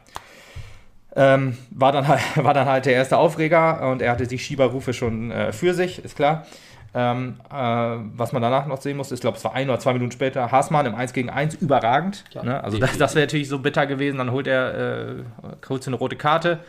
Ähm, 1.15 1.57
war, 1.71 1.91
dann 1.91 2.07
halt, 2.07 2.21
war 2.35 2.53
dann 2.53 2.67
halt 2.67 2.85
der 2.85 2.93
erste 2.93 3.17
Aufreger 3.17 3.89
und 3.89 4.01
er 4.01 4.11
hatte 4.11 4.27
die 4.27 4.39
Schieberrufe 4.39 4.93
schon 4.93 5.31
äh, 5.31 5.51
für 5.51 5.73
sich, 5.73 6.03
ist 6.03 6.15
klar. 6.15 6.45
Ähm, 6.93 7.35
äh, 7.51 7.53
was 7.53 8.31
man 8.31 8.41
danach 8.41 8.65
noch 8.65 8.81
sehen 8.81 8.97
muss, 8.97 9.11
ich 9.11 9.21
glaube, 9.21 9.37
es 9.37 9.43
war 9.43 9.53
ein 9.53 9.69
oder 9.69 9.79
zwei 9.79 9.93
Minuten 9.93 10.11
später, 10.11 10.51
Haasmann 10.51 10.85
im 10.85 10.95
1 10.95 11.13
gegen 11.13 11.29
1, 11.29 11.55
überragend. 11.55 12.23
Ne? 12.43 12.63
Also 12.63 12.79
das, 12.79 12.97
das 12.97 13.15
wäre 13.15 13.25
natürlich 13.25 13.47
so 13.47 13.59
bitter 13.59 13.85
gewesen, 13.85 14.17
dann 14.17 14.31
holt 14.31 14.47
er 14.47 15.09
äh, 15.09 15.23
kurz 15.61 15.87
eine 15.87 15.97
rote 15.97 16.15
Karte 16.15 16.59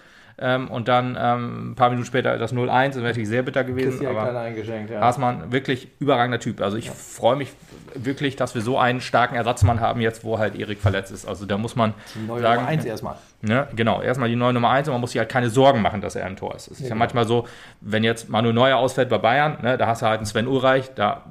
ähm, 0.40 0.68
und 0.68 0.88
dann 0.88 1.18
ähm, 1.20 1.72
ein 1.72 1.74
paar 1.74 1.90
Minuten 1.90 2.06
später 2.06 2.38
das 2.38 2.54
0-1, 2.54 2.86
das 2.86 2.96
wäre 2.96 3.08
natürlich 3.08 3.28
sehr 3.28 3.42
bitter 3.42 3.62
gewesen. 3.62 4.06
Aber 4.06 4.32
ja. 4.32 5.00
Haasmann, 5.00 5.52
wirklich 5.52 5.88
überragender 5.98 6.40
Typ. 6.40 6.62
Also 6.62 6.78
ich 6.78 6.86
ja. 6.86 6.92
freue 6.92 7.36
mich 7.36 7.52
wirklich, 7.94 8.36
dass 8.36 8.54
wir 8.54 8.62
so 8.62 8.78
einen 8.78 9.02
starken 9.02 9.34
Ersatzmann 9.34 9.80
haben 9.80 10.00
jetzt, 10.00 10.24
wo 10.24 10.38
halt 10.38 10.58
Erik 10.58 10.78
verletzt 10.80 11.12
ist. 11.12 11.26
Also 11.26 11.44
da 11.44 11.58
muss 11.58 11.76
man 11.76 11.92
die 12.14 12.26
neue 12.26 12.40
sagen, 12.40 12.62
Nummer 12.62 12.68
1 12.68 12.84
erstmal. 12.86 13.16
Ne, 13.42 13.68
genau, 13.76 14.00
erstmal 14.00 14.28
die 14.28 14.36
neue 14.36 14.52
Nummer 14.52 14.70
1 14.70 14.88
und 14.88 14.94
man 14.94 15.00
muss 15.00 15.12
sich 15.12 15.18
halt 15.18 15.28
keine 15.28 15.50
Sorgen 15.50 15.82
machen, 15.82 16.00
dass 16.00 16.14
er 16.14 16.26
im 16.26 16.36
Tor 16.36 16.54
ist. 16.54 16.68
Es 16.68 16.78
ist 16.78 16.84
ja, 16.84 16.88
ja 16.90 16.94
manchmal 16.94 17.26
so, 17.26 17.46
wenn 17.80 18.02
jetzt 18.02 18.30
Manu 18.30 18.52
Neuer 18.52 18.78
ausfällt 18.78 19.10
bei 19.10 19.18
Bayern, 19.18 19.58
ne, 19.62 19.76
da 19.76 19.86
hast 19.86 20.00
du 20.02 20.06
halt 20.06 20.18
einen 20.18 20.26
Sven 20.26 20.46
Ulreich, 20.46 20.94
da 20.94 21.24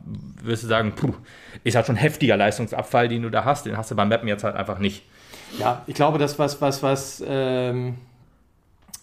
wirst 0.43 0.63
du 0.63 0.67
sagen, 0.67 0.93
puh, 0.95 1.13
ist 1.63 1.75
halt 1.75 1.87
schon 1.87 1.95
ein 1.95 2.01
heftiger 2.01 2.37
Leistungsabfall, 2.37 3.07
den 3.07 3.23
du 3.23 3.29
da 3.29 3.43
hast, 3.45 3.65
den 3.65 3.75
hast 3.75 3.89
du 3.89 3.95
beim 3.95 4.09
Mappen 4.09 4.27
jetzt 4.27 4.43
halt 4.43 4.55
einfach 4.55 4.77
nicht. 4.77 5.03
Ja, 5.57 5.81
ich 5.87 5.95
glaube, 5.95 6.19
das 6.19 6.37
was, 6.37 6.61
was, 6.61 6.83
was 6.83 7.23
ähm 7.27 7.97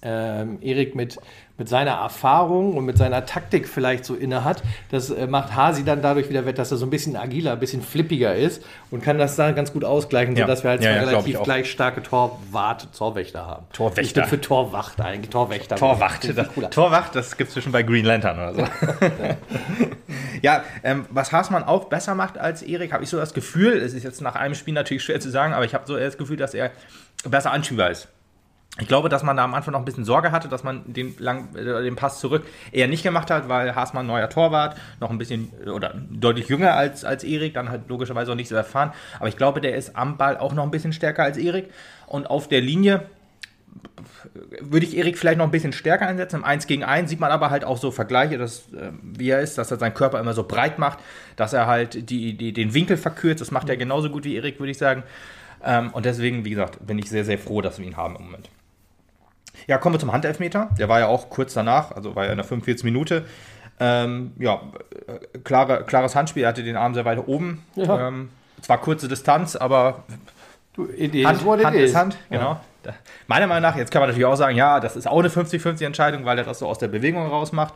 ähm, 0.02 0.58
Erik 0.60 0.94
mit, 0.94 1.18
mit 1.58 1.68
seiner 1.68 1.92
Erfahrung 1.92 2.76
und 2.76 2.84
mit 2.84 2.98
seiner 2.98 3.24
Taktik 3.26 3.66
vielleicht 3.66 4.04
so 4.04 4.14
inne 4.14 4.44
hat. 4.44 4.62
Das 4.90 5.10
äh, 5.10 5.26
macht 5.26 5.54
Hasi 5.56 5.84
dann 5.84 6.02
dadurch 6.02 6.28
wieder 6.28 6.44
wett, 6.46 6.58
dass 6.58 6.70
er 6.70 6.76
so 6.76 6.86
ein 6.86 6.90
bisschen 6.90 7.16
agiler, 7.16 7.52
ein 7.52 7.58
bisschen 7.58 7.82
flippiger 7.82 8.34
ist 8.34 8.62
und 8.90 9.02
kann 9.02 9.18
das 9.18 9.36
dann 9.36 9.54
ganz 9.54 9.72
gut 9.72 9.84
ausgleichen, 9.84 10.36
Ja. 10.36 10.44
sodass 10.44 10.64
wir 10.64 10.70
halt 10.70 10.82
Ja, 10.82 10.90
zwei 10.92 10.96
ja, 11.02 11.08
relativ 11.08 11.42
gleich 11.42 11.70
starke 11.70 12.02
Torwart, 12.02 12.88
Torwächter 12.96 13.46
haben. 13.46 13.66
Torwächter. 13.72 14.02
Ich 14.02 14.14
bin 14.14 14.24
für 14.24 14.40
Torwacht 14.40 15.00
eigentlich, 15.00 15.30
Torwächter. 15.30 15.76
Torwacht. 15.76 16.36
Das, 16.36 16.48
cooler. 16.52 16.70
Torwacht, 16.70 17.14
das 17.14 17.36
gibt 17.36 17.48
es 17.48 17.54
zwischen 17.54 17.72
bei 17.72 17.82
Green 17.82 18.04
Lantern 18.04 18.38
oder 18.38 18.54
so. 18.54 18.62
ja, 20.42 20.62
ähm, 20.84 21.06
was 21.10 21.32
Haasmann 21.32 21.64
auch 21.64 21.84
besser 21.86 22.14
macht 22.14 22.38
als 22.38 22.62
Erik, 22.62 22.92
habe 22.92 23.04
ich 23.04 23.10
so 23.10 23.16
das 23.16 23.34
Gefühl, 23.34 23.78
es 23.78 23.94
ist 23.94 24.04
jetzt 24.04 24.20
nach 24.20 24.34
einem 24.34 24.54
Spiel 24.54 24.74
natürlich 24.74 25.04
schwer 25.04 25.20
zu 25.20 25.30
sagen, 25.30 25.52
aber 25.54 25.64
ich 25.64 25.74
habe 25.74 25.84
so 25.86 25.96
das 25.96 26.18
Gefühl, 26.18 26.36
dass 26.36 26.54
er 26.54 26.70
besser 27.28 27.52
Anschieber 27.52 27.90
ist. 27.90 28.08
Ich 28.78 28.88
glaube, 28.88 29.08
dass 29.08 29.22
man 29.22 29.36
da 29.36 29.44
am 29.44 29.54
Anfang 29.54 29.72
noch 29.72 29.78
ein 29.78 29.86
bisschen 29.86 30.04
Sorge 30.04 30.32
hatte, 30.32 30.48
dass 30.48 30.62
man 30.62 30.82
den, 30.92 31.14
lang, 31.18 31.54
äh, 31.56 31.82
den 31.82 31.96
Pass 31.96 32.20
zurück 32.20 32.44
eher 32.72 32.88
nicht 32.88 33.02
gemacht 33.02 33.30
hat, 33.30 33.48
weil 33.48 33.74
Haasmann 33.74 34.06
neuer 34.06 34.28
Torwart, 34.28 34.76
noch 35.00 35.10
ein 35.10 35.16
bisschen 35.16 35.50
äh, 35.64 35.70
oder 35.70 35.94
deutlich 36.10 36.48
jünger 36.48 36.74
als, 36.74 37.04
als 37.04 37.24
Erik, 37.24 37.54
dann 37.54 37.70
halt 37.70 37.88
logischerweise 37.88 38.32
auch 38.32 38.36
nicht 38.36 38.48
so 38.48 38.54
erfahren. 38.54 38.92
Aber 39.18 39.28
ich 39.28 39.36
glaube, 39.36 39.62
der 39.62 39.76
ist 39.76 39.96
am 39.96 40.18
Ball 40.18 40.36
auch 40.36 40.52
noch 40.52 40.62
ein 40.62 40.70
bisschen 40.70 40.92
stärker 40.92 41.22
als 41.22 41.38
Erik. 41.38 41.70
Und 42.06 42.28
auf 42.28 42.48
der 42.48 42.60
Linie 42.60 43.06
würde 44.60 44.84
ich 44.84 44.96
Erik 44.96 45.18
vielleicht 45.18 45.38
noch 45.38 45.46
ein 45.46 45.50
bisschen 45.50 45.72
stärker 45.72 46.06
einsetzen. 46.06 46.36
Im 46.36 46.44
1 46.44 46.66
gegen 46.66 46.84
1 46.84 47.08
sieht 47.08 47.20
man 47.20 47.30
aber 47.30 47.50
halt 47.50 47.64
auch 47.64 47.78
so 47.78 47.90
Vergleiche, 47.90 48.36
dass, 48.36 48.72
äh, 48.72 48.92
wie 49.02 49.30
er 49.30 49.40
ist, 49.40 49.56
dass 49.56 49.70
er 49.70 49.78
seinen 49.78 49.94
Körper 49.94 50.20
immer 50.20 50.34
so 50.34 50.44
breit 50.44 50.78
macht, 50.78 50.98
dass 51.36 51.54
er 51.54 51.66
halt 51.66 52.10
die, 52.10 52.36
die, 52.36 52.52
den 52.52 52.74
Winkel 52.74 52.98
verkürzt. 52.98 53.40
Das 53.40 53.50
macht 53.50 53.70
er 53.70 53.78
genauso 53.78 54.10
gut 54.10 54.24
wie 54.24 54.36
Erik, 54.36 54.58
würde 54.58 54.72
ich 54.72 54.78
sagen. 54.78 55.02
Ähm, 55.64 55.90
und 55.92 56.04
deswegen, 56.04 56.44
wie 56.44 56.50
gesagt, 56.50 56.86
bin 56.86 56.98
ich 56.98 57.08
sehr, 57.08 57.24
sehr 57.24 57.38
froh, 57.38 57.62
dass 57.62 57.78
wir 57.78 57.86
ihn 57.86 57.96
haben 57.96 58.16
im 58.16 58.24
Moment. 58.24 58.50
Ja, 59.66 59.78
kommen 59.78 59.94
wir 59.94 60.00
zum 60.00 60.12
Handelfmeter. 60.12 60.70
Der 60.78 60.88
war 60.88 61.00
ja 61.00 61.06
auch 61.08 61.28
kurz 61.30 61.54
danach, 61.54 61.90
also 61.92 62.14
war 62.14 62.24
ja 62.24 62.30
in 62.32 62.36
der 62.38 62.44
45. 62.44 62.84
Minute. 62.84 63.24
Ähm, 63.78 64.32
ja, 64.38 64.60
äh, 65.06 65.38
klare, 65.44 65.84
klares 65.84 66.14
Handspiel. 66.14 66.44
Er 66.44 66.48
hatte 66.50 66.62
den 66.62 66.76
Arm 66.76 66.94
sehr 66.94 67.04
weit 67.04 67.26
oben. 67.26 67.62
Ja. 67.74 68.08
Ähm, 68.08 68.30
zwar 68.62 68.78
kurze 68.78 69.08
Distanz, 69.08 69.54
aber 69.56 70.04
Du, 70.74 70.88
Hand, 70.88 71.44
Hand 71.64 71.76
is. 71.76 71.90
ist 71.90 71.96
Hand, 71.96 72.16
genau. 72.30 72.60
Da- 72.82 72.92
Meiner 73.26 73.46
Meinung 73.46 73.62
nach, 73.62 73.76
jetzt 73.76 73.90
kann 73.90 74.00
man 74.00 74.08
natürlich 74.10 74.26
auch 74.26 74.36
sagen, 74.36 74.56
ja, 74.56 74.78
das 74.78 74.94
ist 74.94 75.08
auch 75.08 75.18
eine 75.18 75.28
50-50 75.30 75.84
Entscheidung, 75.86 76.24
weil 76.26 76.36
er 76.38 76.44
das 76.44 76.58
so 76.58 76.66
aus 76.68 76.78
der 76.78 76.88
Bewegung 76.88 77.26
rausmacht. 77.26 77.72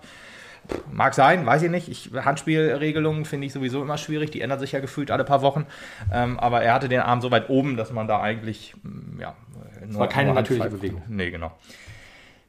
Mag 0.92 1.14
sein, 1.14 1.46
weiß 1.46 1.62
ich 1.62 1.70
nicht. 1.70 1.88
Ich, 1.88 2.10
Handspielregelungen 2.14 3.24
finde 3.24 3.46
ich 3.46 3.52
sowieso 3.54 3.80
immer 3.82 3.96
schwierig. 3.96 4.30
Die 4.30 4.42
ändern 4.42 4.58
sich 4.60 4.72
ja 4.72 4.80
gefühlt 4.80 5.10
alle 5.10 5.24
paar 5.24 5.40
Wochen. 5.40 5.66
Ähm, 6.12 6.38
aber 6.38 6.62
er 6.62 6.74
hatte 6.74 6.88
den 6.90 7.00
Arm 7.00 7.22
so 7.22 7.30
weit 7.30 7.48
oben, 7.48 7.76
dass 7.78 7.90
man 7.90 8.06
da 8.06 8.20
eigentlich, 8.20 8.74
mm, 8.82 9.20
ja, 9.20 9.34
nur, 9.86 10.00
war 10.00 10.08
keine 10.08 10.28
nur 10.28 10.34
natürliche 10.36 10.70
Bewegung. 10.70 11.02
Nee, 11.08 11.30
genau. 11.30 11.52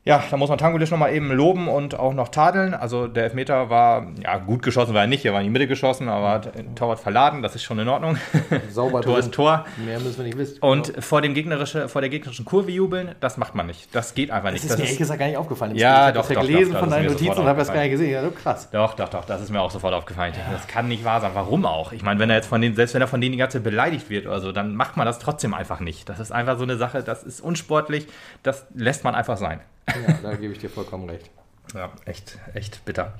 Ja, 0.04 0.24
da 0.32 0.36
muss 0.38 0.50
man 0.50 0.58
Tangulic 0.58 0.90
nochmal 0.90 1.14
eben 1.14 1.32
loben 1.32 1.68
und 1.68 2.00
auch 2.00 2.16
noch 2.16 2.30
tadeln. 2.30 2.74
Also 2.74 3.06
der 3.06 3.26
Elfmeter 3.26 3.70
war, 3.70 4.08
ja, 4.24 4.38
gut 4.40 4.64
geschossen 4.64 4.96
war 4.96 5.02
er 5.02 5.08
nicht, 5.08 5.24
er 5.26 5.34
war 5.34 5.42
in 5.42 5.46
die 5.46 5.52
Mitte 5.52 5.68
geschossen, 5.68 6.10
aber 6.10 6.30
hat 6.30 6.58
den 6.58 6.76
Torwart 6.76 7.00
verladen, 7.00 7.44
das 7.44 7.54
ist 7.54 7.62
schon 7.62 7.78
in 7.78 7.88
Ordnung. 7.88 8.18
Sauber 8.72 9.02
Tor 9.02 9.14
drin. 9.14 9.26
ist 9.26 9.32
Tor. 9.32 9.64
Mehr 9.86 10.00
müssen 10.00 10.18
wir 10.18 10.26
nicht 10.26 10.40
wissen. 10.40 10.58
Und 10.60 10.92
vor, 11.04 11.22
dem 11.22 11.36
gegnerische, 11.36 11.88
vor 11.88 12.02
der 12.02 12.10
gegnerischen 12.10 12.46
Kurve 12.46 12.72
jubeln, 12.72 13.14
das 13.20 13.38
macht 13.38 13.54
man 13.54 13.68
nicht. 13.68 13.94
Das 13.94 14.16
geht 14.16 14.32
einfach 14.32 14.50
das 14.50 14.64
nicht. 14.64 14.72
ist 14.72 14.78
mir 14.80 14.86
ehrlich 14.86 14.98
gesagt 14.98 15.20
gar 15.20 15.28
nicht 15.28 15.38
aufgefallen. 15.38 15.76
Ja, 15.76 15.92
ich 15.92 16.00
habe 16.00 16.14
doch, 16.14 16.22
das 16.22 16.30
ja 16.30 16.36
doch, 16.36 16.48
gelesen 16.48 16.74
doch, 16.74 16.80
von 16.80 16.90
das 16.90 16.98
ist 16.98 17.04
deinen 17.06 17.14
Notizen 17.14 17.40
und 17.40 17.48
habe 17.48 17.60
das 17.60 17.68
gar 17.68 17.76
aufgefallen. 17.76 17.82
nicht 17.84 17.92
gesehen. 17.92 18.12
Ja, 18.12 18.24
so 18.24 18.32
krass. 18.32 18.70
Doch, 18.72 18.94
doch, 18.96 19.10
doch, 19.10 19.26
das 19.26 19.42
ist 19.42 19.52
mir 19.52 19.62
auch 19.62 19.70
sofort 19.70 19.94
aufgefallen. 19.94 20.34
Das 20.52 20.66
kann 20.66 20.88
nicht 20.88 21.06
wahr 21.06 21.22
sein. 21.22 21.32
Warum 21.36 21.64
auch? 21.68 21.92
Ich 21.92 22.02
meine, 22.02 22.20
wenn 22.20 22.32
er 22.32 22.38
jetzt 22.38 22.48
von 22.48 22.60
denen, 22.60 22.76
selbst 22.76 22.96
wenn 22.96 23.02
er 23.02 23.08
von 23.08 23.22
denen 23.22 23.34
die 23.34 23.38
ganze 23.38 23.60
Zeit 23.60 23.64
beleidigt 23.64 24.10
wird 24.10 24.26
oder 24.26 24.40
so, 24.40 24.52
dann 24.52 24.76
macht 24.76 24.98
man 24.98 25.06
das 25.06 25.20
trotzdem 25.20 25.54
einfach 25.54 25.80
nicht. 25.80 26.10
Das 26.10 26.20
ist 26.20 26.32
einfach 26.32 26.58
so 26.58 26.64
eine 26.64 26.78
Sache, 26.78 27.04
das 27.04 27.22
ist 27.22 27.40
unsportlich, 27.40 28.08
das 28.42 28.66
lässt 28.74 29.04
man 29.04 29.14
einfach 29.14 29.38
sein. 29.38 29.62
Ja, 29.88 30.18
da 30.24 30.34
gebe 30.36 30.54
ich 30.54 30.60
dir 30.60 30.70
vollkommen 30.70 31.10
recht. 31.10 31.30
Ja, 31.74 31.92
echt, 32.06 32.38
echt 32.54 32.84
bitter. 32.86 33.14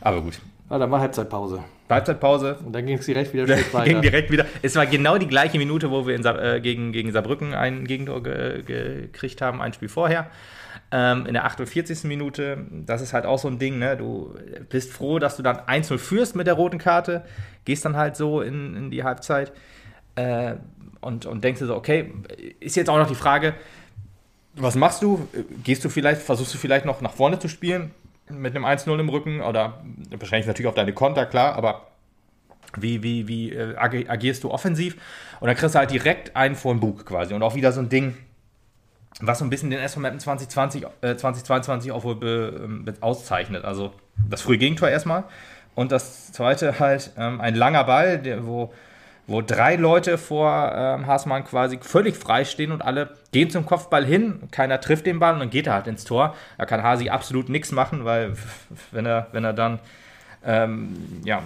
Aber 0.00 0.22
gut. 0.22 0.38
Ah, 0.68 0.78
dann 0.78 0.90
war 0.90 1.00
Halbzeitpause. 1.00 1.64
Halbzeitpause. 1.88 2.58
Und 2.64 2.72
dann 2.72 2.84
ging 2.84 2.98
es 2.98 3.06
direkt 3.06 3.32
wieder 3.32 3.46
Ging 3.56 3.72
weiter. 3.72 4.00
direkt 4.00 4.30
wieder. 4.30 4.44
Es 4.62 4.76
war 4.76 4.86
genau 4.86 5.16
die 5.16 5.26
gleiche 5.28 5.58
Minute, 5.58 5.90
wo 5.90 6.06
wir 6.06 6.14
in 6.14 6.22
Sa 6.22 6.36
äh, 6.38 6.60
gegen, 6.60 6.92
gegen 6.92 7.10
Saarbrücken 7.12 7.54
ein 7.54 7.86
Gegentor 7.86 8.22
ge 8.22 8.62
gekriegt 8.62 9.40
haben, 9.40 9.62
ein 9.62 9.72
Spiel 9.72 9.88
vorher. 9.88 10.30
Ähm, 10.90 11.26
in 11.26 11.34
der 11.34 11.44
48. 11.44 12.04
Minute, 12.04 12.66
das 12.70 13.00
ist 13.02 13.12
halt 13.12 13.26
auch 13.26 13.38
so 13.38 13.48
ein 13.48 13.58
Ding, 13.58 13.78
ne? 13.78 13.96
Du 13.96 14.34
bist 14.68 14.92
froh, 14.92 15.18
dass 15.18 15.36
du 15.36 15.42
dann 15.42 15.56
1-0 15.56 15.98
führst 15.98 16.36
mit 16.36 16.46
der 16.46 16.54
roten 16.54 16.78
Karte, 16.78 17.24
gehst 17.64 17.84
dann 17.84 17.96
halt 17.96 18.16
so 18.16 18.40
in, 18.40 18.74
in 18.74 18.90
die 18.90 19.04
Halbzeit 19.04 19.52
äh, 20.16 20.54
und, 21.00 21.26
und 21.26 21.44
denkst 21.44 21.60
dir 21.60 21.66
so, 21.66 21.76
okay, 21.76 22.12
ist 22.60 22.76
jetzt 22.76 22.88
auch 22.88 22.96
noch 22.98 23.08
die 23.08 23.14
Frage, 23.14 23.54
was 24.54 24.74
machst 24.74 25.02
du? 25.02 25.26
Gehst 25.64 25.84
du 25.84 25.88
vielleicht, 25.88 26.20
versuchst 26.22 26.52
du 26.54 26.58
vielleicht 26.58 26.84
noch 26.84 27.00
nach 27.00 27.12
vorne 27.12 27.38
zu 27.38 27.48
spielen 27.48 27.92
mit 28.30 28.54
einem 28.54 28.64
1-0 28.64 28.98
im 28.98 29.08
Rücken 29.08 29.40
oder 29.40 29.82
wahrscheinlich 30.10 30.46
natürlich 30.46 30.66
auf 30.68 30.74
deine 30.74 30.92
Konter, 30.92 31.24
klar, 31.26 31.54
aber 31.54 31.86
wie, 32.76 33.02
wie, 33.02 33.26
wie 33.28 33.52
äh, 33.52 33.76
agi- 33.78 34.08
agierst 34.08 34.44
du 34.44 34.50
offensiv? 34.50 34.96
Und 35.40 35.46
dann 35.48 35.56
kriegst 35.56 35.74
du 35.74 35.78
halt 35.78 35.90
direkt 35.90 36.36
einen 36.36 36.54
vor 36.54 36.74
den 36.74 36.80
Bug 36.80 37.06
quasi. 37.06 37.32
Und 37.32 37.42
auch 37.42 37.54
wieder 37.54 37.72
so 37.72 37.80
ein 37.80 37.88
Ding, 37.88 38.16
was 39.20 39.38
so 39.38 39.44
ein 39.44 39.50
bisschen 39.50 39.70
den 39.70 39.80
SV-Mappen 39.80 40.20
2020, 40.20 40.84
äh, 41.00 41.16
2022 41.16 41.90
auch 41.92 42.04
wohl 42.04 42.16
be, 42.16 42.68
be- 42.84 42.94
auszeichnet. 43.00 43.64
Also 43.64 43.92
das 44.28 44.42
frühe 44.42 44.58
Gegentor 44.58 44.90
erstmal. 44.90 45.24
Und 45.74 45.92
das 45.92 46.30
zweite 46.32 46.78
halt 46.78 47.12
ähm, 47.16 47.40
ein 47.40 47.54
langer 47.54 47.84
Ball, 47.84 48.18
der, 48.18 48.46
wo, 48.46 48.72
wo 49.28 49.42
drei 49.42 49.76
Leute 49.76 50.16
vor 50.16 50.72
ähm, 50.74 51.06
Haasmann 51.06 51.44
quasi 51.44 51.78
völlig 51.80 52.16
frei 52.16 52.44
stehen 52.44 52.72
und 52.72 52.82
alle 52.82 53.10
gehen 53.30 53.50
zum 53.50 53.66
Kopfball 53.66 54.04
hin. 54.04 54.48
Keiner 54.50 54.80
trifft 54.80 55.04
den 55.06 55.20
Ball 55.20 55.34
und 55.34 55.40
dann 55.40 55.50
geht 55.50 55.66
er 55.66 55.74
halt 55.74 55.86
ins 55.86 56.04
Tor. 56.04 56.34
Da 56.56 56.64
kann 56.64 56.82
Hasi 56.82 57.10
absolut 57.10 57.50
nichts 57.50 57.70
machen, 57.70 58.06
weil 58.06 58.32
wenn 58.90 59.04
er, 59.04 59.28
wenn 59.32 59.44
er 59.44 59.52
dann 59.52 59.80
ähm, 60.44 60.96
ja, 61.24 61.42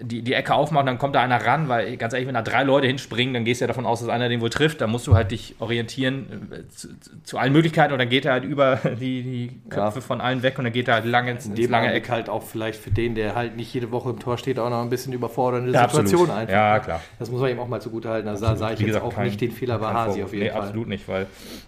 die, 0.00 0.22
die 0.22 0.32
Ecke 0.32 0.54
aufmacht, 0.54 0.86
dann 0.86 0.98
kommt 0.98 1.14
da 1.16 1.22
einer 1.22 1.44
ran, 1.44 1.68
weil 1.68 1.96
ganz 1.96 2.12
ehrlich, 2.12 2.28
wenn 2.28 2.34
da 2.34 2.42
drei 2.42 2.62
Leute 2.62 2.86
hinspringen, 2.86 3.34
dann 3.34 3.44
gehst 3.44 3.60
du 3.60 3.64
ja 3.64 3.66
davon 3.66 3.84
aus, 3.86 4.00
dass 4.00 4.08
einer 4.08 4.28
den 4.28 4.40
wohl 4.40 4.50
trifft. 4.50 4.80
Dann 4.80 4.90
musst 4.90 5.06
du 5.06 5.14
halt 5.14 5.30
dich 5.32 5.56
orientieren 5.58 6.50
äh, 6.52 6.68
zu, 6.68 6.88
zu- 7.24 7.38
allen 7.38 7.52
Möglichkeiten 7.52 7.92
und 7.92 7.98
dann 7.98 8.08
geht 8.08 8.24
er 8.24 8.32
halt 8.32 8.44
über 8.44 8.76
die, 9.00 9.22
die 9.22 9.60
Köpfe 9.70 9.98
Ja. 9.98 10.04
von 10.04 10.20
allen 10.20 10.42
weg 10.42 10.56
und 10.58 10.64
dann 10.64 10.72
geht 10.72 10.88
er 10.88 10.94
halt 10.94 11.04
lange 11.04 11.32
ins, 11.32 11.46
In 11.46 11.56
ins 11.56 11.68
lange 11.68 11.92
Eck. 11.92 12.08
halt 12.10 12.28
auch 12.28 12.42
vielleicht 12.42 12.80
für 12.80 12.90
den, 12.90 13.14
der 13.14 13.34
halt 13.34 13.56
nicht 13.56 13.74
jede 13.74 13.90
Woche 13.90 14.10
im 14.10 14.18
Tor 14.20 14.38
steht, 14.38 14.58
auch 14.58 14.70
noch 14.70 14.82
ein 14.82 14.90
bisschen 14.90 15.12
überfordernde 15.12 15.72
Ja, 15.72 15.88
Situation 15.88 16.30
einfach. 16.30 16.52
Ja, 16.52 16.78
klar. 16.78 17.00
Das 17.18 17.30
muss 17.30 17.40
man 17.40 17.50
ihm 17.50 17.58
auch 17.58 17.68
mal 17.68 17.80
zugute 17.80 18.08
halten. 18.08 18.28
Also 18.28 18.46
da 18.46 18.54
sah 18.56 18.70
ich 18.72 18.78
Wie 18.78 18.82
jetzt 18.84 18.88
gesagt, 18.94 19.04
auch 19.06 19.14
kein- 19.14 19.26
nicht 19.26 19.40
den 19.40 19.50
Fehler 19.50 19.78
bei 19.78 19.92
Hasi 19.92 20.22
auf 20.22 20.32
jeden 20.32 20.44
nee, 20.44 20.50
Fall. 20.50 20.60
absolut 20.62 20.88
nicht, 20.88 21.08
weil 21.08 21.26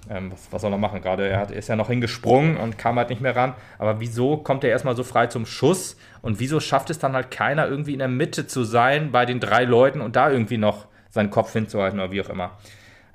ähm, 0.09 0.31
was, 0.33 0.49
was 0.53 0.63
soll 0.63 0.71
er 0.73 0.79
machen? 0.79 1.01
Gerade 1.03 1.27
er 1.29 1.39
hat, 1.41 1.51
ist 1.51 1.69
ja 1.69 1.77
noch 1.77 1.89
hingesprungen 1.89 2.57
und 2.57 2.79
kam 2.79 2.97
halt 2.97 3.11
nicht 3.11 3.21
mehr 3.21 3.35
ran. 3.35 3.55
Aber 3.79 4.01
wieso 4.01 4.37
kommt 4.37 4.63
er 4.65 4.71
erstmal 4.71 4.95
so 4.95 5.03
frei 5.03 5.27
zum 5.27 5.47
Schuss 5.47 5.97
und 6.23 6.41
wieso 6.41 6.61
schafft 6.61 6.91
es 6.91 6.99
dann 6.99 7.13
halt 7.15 7.31
keiner 7.31 7.67
irgendwie 7.69 7.93
in 7.93 7.99
der 7.99 8.09
Mitte 8.09 8.47
zu 8.47 8.65
sein 8.65 9.13
bei 9.13 9.27
den 9.27 9.41
drei 9.41 9.65
Leuten 9.65 10.01
und 10.01 10.17
da 10.17 10.31
irgendwie 10.31 10.59
noch 10.59 10.87
seinen 11.11 11.31
Kopf 11.31 11.53
hinzuhalten 11.53 11.99
oder 11.99 12.13
wie 12.13 12.21
auch 12.23 12.29
immer? 12.31 12.53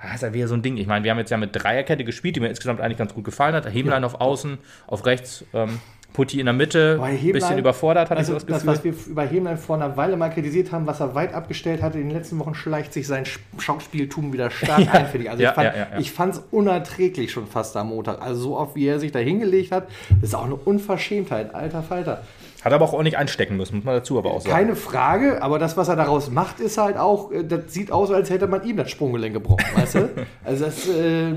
Das 0.01 0.15
ist 0.15 0.21
ja 0.23 0.33
wieder 0.33 0.47
so 0.47 0.53
ein 0.55 0.61
Ding. 0.61 0.77
Ich 0.77 0.87
meine, 0.87 1.03
wir 1.03 1.11
haben 1.11 1.17
jetzt 1.17 1.31
ja 1.31 1.37
mit 1.37 1.49
Dreierkette 1.53 2.03
gespielt, 2.03 2.35
die 2.35 2.39
mir 2.39 2.49
insgesamt 2.49 2.79
eigentlich 2.81 2.97
ganz 2.97 3.13
gut 3.13 3.23
gefallen 3.23 3.55
hat. 3.55 3.65
Hemlein 3.73 4.03
auf 4.03 4.21
Außen, 4.21 4.57
auf 4.87 5.05
rechts, 5.05 5.43
ähm, 5.53 5.79
Putti 6.13 6.39
in 6.39 6.45
der 6.45 6.53
Mitte, 6.53 6.97
ein 7.03 7.31
bisschen 7.33 7.57
überfordert, 7.57 8.09
hatte 8.09 8.17
Also 8.19 8.35
ich 8.35 8.41
so 8.41 8.47
das, 8.47 8.63
das 8.63 8.81
Gefühl. 8.83 8.93
was 8.93 9.05
wir 9.05 9.11
über 9.11 9.23
Hemlein 9.25 9.57
vor 9.57 9.75
einer 9.75 9.97
Weile 9.97 10.15
mal 10.15 10.29
kritisiert 10.29 10.71
haben, 10.71 10.85
was 10.87 11.01
er 11.01 11.13
weit 11.15 11.33
abgestellt 11.33 11.81
hatte 11.81 11.99
in 11.99 12.07
den 12.07 12.15
letzten 12.15 12.39
Wochen, 12.39 12.55
schleicht 12.55 12.93
sich 12.93 13.05
sein 13.05 13.25
Sch- 13.25 13.39
Schauspieltum 13.59 14.31
wieder 14.31 14.49
stark 14.49 14.79
ein, 14.93 15.07
finde 15.07 15.25
ich. 15.25 15.29
Also 15.31 15.43
Ja, 15.43 15.49
ich 15.49 15.55
fand 15.55 15.65
ja, 15.75 15.75
ja, 15.75 15.87
ja. 15.99 16.29
es 16.29 16.41
unerträglich 16.51 17.31
schon 17.31 17.47
fast 17.47 17.75
am 17.75 17.89
Montag. 17.89 18.21
Also 18.21 18.39
so 18.41 18.57
oft, 18.57 18.75
wie 18.75 18.85
er 18.87 18.99
sich 18.99 19.11
da 19.11 19.19
hingelegt 19.19 19.71
hat, 19.73 19.87
das 20.21 20.29
ist 20.29 20.35
auch 20.35 20.45
eine 20.45 20.55
Unverschämtheit, 20.55 21.53
alter 21.53 21.83
Falter. 21.83 22.21
Hat 22.65 22.73
aber 22.73 22.85
auch 22.85 23.03
nicht 23.03 23.17
einstecken 23.17 23.55
müssen, 23.57 23.75
muss 23.77 23.85
man 23.85 23.93
dazu 23.95 24.17
aber 24.17 24.31
auch 24.31 24.41
sagen. 24.41 24.53
Keine 24.55 24.75
Frage, 24.75 25.41
aber 25.41 25.59
das, 25.59 25.77
was 25.77 25.87
er 25.87 25.95
daraus 25.95 26.29
macht, 26.31 26.59
ist 26.59 26.77
halt 26.77 26.97
auch, 26.97 27.31
äh, 27.31 27.43
das 27.43 27.71
sieht 27.73 27.91
aus, 27.91 28.11
als 28.11 28.29
hätte 28.29 28.47
man 28.47 28.63
ihm 28.65 28.75
das 28.77 28.89
Sprunggelenk 28.91 29.33
gebrochen, 29.35 29.65
weißt 29.75 29.95
du? 29.95 30.09
Also 30.43 30.65
das, 30.65 30.87
äh, 30.89 31.33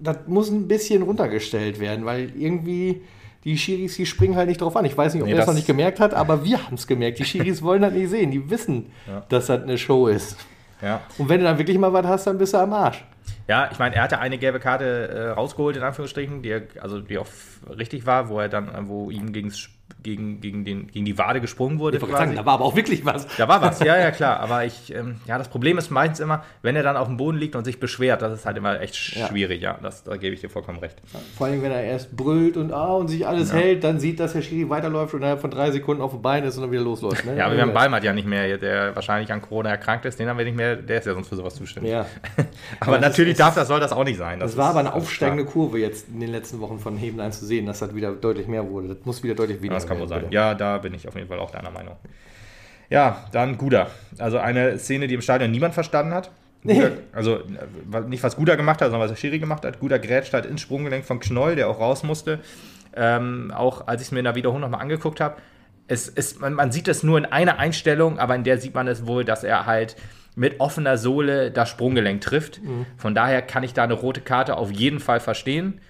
das 0.00 0.18
muss 0.26 0.50
ein 0.50 0.68
bisschen 0.68 1.02
runtergestellt 1.02 1.80
werden, 1.80 2.04
weil 2.04 2.30
irgendwie 2.36 3.02
die 3.44 3.56
Schiris, 3.56 3.96
die 3.96 4.04
springen 4.06 4.36
halt 4.36 4.48
nicht 4.48 4.60
drauf 4.60 4.76
an. 4.76 4.84
Ich 4.84 4.96
weiß 4.96 5.14
nicht, 5.14 5.22
ob 5.22 5.28
Nee, 5.28 5.32
er 5.34 5.38
es 5.40 5.46
das- 5.46 5.48
noch 5.48 5.54
nicht 5.54 5.66
gemerkt 5.66 5.98
hat, 6.00 6.12
aber 6.14 6.44
wir 6.44 6.62
haben 6.64 6.74
es 6.74 6.86
gemerkt. 6.86 7.18
Die 7.18 7.24
Schiris 7.24 7.62
wollen 7.62 7.82
das 7.82 7.92
nicht 7.92 8.10
sehen. 8.10 8.30
Die 8.30 8.50
wissen, 8.50 8.86
Ja. 9.06 9.24
dass 9.28 9.46
das 9.46 9.62
eine 9.62 9.78
Show 9.78 10.08
ist. 10.08 10.36
ja. 10.82 11.00
Und 11.16 11.28
wenn 11.28 11.40
du 11.40 11.46
dann 11.46 11.58
wirklich 11.58 11.78
mal 11.78 11.92
was 11.92 12.06
hast, 12.06 12.26
dann 12.26 12.36
bist 12.38 12.52
du 12.54 12.58
am 12.58 12.72
Arsch. 12.72 13.02
Ja, 13.48 13.68
ich 13.72 13.78
meine, 13.78 13.94
er 13.96 14.02
hatte 14.02 14.18
eine 14.18 14.36
gelbe 14.38 14.60
Karte 14.60 14.84
äh, 15.08 15.28
rausgeholt, 15.30 15.76
in 15.76 15.82
Anführungsstrichen, 15.82 16.42
die, 16.42 16.50
er, 16.50 16.62
also 16.80 17.00
die 17.00 17.16
auch 17.18 17.26
richtig 17.78 18.04
war, 18.04 18.28
wo 18.28 18.38
er 18.40 18.48
dann, 18.50 18.70
wo 18.88 19.10
ihm 19.10 19.32
gegen 19.32 19.48
das 19.48 19.58
gegen, 20.02 20.40
gegen, 20.40 20.64
den, 20.64 20.86
gegen 20.88 21.04
die 21.04 21.18
Wade 21.18 21.40
gesprungen 21.40 21.78
wurde. 21.78 21.96
Ich 21.96 22.02
wollte 22.02 22.16
sagen, 22.16 22.36
da 22.36 22.44
war 22.46 22.54
aber 22.54 22.64
auch 22.64 22.76
wirklich 22.76 23.04
was. 23.04 23.26
Da 23.36 23.48
war 23.48 23.60
was, 23.60 23.80
ja, 23.80 23.96
ja, 23.98 24.10
klar. 24.10 24.40
Aber 24.40 24.64
ich, 24.64 24.94
ähm, 24.94 25.16
ja, 25.26 25.38
das 25.38 25.48
Problem 25.48 25.76
ist 25.78 25.90
meistens 25.90 26.20
immer, 26.20 26.44
wenn 26.62 26.76
er 26.76 26.82
dann 26.82 26.96
auf 26.96 27.08
dem 27.08 27.16
Boden 27.16 27.36
liegt 27.38 27.56
und 27.56 27.64
sich 27.64 27.80
beschwert, 27.80 28.22
das 28.22 28.32
ist 28.32 28.46
halt 28.46 28.56
immer 28.56 28.80
echt 28.80 29.16
Ja. 29.16 29.26
schwierig, 29.28 29.60
ja. 29.62 29.78
Das, 29.82 30.04
da 30.04 30.16
gebe 30.16 30.34
ich 30.34 30.40
dir 30.40 30.48
vollkommen 30.50 30.78
recht. 30.78 30.96
Vor 31.36 31.46
allem, 31.46 31.62
wenn 31.62 31.72
er 31.72 31.82
erst 31.82 32.16
brüllt 32.16 32.56
und 32.56 32.72
ah 32.72 32.94
und 32.94 33.08
sich 33.08 33.26
alles 33.26 33.52
hält, 33.52 33.82
dann 33.84 33.98
sieht, 33.98 34.20
dass 34.20 34.32
der 34.34 34.42
Schiri 34.42 34.68
weiterläuft 34.70 35.14
und 35.14 35.20
innerhalb 35.20 35.40
von 35.40 35.50
drei 35.50 35.70
Sekunden 35.70 36.02
auf 36.02 36.12
dem 36.12 36.22
Bein 36.22 36.44
ist 36.44 36.56
und 36.56 36.62
dann 36.62 36.70
wieder 36.70 36.82
losläuft. 36.82 37.24
Ne? 37.24 37.36
Ja, 37.36 37.46
aber 37.46 37.56
wir 37.56 37.62
haben 37.62 37.72
Balmert 37.74 38.04
ja 38.04 38.12
nicht 38.12 38.28
mehr, 38.28 38.56
der 38.58 38.94
wahrscheinlich 38.94 39.32
an 39.32 39.42
Corona 39.42 39.70
erkrankt 39.70 40.04
ist, 40.04 40.18
den 40.18 40.28
haben 40.28 40.38
wir 40.38 40.44
nicht 40.44 40.56
mehr, 40.56 40.76
der 40.76 40.98
ist 40.98 41.06
ja 41.06 41.14
sonst 41.14 41.28
für 41.28 41.36
sowas 41.36 41.54
zuständig. 41.54 41.92
Ja. 41.92 42.06
Aber 42.80 42.92
das 42.98 43.10
natürlich 43.10 43.32
ist- 43.32 43.40
darf 43.40 43.54
das, 43.54 43.68
soll 43.68 43.80
das 43.80 43.92
auch 43.92 44.04
nicht 44.04 44.18
sein. 44.18 44.38
Das 44.40 44.52
ist- 44.52 44.56
war 44.56 44.70
aber 44.70 44.80
eine 44.80 44.88
das 44.90 44.96
aufsteigende. 44.96 45.44
Kurve 45.44 45.78
jetzt 45.78 46.08
in 46.08 46.20
den 46.20 46.30
letzten 46.30 46.60
Wochen 46.60 46.78
von 46.78 46.96
Heben 46.96 47.20
ein 47.20 47.32
zu 47.32 47.44
sehen, 47.46 47.66
dass 47.66 47.78
das 47.80 47.94
wieder 47.94 48.12
deutlich 48.12 48.46
mehr 48.48 48.68
wurde. 48.68 48.88
Das 48.88 48.98
muss 49.04 49.22
wieder 49.22 49.34
deutlich 49.34 49.58
weniger 49.62 49.77
Das 49.82 49.88
kann 49.88 49.98
wohl 49.98 50.08
sein. 50.08 50.26
Ja, 50.30 50.54
da 50.54 50.78
bin 50.78 50.94
ich 50.94 51.06
auf 51.08 51.14
jeden 51.14 51.28
Fall 51.28 51.38
auch 51.38 51.50
deiner 51.50 51.70
Meinung. 51.70 51.96
Ja, 52.90 53.24
dann 53.32 53.58
Guda. 53.58 53.88
Also 54.18 54.38
eine 54.38 54.78
Szene, 54.78 55.06
die 55.06 55.14
im 55.14 55.20
Stadion 55.20 55.50
niemand 55.50 55.74
verstanden 55.74 56.14
hat. 56.14 56.30
Guda, 56.62 56.90
also 57.12 57.40
nicht 58.08 58.22
was 58.22 58.36
Guda 58.36 58.56
gemacht 58.56 58.80
hat, 58.80 58.90
sondern 58.90 59.02
was 59.02 59.10
der 59.10 59.16
Schiri 59.16 59.38
gemacht 59.38 59.64
hat. 59.64 59.78
Guda 59.80 59.98
grätscht 59.98 60.32
halt 60.32 60.46
ins 60.46 60.60
Sprunggelenk 60.60 61.04
von 61.04 61.20
Knoll, 61.20 61.56
der 61.56 61.68
auch 61.68 61.78
raus 61.80 62.02
musste. 62.02 62.40
Ähm, 62.96 63.52
auch 63.54 63.86
als 63.86 64.02
ich 64.02 64.08
es 64.08 64.12
mir 64.12 64.18
in 64.20 64.24
der 64.24 64.34
Wiederholung 64.34 64.62
nochmal 64.62 64.80
angeguckt 64.80 65.20
habe, 65.20 65.36
es, 65.86 66.08
es, 66.08 66.38
man, 66.40 66.54
man 66.54 66.72
sieht 66.72 66.88
es 66.88 67.02
nur 67.02 67.16
in 67.16 67.26
einer 67.26 67.58
Einstellung, 67.58 68.18
aber 68.18 68.34
in 68.34 68.44
der 68.44 68.58
sieht 68.58 68.74
man 68.74 68.88
es 68.88 69.06
wohl, 69.06 69.24
dass 69.24 69.44
er 69.44 69.66
halt 69.66 69.96
mit 70.34 70.60
offener 70.60 70.98
Sohle 70.98 71.50
das 71.50 71.68
Sprunggelenk 71.68 72.20
trifft. 72.20 72.60
Von 72.96 73.14
daher 73.14 73.42
kann 73.42 73.62
ich 73.62 73.72
da 73.74 73.84
eine 73.84 73.94
rote 73.94 74.20
Karte 74.20 74.56
auf 74.56 74.70
jeden 74.70 75.00
Fall 75.00 75.20
verstehen. 75.20 75.80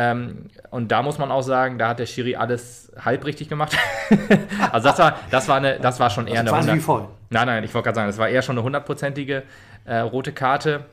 Ähm, 0.00 0.44
und 0.70 0.92
da 0.92 1.02
muss 1.02 1.18
man 1.18 1.32
auch 1.32 1.42
sagen, 1.42 1.76
da 1.76 1.88
hat 1.88 1.98
der 1.98 2.06
Schiri 2.06 2.36
alles 2.36 2.92
halb 3.04 3.24
richtig 3.24 3.48
gemacht. 3.48 3.76
also 4.70 4.88
das 4.88 4.98
war, 5.00 5.18
das 5.32 5.48
war, 5.48 5.56
eine, 5.56 5.80
das 5.80 5.98
war 5.98 6.08
schon 6.08 6.28
eher 6.28 6.38
eine 6.38 6.50
quasi 6.50 6.68
wie 6.68 6.70
100 6.70 6.86
voll. 6.86 7.08
Nein, 7.30 7.46
nein, 7.48 7.64
ich 7.64 7.74
wollte 7.74 7.86
gerade 7.86 7.96
sagen, 7.96 8.06
das 8.06 8.16
war 8.16 8.28
eher 8.28 8.42
schon 8.42 8.56
eine 8.56 8.62
hundertprozentige 8.62 9.42
äh, 9.86 9.98
rote 9.98 10.30
Karte. 10.30 10.84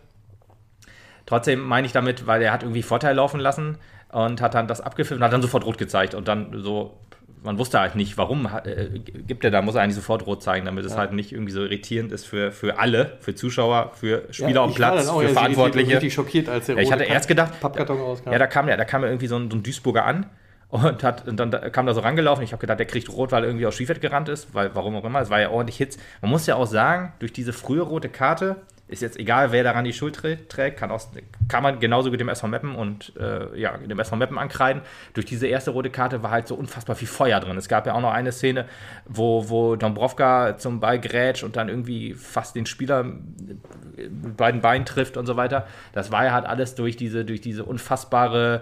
Trotzdem 1.27 1.59
meine 1.59 1.85
ich 1.85 1.93
damit, 1.93 2.25
weil 2.25 2.41
er 2.41 2.51
hat 2.51 2.63
irgendwie 2.63 2.81
Vorteil 2.81 3.15
laufen 3.15 3.39
lassen 3.39 3.77
und 4.11 4.41
hat 4.41 4.55
dann 4.55 4.67
das 4.67 4.81
abgepfiffen 4.81 5.17
und 5.17 5.23
hat 5.23 5.33
dann 5.33 5.43
sofort 5.43 5.67
rot 5.67 5.77
gezeigt 5.77 6.15
und 6.15 6.27
dann 6.27 6.63
so, 6.63 6.97
man 7.45 7.57
wusste 7.57 7.79
halt 7.79 7.95
nicht, 7.95 8.17
warum 8.17 8.49
äh, 8.65 8.99
gibt 8.99 9.45
er 9.45 9.51
da, 9.51 9.61
muss 9.61 9.75
er 9.75 9.81
eigentlich 9.83 9.95
sofort 9.95 10.25
rot 10.25 10.43
zeigen, 10.43 10.65
damit 10.65 10.83
es 10.85 10.97
halt 10.97 11.13
nicht 11.13 11.31
irgendwie 11.31 11.51
so 11.53 11.61
irritierend 11.61 12.11
ist 12.11 12.25
für, 12.25 12.51
für 12.51 12.79
alle, 12.79 13.13
für 13.21 13.35
Zuschauer, 13.35 13.91
für 13.93 14.23
Spieler 14.31 14.61
am 14.63 14.71
ich 14.71 14.79
war 14.79 14.91
Platz, 14.93 15.07
auch 15.07 15.21
für 15.21 15.29
Verantwortliche. 15.29 15.93
richtig 15.93 16.13
schockiert, 16.13 16.49
als 16.49 16.65
der 16.65 16.75
Ja, 16.75 16.81
ich 16.81 16.91
hatte 16.91 17.03
erst 17.05 17.27
gedacht, 17.27 17.59
Pappkarton 17.61 17.97
rauskam. 17.99 18.31
ja, 18.31 18.37
da 18.39 18.47
kam 18.47 18.67
ja, 18.67 18.75
da 18.75 18.83
kam 18.85 19.03
ja 19.03 19.07
irgendwie 19.09 19.27
so 19.27 19.37
ein, 19.37 19.49
so 19.49 19.57
ein 19.57 19.63
Duisburger 19.63 20.03
an 20.05 20.25
und, 20.69 21.03
hat, 21.03 21.27
und 21.27 21.37
dann 21.39 21.51
da- 21.51 21.69
kam 21.69 21.85
da 21.85 21.93
so 21.93 22.01
rangelaufen. 22.01 22.43
Ich 22.43 22.51
habe 22.51 22.59
gedacht, 22.59 22.79
der 22.79 22.87
kriegt 22.87 23.09
rot, 23.09 23.31
weil 23.31 23.43
er 23.43 23.49
irgendwie 23.49 23.65
aus 23.67 23.75
Skiefeld 23.75 24.01
gerannt 24.01 24.27
ist, 24.29 24.53
weil 24.53 24.71
warum 24.73 24.95
auch 24.95 25.05
immer. 25.05 25.21
Es 25.21 25.29
war 25.29 25.39
ja 25.39 25.49
ordentlich 25.51 25.77
Hits. 25.77 25.97
Man 26.21 26.31
muss 26.31 26.47
ja 26.47 26.55
auch 26.55 26.65
sagen, 26.65 27.13
durch 27.19 27.31
diese 27.31 27.53
frühe 27.53 27.81
rote 27.81 28.09
Karte 28.09 28.57
ist 28.87 29.01
jetzt 29.01 29.17
egal, 29.19 29.51
wer 29.51 29.63
daran 29.63 29.83
die 29.83 29.93
Schuld 29.93 30.15
trä- 30.15 30.37
trägt, 30.47 30.77
kann, 30.77 30.91
aus, 30.91 31.09
kann 31.47 31.63
man 31.63 31.79
genauso 31.79 32.11
gut 32.11 32.19
dem 32.19 32.29
SV 32.29 32.47
Meppen 32.47 32.75
und 32.75 33.13
äh, 33.19 33.59
ja, 33.59 33.77
dem 33.77 33.97
SV 33.97 34.15
Meppen 34.15 34.37
ankreiden. 34.37 34.83
Durch 35.13 35.25
diese 35.25 35.47
erste 35.47 35.71
rote 35.71 35.89
Karte 35.89 36.21
war 36.21 36.29
halt 36.29 36.47
so 36.47 36.53
unfassbar 36.53 36.95
viel 36.95 37.07
Feuer 37.07 37.39
drin. 37.39 37.57
Es 37.57 37.67
gab 37.67 37.87
ja 37.87 37.93
auch 37.93 38.01
noch 38.01 38.11
eine 38.13 38.31
Szene, 38.31 38.65
wo, 39.05 39.49
wo 39.49 39.75
Dombrovka 39.75 40.57
zum 40.59 40.79
Ball 40.79 40.99
grätscht 40.99 41.43
und 41.43 41.55
dann 41.55 41.67
irgendwie 41.67 42.13
fast 42.13 42.55
den 42.55 42.67
Spieler 42.67 43.03
mit 43.03 44.37
beiden 44.37 44.61
Beinen 44.61 44.85
trifft 44.85 45.17
und 45.17 45.25
so 45.25 45.35
weiter. 45.35 45.65
Das 45.93 46.11
war 46.11 46.23
ja 46.25 46.33
halt 46.33 46.45
alles 46.45 46.75
durch 46.75 46.95
diese, 46.95 47.25
durch 47.25 47.41
diese 47.41 47.65
unfassbare, 47.65 48.61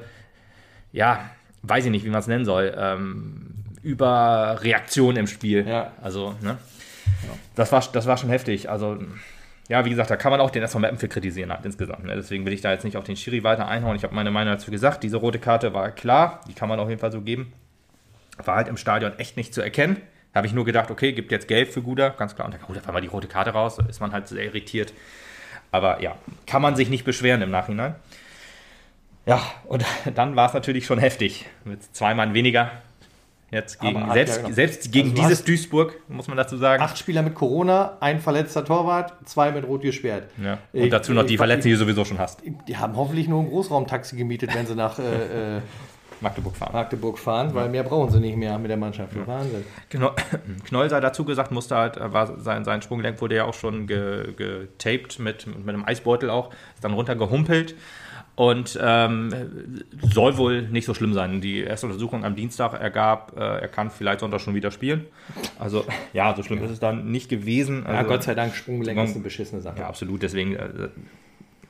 ja, 0.93 1.29
weiß 1.63 1.83
ich 1.83 1.91
nicht, 1.91 2.05
wie 2.05 2.09
man 2.09 2.19
es 2.19 2.27
nennen 2.27 2.45
soll, 2.45 2.73
ähm, 2.77 3.55
Überreaktion 3.81 5.17
im 5.17 5.27
Spiel. 5.27 5.67
Ja. 5.67 5.91
Also, 6.01 6.35
ne? 6.41 6.57
Das, 7.55 7.73
war, 7.73 7.83
das 7.91 8.05
war 8.07 8.15
schon 8.17 8.29
heftig. 8.29 8.69
Also, 8.69 8.97
ja, 9.69 9.85
wie 9.85 9.89
gesagt, 9.89 10.09
da 10.09 10.17
kann 10.17 10.31
man 10.31 10.41
auch 10.41 10.49
den 10.51 10.61
SV 10.61 10.79
Mappen 10.79 10.97
für 10.97 11.07
kritisieren 11.07 11.51
halt 11.51 11.65
insgesamt. 11.65 12.03
Ne? 12.03 12.15
Deswegen 12.15 12.45
will 12.45 12.53
ich 12.53 12.61
da 12.61 12.71
jetzt 12.71 12.83
nicht 12.83 12.97
auf 12.97 13.05
den 13.05 13.15
Schiri 13.15 13.43
weiter 13.43 13.67
einhauen. 13.67 13.95
Ich 13.95 14.03
habe 14.03 14.13
meine 14.13 14.29
Meinung 14.29 14.53
dazu 14.53 14.71
gesagt. 14.71 15.03
Diese 15.03 15.17
rote 15.17 15.39
Karte 15.39 15.73
war 15.73 15.89
klar, 15.91 16.41
die 16.47 16.53
kann 16.53 16.67
man 16.67 16.79
auf 16.79 16.89
jeden 16.89 16.99
Fall 16.99 17.11
so 17.11 17.21
geben. 17.21 17.53
War 18.43 18.55
halt 18.55 18.67
im 18.67 18.77
Stadion 18.77 19.17
echt 19.19 19.37
nicht 19.37 19.53
zu 19.53 19.61
erkennen. 19.61 19.97
Da 20.33 20.39
habe 20.39 20.47
ich 20.47 20.53
nur 20.53 20.65
gedacht, 20.65 20.91
okay, 20.91 21.13
gibt 21.13 21.31
jetzt 21.31 21.47
Gelb 21.47 21.71
für 21.71 21.81
Guda, 21.81 22.09
ganz 22.09 22.35
klar. 22.35 22.45
Und 22.45 22.53
dann 22.53 22.67
holt 22.67 22.81
er 22.83 22.91
mal 22.91 23.01
die 23.01 23.07
rote 23.07 23.27
Karte 23.27 23.51
raus, 23.51 23.77
ist 23.87 24.01
man 24.01 24.11
halt 24.11 24.27
sehr 24.27 24.43
irritiert. 24.43 24.93
Aber 25.71 26.01
ja, 26.01 26.15
kann 26.45 26.61
man 26.61 26.75
sich 26.75 26.89
nicht 26.89 27.05
beschweren 27.05 27.41
im 27.41 27.51
Nachhinein. 27.51 27.95
Ja, 29.25 29.41
und 29.65 29.85
dann 30.15 30.35
war 30.35 30.47
es 30.47 30.53
natürlich 30.53 30.85
schon 30.85 30.99
heftig. 30.99 31.45
Mit 31.63 31.83
zwei 31.95 32.13
Mann 32.15 32.33
weniger. 32.33 32.71
Jetzt 33.53 33.79
gegen, 33.79 34.05
hat 34.07 34.13
selbst, 34.13 34.35
ja 34.37 34.41
genau. 34.43 34.53
selbst 34.55 34.91
gegen 34.91 35.09
Also 35.11 35.21
dieses 35.21 35.43
Duisburg, 35.45 35.95
muss 36.09 36.27
man 36.27 36.35
dazu 36.37 36.57
sagen. 36.57 36.81
Acht 36.83 36.97
Spieler 36.97 37.21
mit 37.21 37.35
Corona, 37.35 37.97
ein 37.99 38.19
verletzter 38.19 38.65
Torwart, 38.65 39.13
zwei 39.25 39.51
mit 39.51 39.65
Rot 39.67 39.81
gesperrt. 39.83 40.25
Ja. 40.43 40.57
Und 40.73 40.81
Ich- 40.83 40.89
dazu 40.89 41.13
noch 41.13 41.25
die 41.25 41.37
Verletzten, 41.37 41.67
die 41.69 41.73
du 41.73 41.79
sowieso 41.79 42.03
schon 42.03 42.19
hast. 42.19 42.41
Die 42.67 42.77
haben 42.77 42.95
hoffentlich 42.97 43.27
nur 43.27 43.41
ein 43.41 43.49
Großraumtaxi 43.49 44.15
gemietet, 44.17 44.53
wenn 44.55 44.65
sie 44.65 44.75
nach 44.75 44.97
äh, 44.99 45.57
äh, 45.57 45.61
Magdeburg 46.21 46.55
fahren. 46.55 46.71
Magdeburg 46.73 47.19
fahren, 47.19 47.53
weil 47.53 47.67
mehr 47.69 47.83
brauchen 47.83 48.09
sie 48.09 48.19
nicht 48.21 48.37
mehr 48.37 48.57
mit 48.57 48.69
der 48.69 48.77
Mannschaft. 48.77 49.11
Wahnsinn. 49.27 49.65
Genau. 49.89 50.11
Knoll 50.67 50.89
sei 50.89 50.99
dazu 51.01 51.25
gesagt, 51.25 51.51
musste 51.51 51.75
halt, 51.75 51.97
äh, 51.97 52.13
war 52.13 52.39
sein, 52.39 52.63
sein 52.63 52.81
Sprunggelenk 52.81 53.19
wurde 53.21 53.35
ja 53.35 53.43
auch 53.45 53.53
schon 53.53 53.87
ge- 53.87 54.33
getaped 54.33 55.19
mit, 55.19 55.45
mit 55.47 55.67
einem 55.69 55.83
Eisbeutel 55.85 56.29
auch, 56.29 56.51
ist 56.75 56.83
dann 56.83 56.93
runtergehumpelt 56.93 57.75
und 58.35 58.79
ähm, 58.81 59.83
soll 60.01 60.37
wohl 60.37 60.63
nicht 60.63 60.85
so 60.85 60.93
schlimm 60.93 61.13
sein. 61.13 61.39
Die 61.39 61.59
erste 61.59 61.85
Untersuchung 61.85 62.25
am 62.25 62.35
Dienstag 62.35 62.73
ergab, 62.73 63.33
äh, 63.37 63.39
er 63.39 63.67
kann 63.67 63.91
vielleicht 63.91 64.21
Sonntag 64.21 64.41
schon 64.41 64.55
wieder 64.55 64.71
spielen. 64.71 65.05
Also 65.59 65.85
ja, 66.13 66.35
so 66.35 66.41
schlimm 66.41 66.63
ist 66.63 66.71
es 66.71 66.79
dann 66.79 67.11
nicht 67.11 67.29
gewesen. 67.29 67.83
Ja, 67.87 67.99
Also, 67.99 68.09
Gott 68.09 68.23
sei 68.23 68.33
Dank, 68.33 68.55
Sprunggelenk 68.55 68.99
ist 69.03 69.15
eine 69.15 69.23
beschissene 69.23 69.61
Sache. 69.61 69.79
Ja, 69.79 69.87
absolut. 69.87 70.23
Deswegen, 70.23 70.55
äh, 70.55 70.89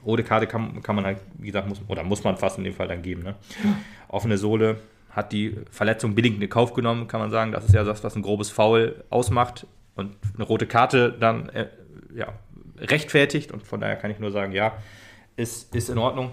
rote 0.05 0.23
Karte 0.23 0.47
kann, 0.47 0.81
kann 0.81 0.95
man 0.95 1.05
halt, 1.05 1.17
wie 1.37 1.47
gesagt, 1.47 1.67
muss, 1.67 1.81
oder 1.87 2.03
muss 2.03 2.23
man 2.23 2.37
fast 2.37 2.57
in 2.57 2.63
dem 2.63 2.73
Fall 2.73 2.87
dann 2.87 3.01
geben. 3.01 3.23
Ne? 3.23 3.35
Offene 4.07 4.37
Sohle 4.37 4.77
hat 5.09 5.31
die 5.31 5.55
Verletzung 5.69 6.15
billigend 6.15 6.41
in 6.41 6.49
Kauf 6.49 6.73
genommen, 6.73 7.07
kann 7.07 7.19
man 7.19 7.29
sagen. 7.29 7.51
Das 7.51 7.65
ist 7.65 7.73
ja 7.73 7.83
das, 7.83 8.03
was 8.03 8.15
ein 8.15 8.21
grobes 8.21 8.49
Foul 8.49 9.03
ausmacht. 9.09 9.67
Und 9.95 10.15
eine 10.35 10.43
rote 10.43 10.65
Karte 10.65 11.15
dann 11.19 11.49
äh, 11.49 11.67
ja, 12.15 12.29
rechtfertigt. 12.79 13.51
Und 13.51 13.63
von 13.63 13.79
daher 13.79 13.95
kann 13.95 14.11
ich 14.11 14.19
nur 14.19 14.31
sagen, 14.31 14.53
ja, 14.53 14.73
ist, 15.35 15.73
ist 15.75 15.89
in 15.89 15.97
Ordnung. 15.97 16.31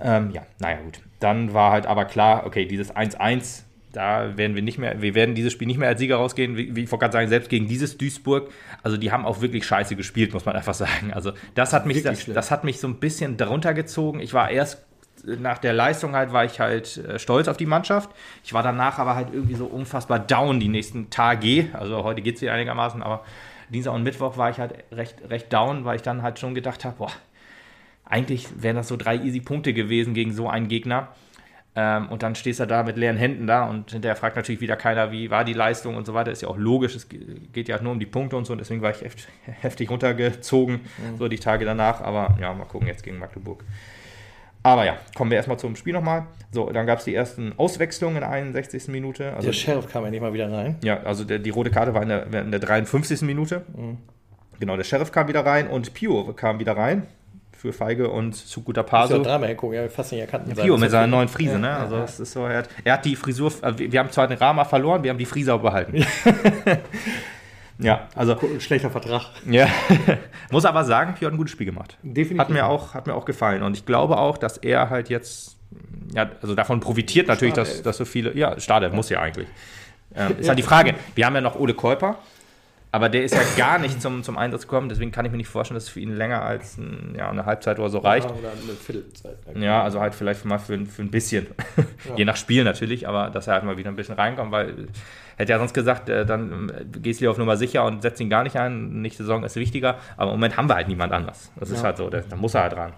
Ähm, 0.00 0.30
ja, 0.30 0.42
naja, 0.58 0.78
gut. 0.82 1.00
Dann 1.18 1.52
war 1.52 1.72
halt 1.72 1.86
aber 1.86 2.06
klar, 2.06 2.46
okay, 2.46 2.64
dieses 2.64 2.94
1-1, 2.94 3.62
da 3.92 4.36
werden 4.36 4.54
wir 4.54 4.62
nicht 4.62 4.78
mehr, 4.78 5.02
wir 5.02 5.14
werden 5.14 5.34
dieses 5.34 5.52
Spiel 5.52 5.66
nicht 5.66 5.78
mehr 5.78 5.88
als 5.88 6.00
Sieger 6.00 6.16
rausgehen. 6.16 6.56
Wie, 6.56 6.74
wie 6.74 6.84
ich 6.84 6.90
wollte 6.90 7.02
gerade 7.02 7.12
sagen, 7.12 7.28
selbst 7.28 7.50
gegen 7.50 7.66
dieses 7.66 7.98
Duisburg, 7.98 8.50
also 8.82 8.96
die 8.96 9.12
haben 9.12 9.26
auch 9.26 9.40
wirklich 9.40 9.66
scheiße 9.66 9.96
gespielt, 9.96 10.32
muss 10.32 10.44
man 10.44 10.56
einfach 10.56 10.74
sagen. 10.74 11.12
Also 11.12 11.32
das 11.54 11.72
hat 11.72 11.86
mich, 11.86 12.02
das, 12.02 12.24
das 12.26 12.50
hat 12.50 12.64
mich 12.64 12.80
so 12.80 12.88
ein 12.88 12.96
bisschen 12.96 13.36
drunter 13.36 13.74
gezogen. 13.74 14.20
Ich 14.20 14.32
war 14.32 14.50
erst 14.50 14.84
nach 15.24 15.58
der 15.58 15.72
Leistung 15.72 16.14
halt, 16.14 16.32
war 16.32 16.44
ich 16.44 16.60
halt 16.60 16.96
äh, 16.96 17.18
stolz 17.18 17.48
auf 17.48 17.56
die 17.56 17.66
Mannschaft. 17.66 18.10
Ich 18.44 18.54
war 18.54 18.62
danach 18.62 18.98
aber 18.98 19.14
halt 19.14 19.28
irgendwie 19.32 19.54
so 19.54 19.66
unfassbar 19.66 20.18
down 20.18 20.60
die 20.60 20.68
nächsten 20.68 21.10
Tage. 21.10 21.68
Also 21.72 22.04
heute 22.04 22.22
geht 22.22 22.36
es 22.36 22.42
wieder 22.42 22.52
einigermaßen, 22.52 23.02
aber 23.02 23.24
Dienstag 23.68 23.94
und 23.94 24.02
Mittwoch 24.02 24.36
war 24.36 24.50
ich 24.50 24.58
halt 24.58 24.74
recht, 24.92 25.16
recht 25.28 25.52
down, 25.52 25.84
weil 25.84 25.96
ich 25.96 26.02
dann 26.02 26.22
halt 26.22 26.38
schon 26.38 26.54
gedacht 26.54 26.84
habe, 26.84 26.96
boah, 26.96 27.12
eigentlich 28.10 28.48
wären 28.62 28.76
das 28.76 28.88
so 28.88 28.96
drei 28.96 29.16
easy 29.16 29.40
Punkte 29.40 29.72
gewesen 29.72 30.12
gegen 30.14 30.32
so 30.32 30.48
einen 30.48 30.68
Gegner. 30.68 31.08
Ähm, 31.76 32.08
und 32.08 32.24
dann 32.24 32.34
stehst 32.34 32.58
du 32.58 32.66
da 32.66 32.82
mit 32.82 32.96
leeren 32.96 33.16
Händen 33.16 33.46
da 33.46 33.64
und 33.64 33.92
hinterher 33.92 34.16
fragt 34.16 34.34
natürlich 34.34 34.60
wieder 34.60 34.74
keiner, 34.74 35.12
wie 35.12 35.30
war 35.30 35.44
die 35.44 35.52
Leistung 35.52 35.94
und 35.96 36.04
so 36.04 36.14
weiter. 36.14 36.32
Ist 36.32 36.42
ja 36.42 36.48
auch 36.48 36.56
logisch, 36.58 36.96
es 36.96 37.08
ge- 37.08 37.20
geht 37.52 37.68
ja 37.68 37.80
nur 37.80 37.92
um 37.92 38.00
die 38.00 38.06
Punkte 38.06 38.36
und 38.36 38.44
so. 38.44 38.52
Und 38.52 38.58
deswegen 38.58 38.82
war 38.82 38.90
ich 38.90 39.00
heft, 39.02 39.28
heftig 39.44 39.88
runtergezogen, 39.88 40.80
so 41.18 41.28
die 41.28 41.38
Tage 41.38 41.64
danach. 41.64 42.00
Aber 42.00 42.36
ja, 42.40 42.52
mal 42.52 42.64
gucken 42.64 42.88
jetzt 42.88 43.04
gegen 43.04 43.18
Magdeburg. 43.18 43.62
Aber 44.64 44.84
ja, 44.84 44.96
kommen 45.16 45.30
wir 45.30 45.36
erstmal 45.36 45.58
zum 45.58 45.76
Spiel 45.76 45.92
nochmal. 45.92 46.26
So, 46.50 46.68
dann 46.70 46.86
gab 46.86 46.98
es 46.98 47.04
die 47.04 47.14
ersten 47.14 47.54
Auswechslungen 47.56 48.16
in 48.16 48.20
der 48.22 48.30
61. 48.30 48.88
Minute. 48.88 49.32
Also, 49.32 49.46
Der 49.46 49.52
Sheriff 49.54 49.88
kam 49.90 50.02
ja 50.04 50.10
nicht 50.10 50.20
mal 50.20 50.32
wieder 50.34 50.52
rein. 50.52 50.76
ja, 50.82 51.00
also 51.04 51.22
der, 51.24 51.38
die 51.38 51.50
rote 51.50 51.70
Karte 51.70 51.94
war 51.94 52.02
in 52.02 52.08
der, 52.08 52.26
in 52.42 52.50
der 52.50 52.60
53. 52.60 53.22
Minute. 53.22 53.62
Genau, 54.58 54.76
der 54.76 54.84
Sheriff 54.84 55.12
kam 55.12 55.28
wieder 55.28 55.46
rein 55.46 55.68
und 55.68 55.94
Pio 55.94 56.32
kam 56.34 56.58
wieder 56.58 56.76
rein 56.76 57.06
für 57.60 57.74
Feige 57.74 58.08
und 58.08 58.34
zu 58.34 58.62
guter 58.62 58.82
Paso. 58.82 59.16
ja 59.16 59.22
dreimal 59.22 59.48
hingucken, 59.50 59.76
ja, 59.76 59.86
fast 59.90 60.12
nicht 60.12 60.22
erkannt. 60.22 60.54
Pio 60.56 60.78
mit 60.78 60.90
seiner 60.90 61.06
neuen 61.06 61.28
Frise, 61.28 61.58
ne? 61.58 61.70
Also 61.76 61.96
ja. 61.96 62.00
das 62.00 62.18
ist 62.18 62.32
so, 62.32 62.46
er 62.46 62.58
hat, 62.58 62.68
er 62.84 62.94
hat 62.94 63.04
die 63.04 63.14
Frisur, 63.14 63.52
also 63.60 63.78
wir, 63.78 64.00
haben 64.00 64.10
zwar 64.10 64.28
den 64.28 64.38
Rama 64.38 64.64
verloren, 64.64 65.02
wir 65.02 65.10
haben 65.10 65.18
die 65.18 65.26
Frise 65.26 65.52
aber 65.52 65.64
behalten. 65.64 66.02
ja, 67.78 68.08
also 68.14 68.38
Schlechter 68.60 68.88
Vertrag. 68.88 69.26
ja. 69.44 69.68
muss 70.50 70.64
aber 70.64 70.84
sagen, 70.84 71.14
Pio 71.14 71.26
hat 71.26 71.34
ein 71.34 71.36
gutes 71.36 71.52
Spiel 71.52 71.66
gemacht. 71.66 71.98
Definitiv. 72.02 72.38
Hat 72.38 72.48
mir 72.48 72.64
auch, 72.64 72.94
hat 72.94 73.06
mir 73.06 73.14
auch 73.14 73.26
gefallen. 73.26 73.62
Und 73.62 73.76
ich 73.76 73.84
glaube 73.84 74.16
auch, 74.16 74.38
dass 74.38 74.56
er 74.56 74.88
halt 74.88 75.10
jetzt, 75.10 75.58
ja, 76.14 76.30
also 76.40 76.54
davon 76.54 76.80
profitiert 76.80 77.28
natürlich, 77.28 77.52
dass, 77.52 77.68
Startelf. 77.68 77.84
dass 77.84 77.96
so 77.98 78.06
viele, 78.06 78.34
ja, 78.34 78.58
Startelf 78.58 78.94
muss 78.94 79.10
ja 79.10 79.20
eigentlich. 79.20 79.48
Ähm, 80.14 80.34
ist 80.38 80.48
halt 80.48 80.58
die 80.58 80.62
Frage, 80.62 80.94
wir 81.14 81.26
haben 81.26 81.34
ja 81.34 81.42
noch 81.42 81.60
Ole 81.60 81.74
Kolper, 81.74 82.16
Aber 82.92 83.08
der 83.08 83.22
ist 83.22 83.34
ja 83.34 83.42
gar 83.56 83.78
nicht 83.78 84.02
zum, 84.02 84.24
zum 84.24 84.36
Einsatz 84.36 84.62
gekommen, 84.62 84.88
deswegen 84.88 85.12
kann 85.12 85.24
ich 85.24 85.30
mir 85.30 85.36
nicht 85.36 85.48
vorstellen, 85.48 85.76
dass 85.76 85.84
es 85.84 85.90
für 85.90 86.00
ihn 86.00 86.16
länger 86.16 86.42
als 86.42 86.76
ein, 86.76 87.14
ja, 87.16 87.30
eine 87.30 87.46
Halbzeit 87.46 87.78
oder 87.78 87.88
so 87.88 87.98
reicht. 87.98 88.28
Ja, 88.28 88.36
oder 88.36 88.50
eine 88.50 88.72
Viertelzeit. 88.72 89.36
Ja, 89.54 89.82
also 89.84 90.00
halt 90.00 90.14
vielleicht 90.14 90.44
mal 90.44 90.58
für, 90.58 90.84
für 90.86 91.02
ein 91.02 91.10
bisschen. 91.10 91.46
Ja. 92.08 92.16
Je 92.16 92.24
nach 92.24 92.36
Spiel 92.36 92.64
natürlich, 92.64 93.06
aber 93.06 93.28
dass 93.28 93.46
er 93.46 93.54
halt 93.54 93.64
mal 93.64 93.76
wieder 93.76 93.90
ein 93.90 93.96
bisschen 93.96 94.14
reinkommt, 94.14 94.52
weil 94.52 94.88
hätte 95.36 95.52
ja 95.52 95.58
sonst 95.58 95.74
gesagt, 95.74 96.08
äh, 96.08 96.24
dann 96.24 96.70
äh, 96.70 96.84
gehst 96.98 97.20
du 97.20 97.28
auf 97.30 97.36
Nummer 97.36 97.58
sicher 97.58 97.84
und 97.84 98.00
setzt 98.00 98.20
ihn 98.20 98.30
gar 98.30 98.42
nicht 98.42 98.56
ein. 98.56 99.02
Nächste 99.02 99.22
Saison 99.22 99.44
ist 99.44 99.56
wichtiger, 99.56 99.98
aber 100.16 100.30
im 100.30 100.36
Moment 100.36 100.56
haben 100.56 100.68
wir 100.68 100.76
halt 100.76 100.88
niemand 100.88 101.12
anders. 101.12 101.50
Das 101.60 101.68
ja. 101.68 101.76
ist 101.76 101.84
halt 101.84 101.98
so, 101.98 102.08
da 102.08 102.22
muss 102.36 102.54
er 102.54 102.62
halt 102.62 102.76
ran. 102.76 102.92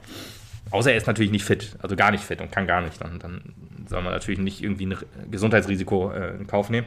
Außer 0.70 0.92
er 0.92 0.96
ist 0.96 1.06
natürlich 1.06 1.32
nicht 1.32 1.44
fit, 1.44 1.76
also 1.82 1.96
gar 1.96 2.10
nicht 2.10 2.24
fit 2.24 2.40
und 2.40 2.50
kann 2.50 2.66
gar 2.66 2.80
nicht. 2.80 3.00
Dann, 3.00 3.18
dann 3.18 3.42
soll 3.88 4.02
man 4.02 4.12
natürlich 4.12 4.40
nicht 4.40 4.62
irgendwie 4.62 4.86
ein 4.86 4.96
Gesundheitsrisiko 5.30 6.12
äh, 6.12 6.36
in 6.36 6.46
Kauf 6.46 6.70
nehmen. 6.70 6.86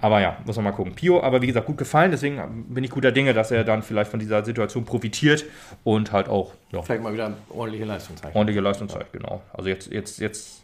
Aber 0.00 0.20
ja, 0.20 0.36
muss 0.44 0.56
man 0.56 0.66
mal 0.66 0.72
gucken. 0.72 0.94
Pio, 0.94 1.22
aber 1.22 1.42
wie 1.42 1.46
gesagt, 1.48 1.66
gut 1.66 1.78
gefallen, 1.78 2.10
deswegen 2.10 2.66
bin 2.68 2.84
ich 2.84 2.90
guter 2.90 3.12
Dinge, 3.12 3.34
dass 3.34 3.50
er 3.50 3.64
dann 3.64 3.82
vielleicht 3.82 4.10
von 4.10 4.20
dieser 4.20 4.44
Situation 4.44 4.84
profitiert 4.84 5.44
und 5.84 6.12
halt 6.12 6.28
auch. 6.28 6.52
Ja, 6.70 6.82
vielleicht 6.82 7.02
mal 7.02 7.12
wieder 7.12 7.32
ordentliche 7.50 7.84
Leistung 7.84 8.16
zeigt. 8.16 8.34
Ordentliche 8.34 8.60
Leistung 8.60 8.88
zeigt, 8.88 9.12
genau. 9.12 9.42
Also 9.52 9.68
jetzt, 9.68 9.90
jetzt, 9.90 10.20
jetzt 10.20 10.62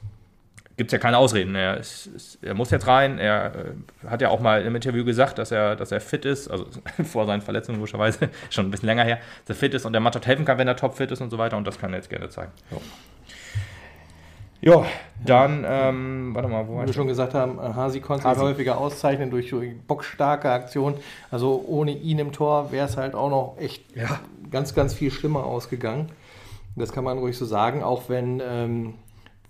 gibt 0.76 0.88
es 0.88 0.92
ja 0.92 0.98
keine 0.98 1.18
Ausreden. 1.18 1.54
Er, 1.54 1.78
ist, 1.78 2.38
er, 2.42 2.54
muss 2.54 2.70
jetzt 2.70 2.86
rein. 2.86 3.18
Er 3.18 3.52
äh, 4.04 4.08
hat 4.08 4.20
ja 4.20 4.28
auch 4.28 4.40
mal 4.40 4.62
im 4.62 4.74
Interview 4.74 5.04
gesagt, 5.04 5.38
dass 5.38 5.50
er, 5.50 5.76
dass 5.76 5.92
er 5.92 6.00
fit 6.00 6.24
ist, 6.24 6.48
also 6.48 6.66
vor 7.04 7.26
seinen 7.26 7.42
Verletzungen 7.42 7.78
logischerweise, 7.78 8.30
schon 8.50 8.66
ein 8.66 8.70
bisschen 8.70 8.86
länger 8.86 9.04
her, 9.04 9.18
dass 9.46 9.56
er 9.56 9.60
fit 9.60 9.74
ist 9.74 9.84
und 9.84 9.92
der 9.92 10.00
Mannschaft 10.00 10.26
helfen 10.26 10.44
kann, 10.44 10.58
wenn 10.58 10.68
er 10.68 10.76
topfit 10.76 11.10
ist 11.10 11.20
und 11.20 11.30
so 11.30 11.38
weiter. 11.38 11.56
Und 11.56 11.66
das 11.66 11.78
kann 11.78 11.92
er 11.92 11.98
jetzt 11.98 12.10
gerne 12.10 12.28
zeigen. 12.28 12.52
Ja. 12.70 12.78
Ja, 14.64 14.82
dann, 15.26 15.64
ähm, 15.68 16.30
warte 16.34 16.48
mal, 16.48 16.66
wo 16.66 16.80
Wie 16.80 16.86
wir 16.86 16.92
schon 16.94 17.06
gesagt 17.06 17.34
haben, 17.34 17.58
äh, 17.58 17.74
Hasi 17.74 18.00
konnte 18.00 18.26
sich 18.26 18.42
häufiger 18.42 18.78
auszeichnen 18.78 19.30
durch, 19.30 19.54
bockstarke 19.86 20.50
Aktionen. 20.50 20.96
Also 21.30 21.62
ohne 21.66 21.92
ihn 21.92 22.18
im 22.18 22.32
Tor 22.32 22.72
wäre 22.72 22.86
es 22.86 22.96
halt 22.96 23.14
auch 23.14 23.28
noch 23.28 23.56
echt 23.58 23.84
ja. 23.94 24.20
ganz, 24.50 24.74
ganz 24.74 24.94
viel 24.94 25.10
schlimmer 25.10 25.44
ausgegangen. 25.44 26.06
Das 26.76 26.92
kann 26.92 27.04
man 27.04 27.18
ruhig 27.18 27.36
so 27.36 27.44
sagen, 27.44 27.82
auch 27.82 28.08
wenn, 28.08 28.42
ähm, 28.42 28.94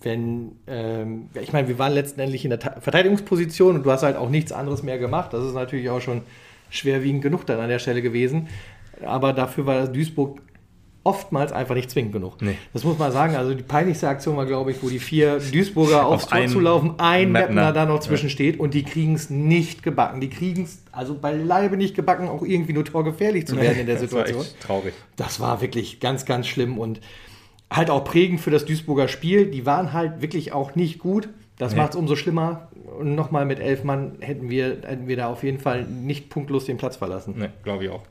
wenn 0.03 0.59
ähm, 0.67 1.29
ich 1.41 1.53
meine, 1.53 1.69
wir 1.69 1.79
waren 1.79 1.93
letztendlich 1.93 2.45
in 2.45 2.51
der 2.51 2.59
Verteidigungsposition 2.59 3.77
und 3.77 3.87
du 3.87 3.93
hast 3.93 4.03
halt 4.03 4.17
auch 4.17 4.29
nichts 4.29 4.51
anderes 4.51 4.83
mehr 4.83 4.99
gemacht. 4.99 5.33
Das 5.33 5.45
ist 5.45 5.55
natürlich 5.55 5.91
auch 5.91 6.01
schon 6.01 6.23
schwerwiegend 6.71 7.23
genug 7.23 7.47
dann 7.47 7.61
an 7.61 7.69
der 7.69 7.79
Stelle 7.79 8.03
gewesen. 8.03 8.49
Aber 9.07 9.33
dafür 9.33 9.65
war 9.65 9.87
Duisburg 9.87 10.41
oftmals 11.05 11.53
einfach 11.53 11.75
nicht 11.75 11.91
zwingend 11.91 12.13
genug. 12.13 12.41
Nee. 12.41 12.57
Das 12.73 12.83
muss 12.83 12.99
man 12.99 13.13
sagen. 13.13 13.37
Also 13.37 13.55
die 13.55 13.63
peinlichste 13.63 14.09
Aktion 14.09 14.37
war, 14.37 14.47
glaube 14.47 14.71
ich, 14.71 14.83
wo 14.83 14.89
die 14.89 14.99
vier 14.99 15.39
Duisburger 15.39 16.07
aufs 16.07 16.25
Auf 16.25 16.31
Tor 16.31 16.47
zu 16.49 16.61
laufen, 16.61 16.95
ein 16.99 17.31
Meppner 17.31 17.73
da 17.73 17.85
noch 17.85 18.01
zwischen 18.01 18.27
ja. 18.27 18.31
steht 18.31 18.59
und 18.59 18.75
die 18.75 18.83
kriegen 18.83 19.15
es 19.15 19.29
nicht 19.31 19.83
gebacken. 19.83 20.21
Die 20.21 20.31
kriegen 20.31 20.65
es 20.65 20.83
also 20.93 21.15
beileibe 21.15 21.77
nicht 21.77 21.95
gebacken, 21.95 22.29
auch 22.29 22.43
irgendwie 22.43 22.73
nur 22.73 22.85
torgefährlich 22.85 23.47
zu 23.47 23.61
werden 23.61 23.79
in 23.79 23.87
der 23.87 23.99
Situation. 23.99 24.39
Das 24.39 24.47
war 24.47 24.55
echt 24.55 24.61
traurig. 24.61 24.95
Das 25.17 25.41
war 25.41 25.61
wirklich 25.61 26.01
ganz, 26.01 26.25
ganz 26.25 26.47
schlimm 26.47 26.79
und 26.79 27.01
halt 27.71 27.91
auch 27.91 28.05
prägend 28.05 28.41
für 28.41 28.51
das 28.51 28.65
Duisburger 28.65 29.09
Spiel. 29.09 29.51
Die 29.51 29.67
waren 29.67 29.93
halt 29.93 30.23
wirklich 30.23 30.53
auch 30.53 30.75
nicht 30.75 30.99
gut. 30.99 31.29
Das 31.59 31.73
nee. 31.73 31.79
macht 31.79 31.91
es 31.91 31.97
umso 31.97 32.17
schlimmer. 32.17 32.69
Und 32.99 33.15
nochmal 33.15 33.45
mit 33.45 33.61
elf 33.61 33.85
Mann 33.85 34.17
hätten 34.21 34.49
wir, 34.51 34.79
hätten 34.85 35.09
wir 35.09 35.17
da 35.17 35.29
auf 35.29 35.43
jeden 35.43 35.59
Fall 35.59 35.85
nicht 35.85 36.31
punktlos 36.31 36.65
den 36.65 36.77
Platz 36.77 36.97
verlassen. 36.97 37.35
Nee, 37.37 37.49
glaube 37.63 37.85
ich 37.85 37.91
auch. 37.91 38.03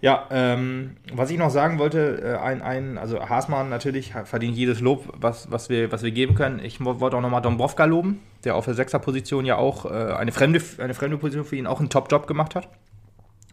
Ja, 0.00 0.26
ähm, 0.30 0.96
was 1.12 1.30
ich 1.30 1.38
noch 1.38 1.50
sagen 1.50 1.78
wollte, 1.78 2.22
äh, 2.22 2.36
ein, 2.36 2.62
ein, 2.62 2.98
also 2.98 3.20
Haasmann 3.28 3.68
natürlich 3.68 4.12
verdient 4.24 4.56
jedes 4.56 4.80
Lob, 4.80 5.12
was, 5.16 5.50
was, 5.50 5.68
wir, 5.68 5.90
was 5.90 6.02
wir 6.02 6.12
geben 6.12 6.34
können. 6.34 6.60
Ich 6.60 6.82
wollte 6.84 7.16
auch 7.16 7.20
nochmal 7.20 7.42
Dombrovka 7.42 7.84
loben, 7.84 8.20
der 8.44 8.54
auf 8.54 8.64
der 8.64 8.74
Sechser-Position 8.74 9.44
ja 9.44 9.56
auch 9.56 9.86
äh, 9.86 9.88
eine, 9.88 10.30
fremde, 10.30 10.62
eine 10.78 10.94
fremde 10.94 11.18
Position 11.18 11.44
für 11.44 11.56
ihn 11.56 11.66
auch 11.66 11.80
einen 11.80 11.90
Top-Job 11.90 12.28
gemacht 12.28 12.54
hat. 12.54 12.68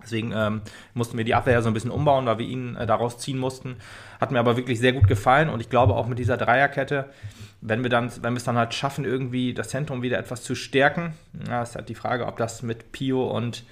Deswegen 0.04 0.34
ähm, 0.36 0.62
mussten 0.94 1.18
wir 1.18 1.26
die 1.26 1.34
Abwehr 1.34 1.64
so 1.64 1.68
ein 1.68 1.74
bisschen 1.74 1.90
umbauen, 1.90 2.28
weil 2.28 2.38
wir 2.38 2.46
ihn 2.46 2.76
äh, 2.76 2.86
daraus 2.86 3.18
ziehen 3.18 3.40
mussten. 3.40 3.78
Hat 4.22 4.30
mir 4.32 4.38
aber 4.38 4.56
wirklich 4.56 4.80
sehr 4.80 4.94
gut 4.94 5.08
gefallen 5.08 5.50
und 5.50 5.62
ich 5.62 5.70
glaube 5.72 5.96
auch 5.96 6.06
mit 6.06 6.20
dieser 6.20 6.38
Dreierkette, 6.38 7.06
wenn 7.62 7.82
wir 7.82 7.90
dann, 7.90 8.12
wenn 8.22 8.34
wir 8.34 8.38
es 8.38 8.44
dann 8.44 8.58
halt 8.58 8.76
schaffen, 8.76 9.04
irgendwie 9.04 9.56
das 9.56 9.70
Zentrum 9.70 10.04
wieder 10.04 10.20
etwas 10.20 10.44
zu 10.44 10.54
stärken, 10.54 11.14
ja, 11.50 11.64
ist 11.64 11.76
halt 11.76 11.90
die 11.90 11.96
Frage, 11.96 12.28
ob 12.28 12.38
das 12.38 12.62
mit 12.62 12.92
Pio 12.92 13.26
und 13.26 13.64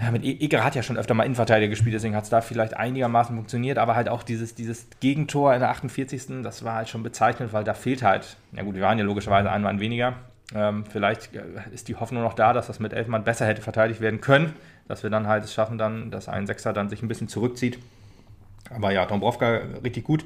ja, 0.00 0.10
mit 0.10 0.24
Eger 0.24 0.64
hat 0.64 0.74
ja 0.74 0.82
schon 0.82 0.96
öfter 0.96 1.12
mal 1.12 1.24
Innenverteidiger 1.24 1.68
gespielt, 1.68 1.94
deswegen 1.94 2.16
hat 2.16 2.24
es 2.24 2.30
da 2.30 2.40
vielleicht 2.40 2.74
einigermaßen 2.74 3.34
funktioniert, 3.34 3.76
aber 3.76 3.94
halt 3.94 4.08
auch 4.08 4.22
dieses, 4.22 4.54
dieses 4.54 4.86
Gegentor 5.00 5.52
in 5.52 5.60
der 5.60 5.70
48. 5.70 6.42
Das 6.42 6.64
war 6.64 6.74
halt 6.74 6.88
schon 6.88 7.02
bezeichnend, 7.02 7.52
weil 7.52 7.64
da 7.64 7.74
fehlt 7.74 8.02
halt, 8.02 8.36
ja 8.52 8.62
gut, 8.62 8.76
wir 8.76 8.82
waren 8.82 8.98
ja 8.98 9.04
logischerweise 9.04 9.50
ein 9.50 9.62
Mann 9.62 9.78
weniger. 9.78 10.14
Ähm, 10.54 10.84
vielleicht 10.90 11.34
äh, 11.34 11.42
ist 11.72 11.88
die 11.88 11.96
Hoffnung 11.96 12.22
noch 12.22 12.32
da, 12.32 12.54
dass 12.54 12.66
das 12.66 12.80
mit 12.80 12.94
elf 12.94 13.08
Mann 13.08 13.24
besser 13.24 13.46
hätte 13.46 13.60
verteidigt 13.60 14.00
werden 14.00 14.22
können, 14.22 14.54
dass 14.88 15.02
wir 15.02 15.10
dann 15.10 15.26
halt 15.26 15.44
es 15.44 15.52
schaffen, 15.52 15.76
dann, 15.76 16.10
dass 16.10 16.28
ein 16.28 16.46
Sechser 16.46 16.72
dann 16.72 16.88
sich 16.88 17.02
ein 17.02 17.08
bisschen 17.08 17.28
zurückzieht. 17.28 17.78
Aber 18.74 18.92
ja, 18.92 19.04
Dombrovka 19.04 19.60
richtig 19.84 20.04
gut. 20.04 20.24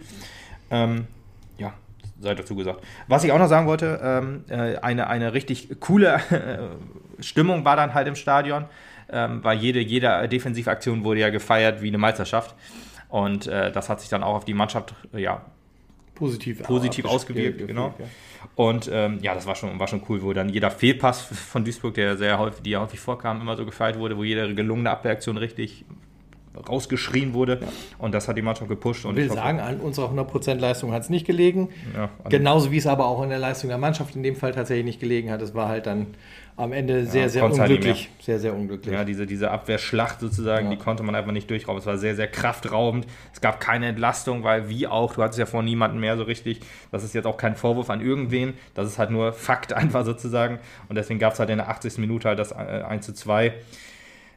Ähm, 0.71 1.09
ja, 1.59 1.73
sei 2.21 2.35
dazu 2.35 2.55
gesagt. 2.55 2.81
Was 3.09 3.25
ich 3.25 3.33
auch 3.33 3.39
noch 3.39 3.49
sagen 3.49 3.67
wollte, 3.67 4.01
ähm, 4.03 4.45
äh, 4.49 4.77
eine, 4.79 5.09
eine 5.09 5.35
richtig 5.35 5.81
coole 5.81 6.21
Stimmung 7.19 7.65
war 7.65 7.77
dann 7.77 7.93
halt 7.93 8.07
im 8.07 8.15
Stadion 8.15 8.67
ähm, 9.11 9.43
weil 9.43 9.59
jede, 9.59 9.81
jede 9.81 10.29
Defensivaktion 10.29 11.05
wurde 11.05 11.21
ja 11.21 11.31
gefeiert 11.31 11.83
wie 11.83 11.89
eine 11.89 11.99
Meisterschaft. 11.99 12.55
Und 13.09 13.47
äh, 13.47 13.71
das 13.71 13.89
hat 13.89 14.01
sich 14.01 14.09
dann 14.09 14.23
auch 14.23 14.35
auf 14.35 14.45
die 14.45 14.55
Mannschaft 14.55 14.95
äh, 15.13 15.21
ja, 15.21 15.45
positiv, 16.15 16.63
positiv 16.63 17.05
ausgewirkt. 17.05 17.67
Genau. 17.67 17.95
Ja. 17.99 18.07
Und 18.57 18.91
ähm, 18.93 19.19
ja, 19.23 19.35
das 19.35 19.47
war 19.47 19.55
schon, 19.55 19.79
war 19.79 19.89
schon 19.89 20.03
cool, 20.09 20.23
wo 20.23 20.33
dann 20.33 20.49
jeder 20.49 20.71
Fehlpass 20.71 21.23
von 21.23 21.65
Duisburg, 21.65 21.95
der 21.95 22.17
sehr 22.17 22.39
häufig, 22.39 22.63
die 22.63 22.71
ja 22.71 22.81
häufig 22.81 23.01
vorkam, 23.01 23.41
immer 23.41 23.57
so 23.57 23.65
gefeiert 23.65 23.99
wurde, 23.99 24.17
wo 24.17 24.25
jede 24.25 24.55
gelungene 24.55 24.91
Abwehraktion 24.91 25.37
richtig 25.37 25.85
rausgeschrien 26.69 27.35
wurde. 27.35 27.59
Ja. 27.61 27.69
Und 27.99 28.15
das 28.15 28.29
hat 28.29 28.37
die 28.37 28.43
Mannschaft 28.43 28.69
gepusht. 28.69 29.05
Und 29.05 29.13
ich 29.13 29.25
will 29.25 29.31
hoffe, 29.31 29.41
sagen, 29.41 29.61
an 29.61 29.81
unserer 29.81 30.11
100% 30.11 30.55
Leistung 30.55 30.93
hat 30.93 31.03
es 31.03 31.11
nicht 31.11 31.27
gelegen. 31.27 31.71
Ja, 31.95 32.11
Genauso 32.29 32.71
wie 32.71 32.77
es 32.77 32.87
aber 32.87 33.07
auch 33.07 33.23
in 33.23 33.31
der 33.31 33.39
Leistung 33.39 33.69
der 33.69 33.79
Mannschaft 33.79 34.15
in 34.15 34.23
dem 34.23 34.37
Fall 34.37 34.53
tatsächlich 34.53 34.85
nicht 34.85 35.01
gelegen 35.01 35.31
hat. 35.31 35.43
Es 35.43 35.55
war 35.55 35.69
halt 35.69 35.87
dann 35.87 36.09
am 36.57 36.73
Ende 36.73 37.05
sehr, 37.07 37.23
ja, 37.23 37.29
sehr 37.29 37.45
unglücklich. 37.45 38.09
Halt 38.11 38.23
sehr, 38.23 38.39
sehr 38.39 38.55
unglücklich. 38.55 38.95
Ja, 38.95 39.05
diese, 39.05 39.27
diese 39.27 39.51
Abwehrschlacht 39.51 40.21
sozusagen, 40.21 40.71
die 40.71 40.77
konnte 40.77 41.03
man 41.03 41.15
einfach 41.15 41.33
nicht 41.33 41.51
durchrauben. 41.51 41.81
Es 41.81 41.87
war 41.87 41.99
sehr, 41.99 42.15
sehr 42.15 42.29
kraftraubend. 42.29 43.07
Es 43.33 43.41
gab 43.41 43.61
keine 43.61 43.87
Entlastung, 43.87 44.45
weil 44.45 44.69
wie 44.69 44.87
auch, 44.87 45.15
du 45.15 45.23
hattest 45.23 45.39
ja 45.39 45.47
vor 45.47 45.63
niemanden 45.63 45.99
mehr 45.99 46.17
so 46.17 46.23
richtig. 46.23 46.61
Das 46.93 47.03
ist 47.03 47.15
jetzt 47.15 47.27
auch 47.27 47.37
kein 47.37 47.57
Vorwurf 47.57 47.91
an 47.91 48.01
irgendwen. 48.01 48.55
Das 48.75 48.87
ist 48.87 48.99
halt 48.99 49.11
nur 49.11 49.33
Fakt 49.33 49.73
einfach 49.75 50.05
sozusagen. 50.05 50.59
Und 50.89 50.97
deswegen 50.97 51.19
gab 51.19 51.33
es 51.33 51.41
halt 51.41 51.51
in 51.51 51.59
der 51.59 51.69
80. 51.69 51.99
Minute 51.99 52.29
halt 52.29 52.39
das 52.39 52.53
1 52.53 52.85
äh, 52.85 53.01
zu 53.01 53.15
2 53.15 53.53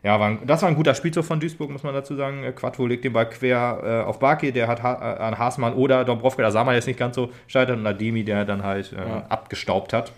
ja, 0.03 0.19
war 0.19 0.27
ein, 0.29 0.39
das 0.45 0.61
war 0.61 0.69
ein 0.69 0.75
guter 0.75 0.93
Spielzug 0.93 1.25
von 1.25 1.39
Duisburg, 1.39 1.69
muss 1.69 1.83
man 1.83 1.93
dazu 1.93 2.15
sagen. 2.15 2.43
Äh, 2.43 2.51
Quattro 2.51 2.85
legt 2.85 3.03
den 3.03 3.13
Ball 3.13 3.27
quer 3.27 3.81
äh, 3.83 4.07
auf 4.07 4.19
Barki, 4.19 4.51
der 4.51 4.67
hat 4.67 4.83
ha 4.83 4.93
äh, 4.93 5.19
an 5.19 5.37
Haasmann 5.37 5.73
oder 5.73 6.05
Dombrovka, 6.05 6.41
da 6.41 6.51
sah 6.51 6.63
man 6.63 6.75
jetzt 6.75 6.87
nicht 6.87 6.99
ganz 6.99 7.15
so 7.15 7.31
scheitern, 7.47 7.79
und 7.79 7.87
Ademi, 7.87 8.23
der 8.23 8.45
dann 8.45 8.63
halt 8.63 8.93
äh, 8.93 8.97
ja. 8.97 9.25
abgestaubt 9.27 9.93
hat. 9.93 10.11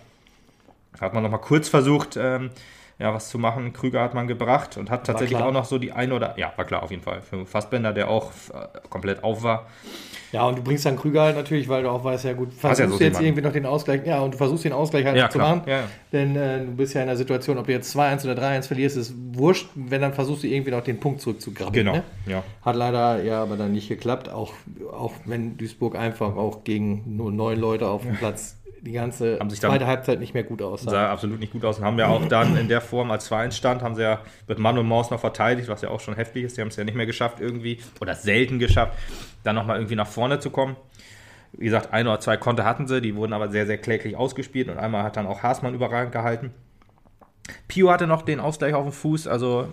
Hat 0.98 1.14
man 1.14 1.22
nochmal 1.22 1.40
kurz 1.40 1.68
versucht, 1.68 2.16
ähm, 2.16 2.50
ja, 2.98 3.14
was 3.14 3.30
zu 3.30 3.38
machen. 3.38 3.72
Krüger 3.72 4.02
hat 4.02 4.14
man 4.14 4.26
gebracht 4.26 4.76
und 4.76 4.90
hat 4.90 5.06
tatsächlich 5.06 5.38
auch 5.38 5.52
noch 5.52 5.64
so 5.64 5.78
die 5.78 5.92
eine 5.92 6.14
oder, 6.14 6.38
ja, 6.38 6.52
war 6.56 6.66
klar 6.66 6.82
auf 6.82 6.90
jeden 6.90 7.02
Fall. 7.02 7.22
Für 7.22 7.46
Fassbender, 7.46 7.92
der 7.94 8.08
auch 8.08 8.30
äh, 8.52 8.78
komplett 8.90 9.24
auf 9.24 9.42
war. 9.42 9.66
Ja, 10.32 10.46
und 10.46 10.58
du 10.58 10.62
bringst 10.62 10.86
dann 10.86 10.96
Krüger 10.96 11.22
halt 11.22 11.36
natürlich, 11.36 11.68
weil 11.68 11.82
du 11.82 11.90
auch 11.90 12.04
weißt, 12.04 12.24
ja 12.24 12.34
gut, 12.34 12.52
versuchst 12.52 12.78
ja 12.78 12.88
so 12.88 13.02
jetzt 13.02 13.20
irgendwie 13.20 13.42
noch 13.42 13.52
den 13.52 13.66
Ausgleich, 13.66 14.06
ja, 14.06 14.20
und 14.20 14.34
du 14.34 14.38
versuchst 14.38 14.64
den 14.64 14.72
Ausgleich 14.72 15.04
halt 15.04 15.16
ja, 15.16 15.28
zu 15.28 15.38
machen. 15.38 15.62
Ja, 15.66 15.84
Denn 16.12 16.36
äh, 16.36 16.60
du 16.60 16.72
bist 16.72 16.94
ja 16.94 17.00
in 17.00 17.08
der 17.08 17.16
Situation, 17.16 17.58
ob 17.58 17.66
du 17.66 17.72
jetzt 17.72 17.96
2-1 17.96 18.30
oder 18.30 18.40
3-1 18.40 18.66
verlierst, 18.66 18.96
ist 18.96 19.14
wurscht, 19.32 19.70
wenn 19.74 20.02
dann 20.02 20.12
versuchst 20.12 20.44
du 20.44 20.46
irgendwie 20.46 20.70
noch 20.70 20.84
den 20.84 21.00
Punkt 21.00 21.20
zurückzugraben. 21.20 21.72
Genau, 21.72 21.94
ne? 21.94 22.02
ja. 22.26 22.44
Hat 22.62 22.76
leider 22.76 23.24
ja 23.24 23.42
aber 23.42 23.56
dann 23.56 23.72
nicht 23.72 23.88
geklappt, 23.88 24.28
auch, 24.28 24.52
auch 24.92 25.14
wenn 25.24 25.56
Duisburg 25.56 25.96
einfach 25.96 26.36
auch 26.36 26.62
gegen 26.62 27.16
nur 27.16 27.32
neun 27.32 27.58
Leute 27.58 27.88
auf 27.88 28.02
dem 28.02 28.16
Platz 28.18 28.59
die 28.82 28.92
ganze 28.92 29.38
haben 29.38 29.50
sich 29.50 29.60
dann, 29.60 29.70
zweite 29.70 29.86
Halbzeit 29.86 30.20
nicht 30.20 30.34
mehr 30.34 30.42
gut 30.42 30.62
aus. 30.62 30.82
Sah 30.82 31.10
absolut 31.10 31.40
nicht 31.40 31.52
gut 31.52 31.64
aus 31.64 31.78
und 31.78 31.84
haben 31.84 31.98
ja 31.98 32.08
auch 32.08 32.24
dann 32.26 32.56
in 32.56 32.68
der 32.68 32.80
Form 32.80 33.10
als 33.10 33.30
2-1 33.30 33.52
stand, 33.52 33.82
haben 33.82 33.94
sie 33.94 34.02
ja 34.02 34.20
mit 34.48 34.58
Mann 34.58 34.78
und 34.78 34.86
Maus 34.86 35.10
noch 35.10 35.20
verteidigt, 35.20 35.68
was 35.68 35.82
ja 35.82 35.90
auch 35.90 36.00
schon 36.00 36.14
heftig 36.14 36.44
ist. 36.44 36.56
Die 36.56 36.60
haben 36.60 36.68
es 36.68 36.76
ja 36.76 36.84
nicht 36.84 36.96
mehr 36.96 37.06
geschafft 37.06 37.40
irgendwie 37.40 37.78
oder 38.00 38.14
selten 38.14 38.58
geschafft, 38.58 38.96
dann 39.44 39.54
nochmal 39.54 39.76
irgendwie 39.76 39.96
nach 39.96 40.06
vorne 40.06 40.38
zu 40.40 40.50
kommen. 40.50 40.76
Wie 41.52 41.64
gesagt, 41.64 41.92
ein 41.92 42.06
oder 42.06 42.20
zwei 42.20 42.36
Konter 42.36 42.64
hatten 42.64 42.86
sie, 42.86 43.00
die 43.00 43.16
wurden 43.16 43.32
aber 43.32 43.50
sehr, 43.50 43.66
sehr 43.66 43.78
kläglich 43.78 44.16
ausgespielt 44.16 44.68
und 44.68 44.78
einmal 44.78 45.02
hat 45.02 45.16
dann 45.16 45.26
auch 45.26 45.42
Haasmann 45.42 45.74
überragend 45.74 46.12
gehalten. 46.12 46.52
Pio 47.68 47.90
hatte 47.90 48.06
noch 48.06 48.22
den 48.22 48.40
Ausgleich 48.40 48.74
auf 48.74 48.84
dem 48.84 48.92
Fuß, 48.92 49.26
also 49.26 49.68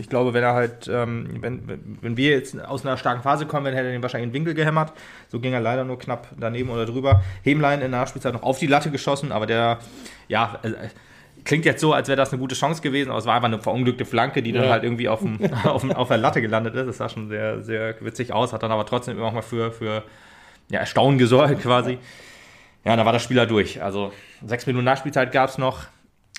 ich 0.00 0.08
glaube, 0.08 0.32
wenn 0.32 0.42
er 0.42 0.54
halt, 0.54 0.88
ähm, 0.88 1.28
wenn, 1.40 1.62
wenn 2.00 2.16
wir 2.16 2.30
jetzt 2.30 2.58
aus 2.58 2.86
einer 2.86 2.96
starken 2.96 3.22
Phase 3.22 3.46
kommen, 3.46 3.66
dann 3.66 3.74
hätte 3.74 3.88
er 3.88 3.92
den 3.92 4.02
wahrscheinlich 4.02 4.28
in 4.28 4.30
den 4.30 4.34
Winkel 4.34 4.54
gehämmert. 4.54 4.92
So 5.28 5.40
ging 5.40 5.52
er 5.52 5.60
leider 5.60 5.84
nur 5.84 5.98
knapp 5.98 6.28
daneben 6.38 6.70
oder 6.70 6.86
drüber. 6.86 7.22
Hemlein 7.42 7.82
in 7.82 7.90
der 7.90 8.00
Nachspielzeit 8.00 8.32
noch 8.32 8.42
auf 8.42 8.58
die 8.58 8.66
Latte 8.66 8.90
geschossen, 8.90 9.30
aber 9.30 9.46
der, 9.46 9.78
ja, 10.28 10.58
äh, 10.62 10.88
klingt 11.44 11.64
jetzt 11.64 11.80
so, 11.80 11.92
als 11.92 12.08
wäre 12.08 12.16
das 12.16 12.32
eine 12.32 12.38
gute 12.38 12.54
Chance 12.54 12.80
gewesen, 12.80 13.10
aber 13.10 13.18
es 13.18 13.26
war 13.26 13.34
einfach 13.34 13.48
eine 13.48 13.60
verunglückte 13.60 14.04
Flanke, 14.04 14.42
die 14.42 14.52
dann 14.52 14.64
ja. 14.64 14.70
halt 14.70 14.84
irgendwie 14.84 15.08
auf, 15.08 15.20
dem, 15.20 15.38
auf, 15.64 15.82
dem, 15.82 15.92
auf 15.92 16.08
der 16.08 16.18
Latte 16.18 16.40
gelandet 16.40 16.74
ist. 16.74 16.86
Das 16.86 16.96
sah 16.96 17.08
schon 17.08 17.28
sehr, 17.28 17.62
sehr 17.62 17.94
witzig 18.00 18.32
aus, 18.32 18.52
hat 18.52 18.62
dann 18.62 18.72
aber 18.72 18.86
trotzdem 18.86 19.16
immer 19.16 19.26
noch 19.26 19.34
mal 19.34 19.42
für, 19.42 19.70
für 19.70 20.02
ja, 20.70 20.80
Erstaunen 20.80 21.18
gesorgt 21.18 21.60
quasi. 21.62 21.98
Ja, 22.84 22.96
dann 22.96 23.04
war 23.04 23.12
das 23.12 23.22
Spiel 23.22 23.38
halt 23.38 23.50
durch. 23.50 23.82
Also 23.82 24.12
sechs 24.44 24.66
Minuten 24.66 24.84
Nachspielzeit 24.84 25.32
gab 25.32 25.50
es 25.50 25.58
noch. 25.58 25.84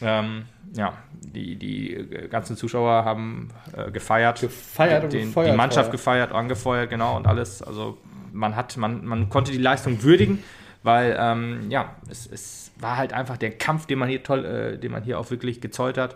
Ähm, 0.01 0.45
ja, 0.73 0.93
die, 1.13 1.55
die 1.55 2.07
ganzen 2.29 2.55
Zuschauer 2.55 3.05
haben 3.05 3.49
äh, 3.75 3.91
gefeiert. 3.91 4.41
Gefeiert 4.41 5.03
und 5.03 5.13
den, 5.13 5.27
gefeuert. 5.27 5.53
Die 5.53 5.57
Mannschaft 5.57 5.87
ja. 5.87 5.91
gefeiert, 5.91 6.31
angefeuert, 6.31 6.89
genau, 6.89 7.17
und 7.17 7.27
alles. 7.27 7.61
Also 7.61 7.97
man 8.31 8.55
hat, 8.55 8.77
man, 8.77 9.05
man 9.05 9.29
konnte 9.29 9.51
die 9.51 9.57
Leistung 9.57 10.03
würdigen, 10.03 10.43
weil 10.83 11.17
ähm, 11.19 11.69
ja, 11.69 11.95
es, 12.09 12.25
es 12.25 12.71
war 12.79 12.97
halt 12.97 13.13
einfach 13.13 13.37
der 13.37 13.51
Kampf, 13.51 13.85
den 13.85 13.99
man 13.99 14.09
hier 14.09 14.23
toll, 14.23 14.45
äh, 14.45 14.77
den 14.77 14.91
man 14.91 15.03
hier 15.03 15.19
auch 15.19 15.29
wirklich 15.29 15.61
gezollt 15.61 15.97
hat. 15.97 16.15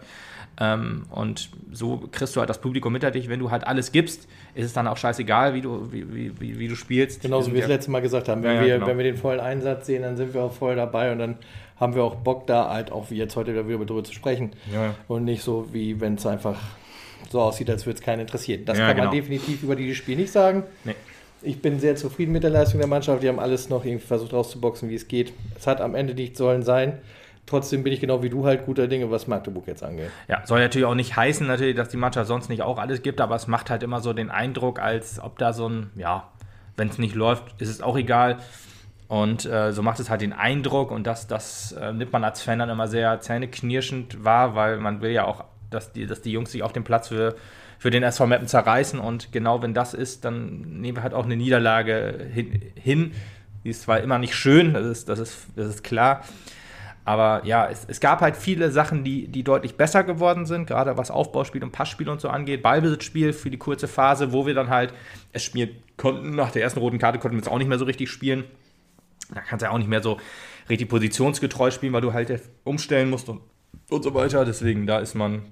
Ähm, 0.60 1.04
und 1.10 1.50
so 1.72 2.08
kriegst 2.12 2.36
du 2.36 2.40
halt 2.40 2.50
das 2.50 2.62
Publikum 2.62 2.94
hinter 2.94 3.12
dich. 3.12 3.28
Wenn 3.28 3.40
du 3.40 3.52
halt 3.52 3.68
alles 3.68 3.92
gibst, 3.92 4.28
ist 4.54 4.66
es 4.66 4.74
dann 4.74 4.88
auch 4.88 4.98
scheißegal, 4.98 5.54
wie 5.54 5.62
du, 5.62 5.92
wie, 5.92 6.40
wie, 6.40 6.60
wie 6.60 6.68
du 6.68 6.76
spielst. 6.76 7.22
Genauso 7.22 7.52
wie 7.52 7.56
wir 7.56 7.62
das 7.62 7.70
letzte 7.70 7.92
Mal 7.92 8.02
gesagt 8.02 8.30
haben. 8.30 8.42
Wenn, 8.44 8.56
ja, 8.56 8.62
wir, 8.62 8.74
genau. 8.76 8.88
wenn 8.88 8.98
wir 8.98 9.04
den 9.04 9.18
vollen 9.18 9.40
Einsatz 9.40 9.88
sehen, 9.88 10.04
dann 10.04 10.16
sind 10.16 10.34
wir 10.34 10.44
auch 10.44 10.54
voll 10.54 10.76
dabei 10.76 11.12
und 11.12 11.20
dann 11.20 11.36
haben 11.78 11.94
wir 11.94 12.04
auch 12.04 12.16
Bock 12.16 12.48
da 12.48 12.70
halt 12.70 12.92
auch 12.92 13.12
wie 13.12 13.16
jetzt 13.16 13.36
heute 13.36 13.52
wieder 13.52 13.86
darüber 13.86 14.04
zu 14.04 14.14
sprechen. 14.14 14.52
Ja. 14.74 14.96
Und 15.08 15.26
nicht 15.26 15.44
so, 15.44 15.68
wie 15.74 16.00
wenn 16.00 16.16
es 16.16 16.26
einfach 16.26 16.58
so 17.30 17.42
aussieht, 17.42 17.70
als 17.70 17.86
würde 17.86 18.00
es 18.00 18.06
keinen 18.06 18.22
interessieren. 18.22 18.64
Das 18.66 18.78
ja, 18.78 18.88
kann 18.88 18.98
man 18.98 19.10
genau. 19.10 19.22
definitiv 19.22 19.64
über 19.64 19.76
dieses 19.76 19.98
Spiel 19.98 20.16
nicht 20.16 20.32
sagen. 20.32 20.64
Nee. 20.86 20.96
Ich 21.42 21.62
bin 21.62 21.80
sehr 21.80 21.96
zufrieden 21.96 22.32
mit 22.32 22.44
der 22.44 22.50
Leistung 22.50 22.80
der 22.80 22.88
Mannschaft. 22.88 23.22
Die 23.22 23.28
haben 23.28 23.40
alles 23.40 23.70
noch 23.70 23.84
irgendwie 23.84 24.06
versucht 24.06 24.34
rauszuboxen, 24.34 24.90
wie 24.90 24.96
es 24.96 25.08
geht. 25.08 25.34
Es 25.58 25.68
hat 25.68 25.82
am 25.82 25.94
Ende 25.94 26.16
nicht 26.16 26.38
sollen 26.38 26.64
sein. 26.64 27.00
Trotzdem 27.46 27.84
bin 27.84 27.94
ich 27.94 28.00
genau 28.00 28.24
wie 28.24 28.30
du 28.30 28.46
halt 28.46 28.66
guter 28.66 28.88
Dinge, 28.88 29.12
was 29.12 29.28
Magdeburg 29.28 29.68
jetzt 29.68 29.84
angeht. 29.84 30.10
Ja, 30.28 30.42
soll 30.46 30.60
natürlich 30.60 30.86
auch 30.86 30.96
nicht 30.96 31.16
heißen, 31.16 31.46
natürlich, 31.46 31.76
dass 31.76 31.90
die 31.90 31.98
Mannschaft 31.98 32.28
sonst 32.28 32.50
nicht 32.50 32.64
auch 32.64 32.80
alles 32.80 33.04
gibt, 33.04 33.22
aber 33.22 33.36
es 33.36 33.48
macht 33.48 33.70
halt 33.70 33.84
immer 33.84 34.02
so 34.02 34.14
den 34.14 34.32
Eindruck, 34.32 34.80
als 34.80 35.20
ob 35.20 35.38
da 35.38 35.54
so 35.54 35.70
ein, 35.70 35.92
ja, 35.96 36.28
wenn 36.76 36.90
es 36.90 36.98
nicht 36.98 37.14
läuft, 37.14 37.44
ist 37.62 37.70
es 37.70 37.82
auch 37.82 37.98
egal. 37.98 38.38
Und 39.08 39.46
äh, 39.46 39.72
so 39.72 39.84
macht 39.84 40.00
es 40.00 40.10
halt 40.10 40.22
den 40.22 40.34
Eindruck 40.34 40.90
und 40.90 41.06
das, 41.06 41.28
das 41.28 41.74
äh, 41.74 41.94
nimmt 41.94 42.12
man 42.12 42.24
als 42.24 42.42
Fan 42.42 42.58
dann 42.58 42.70
immer 42.70 42.88
sehr 42.88 43.20
zähneknirschend 43.22 44.24
wahr, 44.24 44.56
weil 44.56 44.78
man 44.78 45.02
will 45.02 45.12
ja 45.12 45.26
auch, 45.26 45.44
dass 45.70 45.92
die, 45.92 46.08
dass 46.08 46.24
die 46.24 46.32
Jungs 46.32 46.52
sich 46.52 46.64
auf 46.64 46.74
dem 46.74 46.84
Platz 46.84 47.10
für, 47.10 47.36
für 47.78 47.92
den 47.92 48.02
SV 48.02 48.26
Mappen 48.26 48.48
zerreißen 48.48 49.00
und 49.00 49.32
genau 49.32 49.62
wenn 49.62 49.76
das 49.76 49.94
ist, 49.94 50.26
dann 50.26 50.82
nehmen 50.82 50.98
wir 50.98 51.04
halt 51.04 51.14
auch 51.14 51.26
eine 51.26 51.36
Niederlage 51.36 52.28
hin. 52.34 52.62
hin. 52.76 53.12
Die 53.64 53.70
ist 53.70 53.84
zwar 53.84 54.00
immer 54.02 54.18
nicht 54.18 54.36
schön, 54.36 54.74
das 54.74 54.86
ist, 54.86 55.10
das 55.10 55.20
ist, 55.20 55.48
das 55.56 55.68
ist 55.68 55.84
klar, 55.84 56.22
aber 57.06 57.46
ja, 57.46 57.70
es, 57.70 57.86
es, 57.88 58.00
gab 58.00 58.22
halt 58.22 58.36
viele 58.36 58.72
Sachen, 58.72 59.04
die, 59.04 59.28
die 59.28 59.44
deutlich 59.44 59.78
besser 59.78 60.04
geworden 60.04 60.48
sind, 60.48 60.66
gerade 60.66 60.98
was 60.98 61.12
Aufbauspiel 61.12 61.64
und 61.64 61.72
Passspiel 61.72 62.10
und 62.10 62.20
so 62.20 62.30
angeht. 62.30 62.64
Ballbesitzspiel 62.64 63.32
für 63.32 63.52
die 63.52 63.60
kurze 63.60 63.88
Phase, 63.88 64.34
wo 64.34 64.48
wir 64.48 64.56
dann 64.56 64.70
halt 64.70 64.92
es 65.32 65.44
spielen 65.44 65.76
konnten. 65.98 66.36
Nach 66.36 66.50
der 66.50 66.64
ersten 66.64 66.80
roten 66.80 66.98
Karte 66.98 67.20
konnten 67.20 67.38
wir 67.38 67.44
es 67.44 67.48
auch 67.48 67.60
nicht 67.60 67.68
mehr 67.68 67.78
so 67.78 67.86
richtig 67.86 68.10
spielen. 68.10 68.44
Da 69.34 69.42
kannst 69.42 69.62
du 69.62 69.68
ja 69.68 69.72
auch 69.72 69.78
nicht 69.78 69.90
mehr 69.90 70.02
so 70.02 70.18
richtig 70.68 70.90
positionsgetreu 70.90 71.70
spielen, 71.70 71.94
weil 71.94 72.02
du 72.02 72.12
halt 72.12 72.42
umstellen 72.64 73.12
musst 73.12 73.30
und, 73.30 73.42
und 73.92 74.04
so 74.04 74.16
weiter. 74.16 74.44
Deswegen, 74.44 74.88
da 74.88 74.98
ist 74.98 75.14
man 75.14 75.44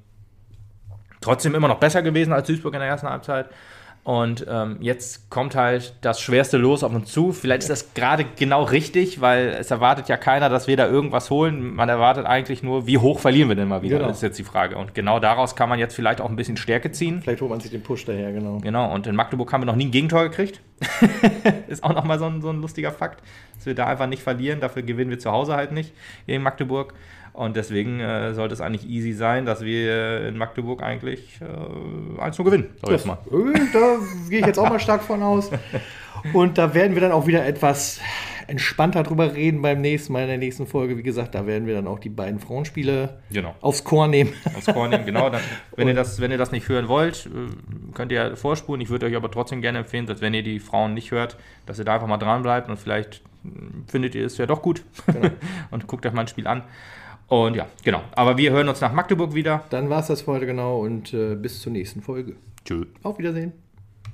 trotzdem 1.22 1.54
immer 1.54 1.68
noch 1.68 1.80
besser 1.80 2.02
gewesen 2.02 2.34
als 2.34 2.48
Duisburg 2.48 2.74
in 2.74 2.80
der 2.80 2.90
ersten 2.90 3.08
Halbzeit. 3.08 3.50
Und 4.04 4.46
ähm, 4.50 4.78
jetzt 4.82 5.30
kommt 5.30 5.56
halt 5.56 5.96
das 6.02 6.20
schwerste 6.20 6.58
Los 6.58 6.84
auf 6.84 6.94
uns 6.94 7.10
zu. 7.10 7.32
Vielleicht 7.32 7.62
ist 7.62 7.70
das 7.70 7.94
gerade 7.94 8.26
genau 8.38 8.64
richtig, 8.64 9.22
weil 9.22 9.56
es 9.58 9.72
erwartet 9.72 10.10
ja 10.10 10.18
keiner, 10.18 10.50
dass 10.50 10.68
wir 10.68 10.76
da 10.76 10.88
irgendwas 10.88 11.30
holen. 11.30 11.74
Man 11.74 11.88
erwartet 11.88 12.26
eigentlich 12.26 12.64
nur, 12.64 12.86
wie 12.86 12.98
hoch 12.98 13.20
verlieren 13.20 13.48
wir 13.48 13.56
denn 13.56 13.70
mal 13.70 13.82
wieder? 13.82 14.00
Genau. 14.00 14.10
Das 14.10 14.18
ist 14.18 14.24
jetzt 14.24 14.40
die 14.40 14.44
Frage. 14.44 14.78
Und 14.78 14.94
genau 14.94 15.20
daraus 15.20 15.56
kann 15.56 15.70
man 15.70 15.80
jetzt 15.80 15.96
vielleicht 15.96 16.20
auch 16.20 16.30
ein 16.30 16.36
bisschen 16.36 16.58
Stärke 16.58 16.92
ziehen. 16.92 17.22
Vielleicht 17.22 17.40
holt 17.40 17.50
man 17.50 17.62
sich 17.62 17.72
den 17.72 17.82
Push 17.82 18.04
daher, 18.04 18.34
genau. 18.34 18.58
Genau. 18.58 18.94
Und 18.94 19.08
in 19.08 19.16
Magdeburg 19.16 19.54
haben 19.54 19.62
wir 19.62 19.68
noch 19.68 19.78
nie 19.78 19.86
ein 19.86 19.92
Gegentor 19.92 20.24
gekriegt. 20.24 20.60
ist 21.70 21.82
auch 21.82 21.94
nochmal 21.94 22.20
so 22.20 22.26
ein, 22.26 22.42
so 22.42 22.50
ein 22.50 22.60
lustiger 22.60 22.92
Fakt, 22.92 23.24
dass 23.56 23.66
wir 23.66 23.74
da 23.74 23.86
einfach 23.88 24.08
nicht 24.08 24.22
verlieren. 24.22 24.60
Dafür 24.60 24.82
gewinnen 24.82 25.12
wir 25.12 25.20
zu 25.20 25.32
Hause 25.32 25.56
halt 25.56 25.72
nicht 25.72 25.94
gegen 26.28 26.44
Magdeburg. 26.44 26.94
Und 27.34 27.56
deswegen 27.56 28.00
äh, 28.00 28.34
sollte 28.36 28.54
es 28.54 28.62
eigentlich 28.62 28.88
easy 28.88 29.12
sein, 29.14 29.46
dass 29.46 29.62
wir 29.62 30.28
in 30.28 30.38
Magdeburg 30.38 30.84
eigentlich 30.84 31.40
äh, 31.42 32.22
1 32.22 32.36
zu 32.36 32.44
gewinnen, 32.44 32.70
sag 32.82 32.94
ich 32.94 33.06
mal. 33.06 33.18
Da 33.74 33.98
gehe 34.30 34.40
ich 34.40 34.46
jetzt 34.46 34.60
auch 34.60 34.70
mal 34.70 34.80
stark 34.80 35.02
von 35.02 35.24
aus. 35.24 35.50
Und 36.32 36.58
da 36.60 36.76
werden 36.76 36.94
wir 36.94 37.02
dann 37.02 37.12
auch 37.12 37.26
wieder 37.26 37.46
etwas 37.46 38.00
entspannter 38.48 39.04
drüber 39.04 39.34
reden 39.34 39.62
beim 39.62 39.82
nächsten 39.82 40.14
Mal 40.14 40.24
in 40.24 40.28
der 40.28 40.38
nächsten 40.38 40.68
Folge. 40.68 40.98
Wie 40.98 41.04
gesagt, 41.04 41.34
da 41.36 41.46
werden 41.48 41.68
wir 41.68 41.74
dann 41.74 41.88
auch 41.88 42.00
die 42.00 42.10
beiden 42.10 42.40
Frauenspiele 42.40 43.18
genau. 43.32 43.56
aufs 43.62 43.84
Chor 43.84 44.08
nehmen. 44.08 44.34
Aufs 44.56 44.68
Chor 44.68 44.88
nehmen, 44.88 45.06
genau. 45.06 45.30
Dann, 45.30 45.42
wenn, 45.76 45.88
ihr 45.88 45.94
das, 45.94 46.20
wenn 46.20 46.32
ihr 46.32 46.38
das 46.38 46.52
nicht 46.52 46.68
hören 46.70 46.88
wollt, 46.88 47.26
äh, 47.26 47.94
könnt 47.94 48.12
ihr 48.12 48.36
vorspulen. 48.36 48.82
Ich 48.82 48.90
würde 48.90 49.06
euch 49.06 49.16
aber 49.16 49.32
trotzdem 49.32 49.62
gerne 49.62 49.80
empfehlen, 49.80 50.06
dass 50.06 50.22
wenn 50.22 50.34
ihr 50.34 50.44
die 50.44 50.60
Frauen 50.60 50.94
nicht 50.94 51.12
hört, 51.12 51.38
dass 51.66 51.80
ihr 51.80 51.86
da 51.86 51.96
einfach 51.96 52.08
mal 52.08 52.18
dran 52.18 52.44
bleibt 52.44 52.70
und 52.70 52.78
vielleicht 52.78 53.22
hm, 53.44 53.86
findet 53.88 54.16
ihr 54.16 54.26
es 54.26 54.38
ja 54.38 54.46
doch 54.46 54.62
gut 54.62 54.84
genau. 55.08 55.30
und 55.72 55.88
guckt 55.88 56.06
euch 56.06 56.14
mal 56.14 56.22
ein 56.22 56.28
Spiel 56.28 56.48
an. 56.48 56.64
Und 57.28 57.56
ja, 57.56 57.68
genau. 57.84 58.02
Aber 58.16 58.38
wir 58.38 58.52
hören 58.52 58.70
uns 58.70 58.82
nach 58.82 58.94
Magdeburg 58.94 59.34
wieder. 59.34 59.64
Dann 59.70 59.90
war 59.90 60.02
es 60.02 60.08
das 60.08 60.22
für 60.22 60.34
heute 60.34 60.46
genau 60.46 60.80
und 60.80 61.14
äh, 61.14 61.36
bis 61.36 61.62
zur 61.62 61.72
nächsten 61.72 62.02
Folge. 62.02 62.36
Tschö. 62.66 62.86
Auf 63.02 63.18
Wiedersehen. 63.18 63.63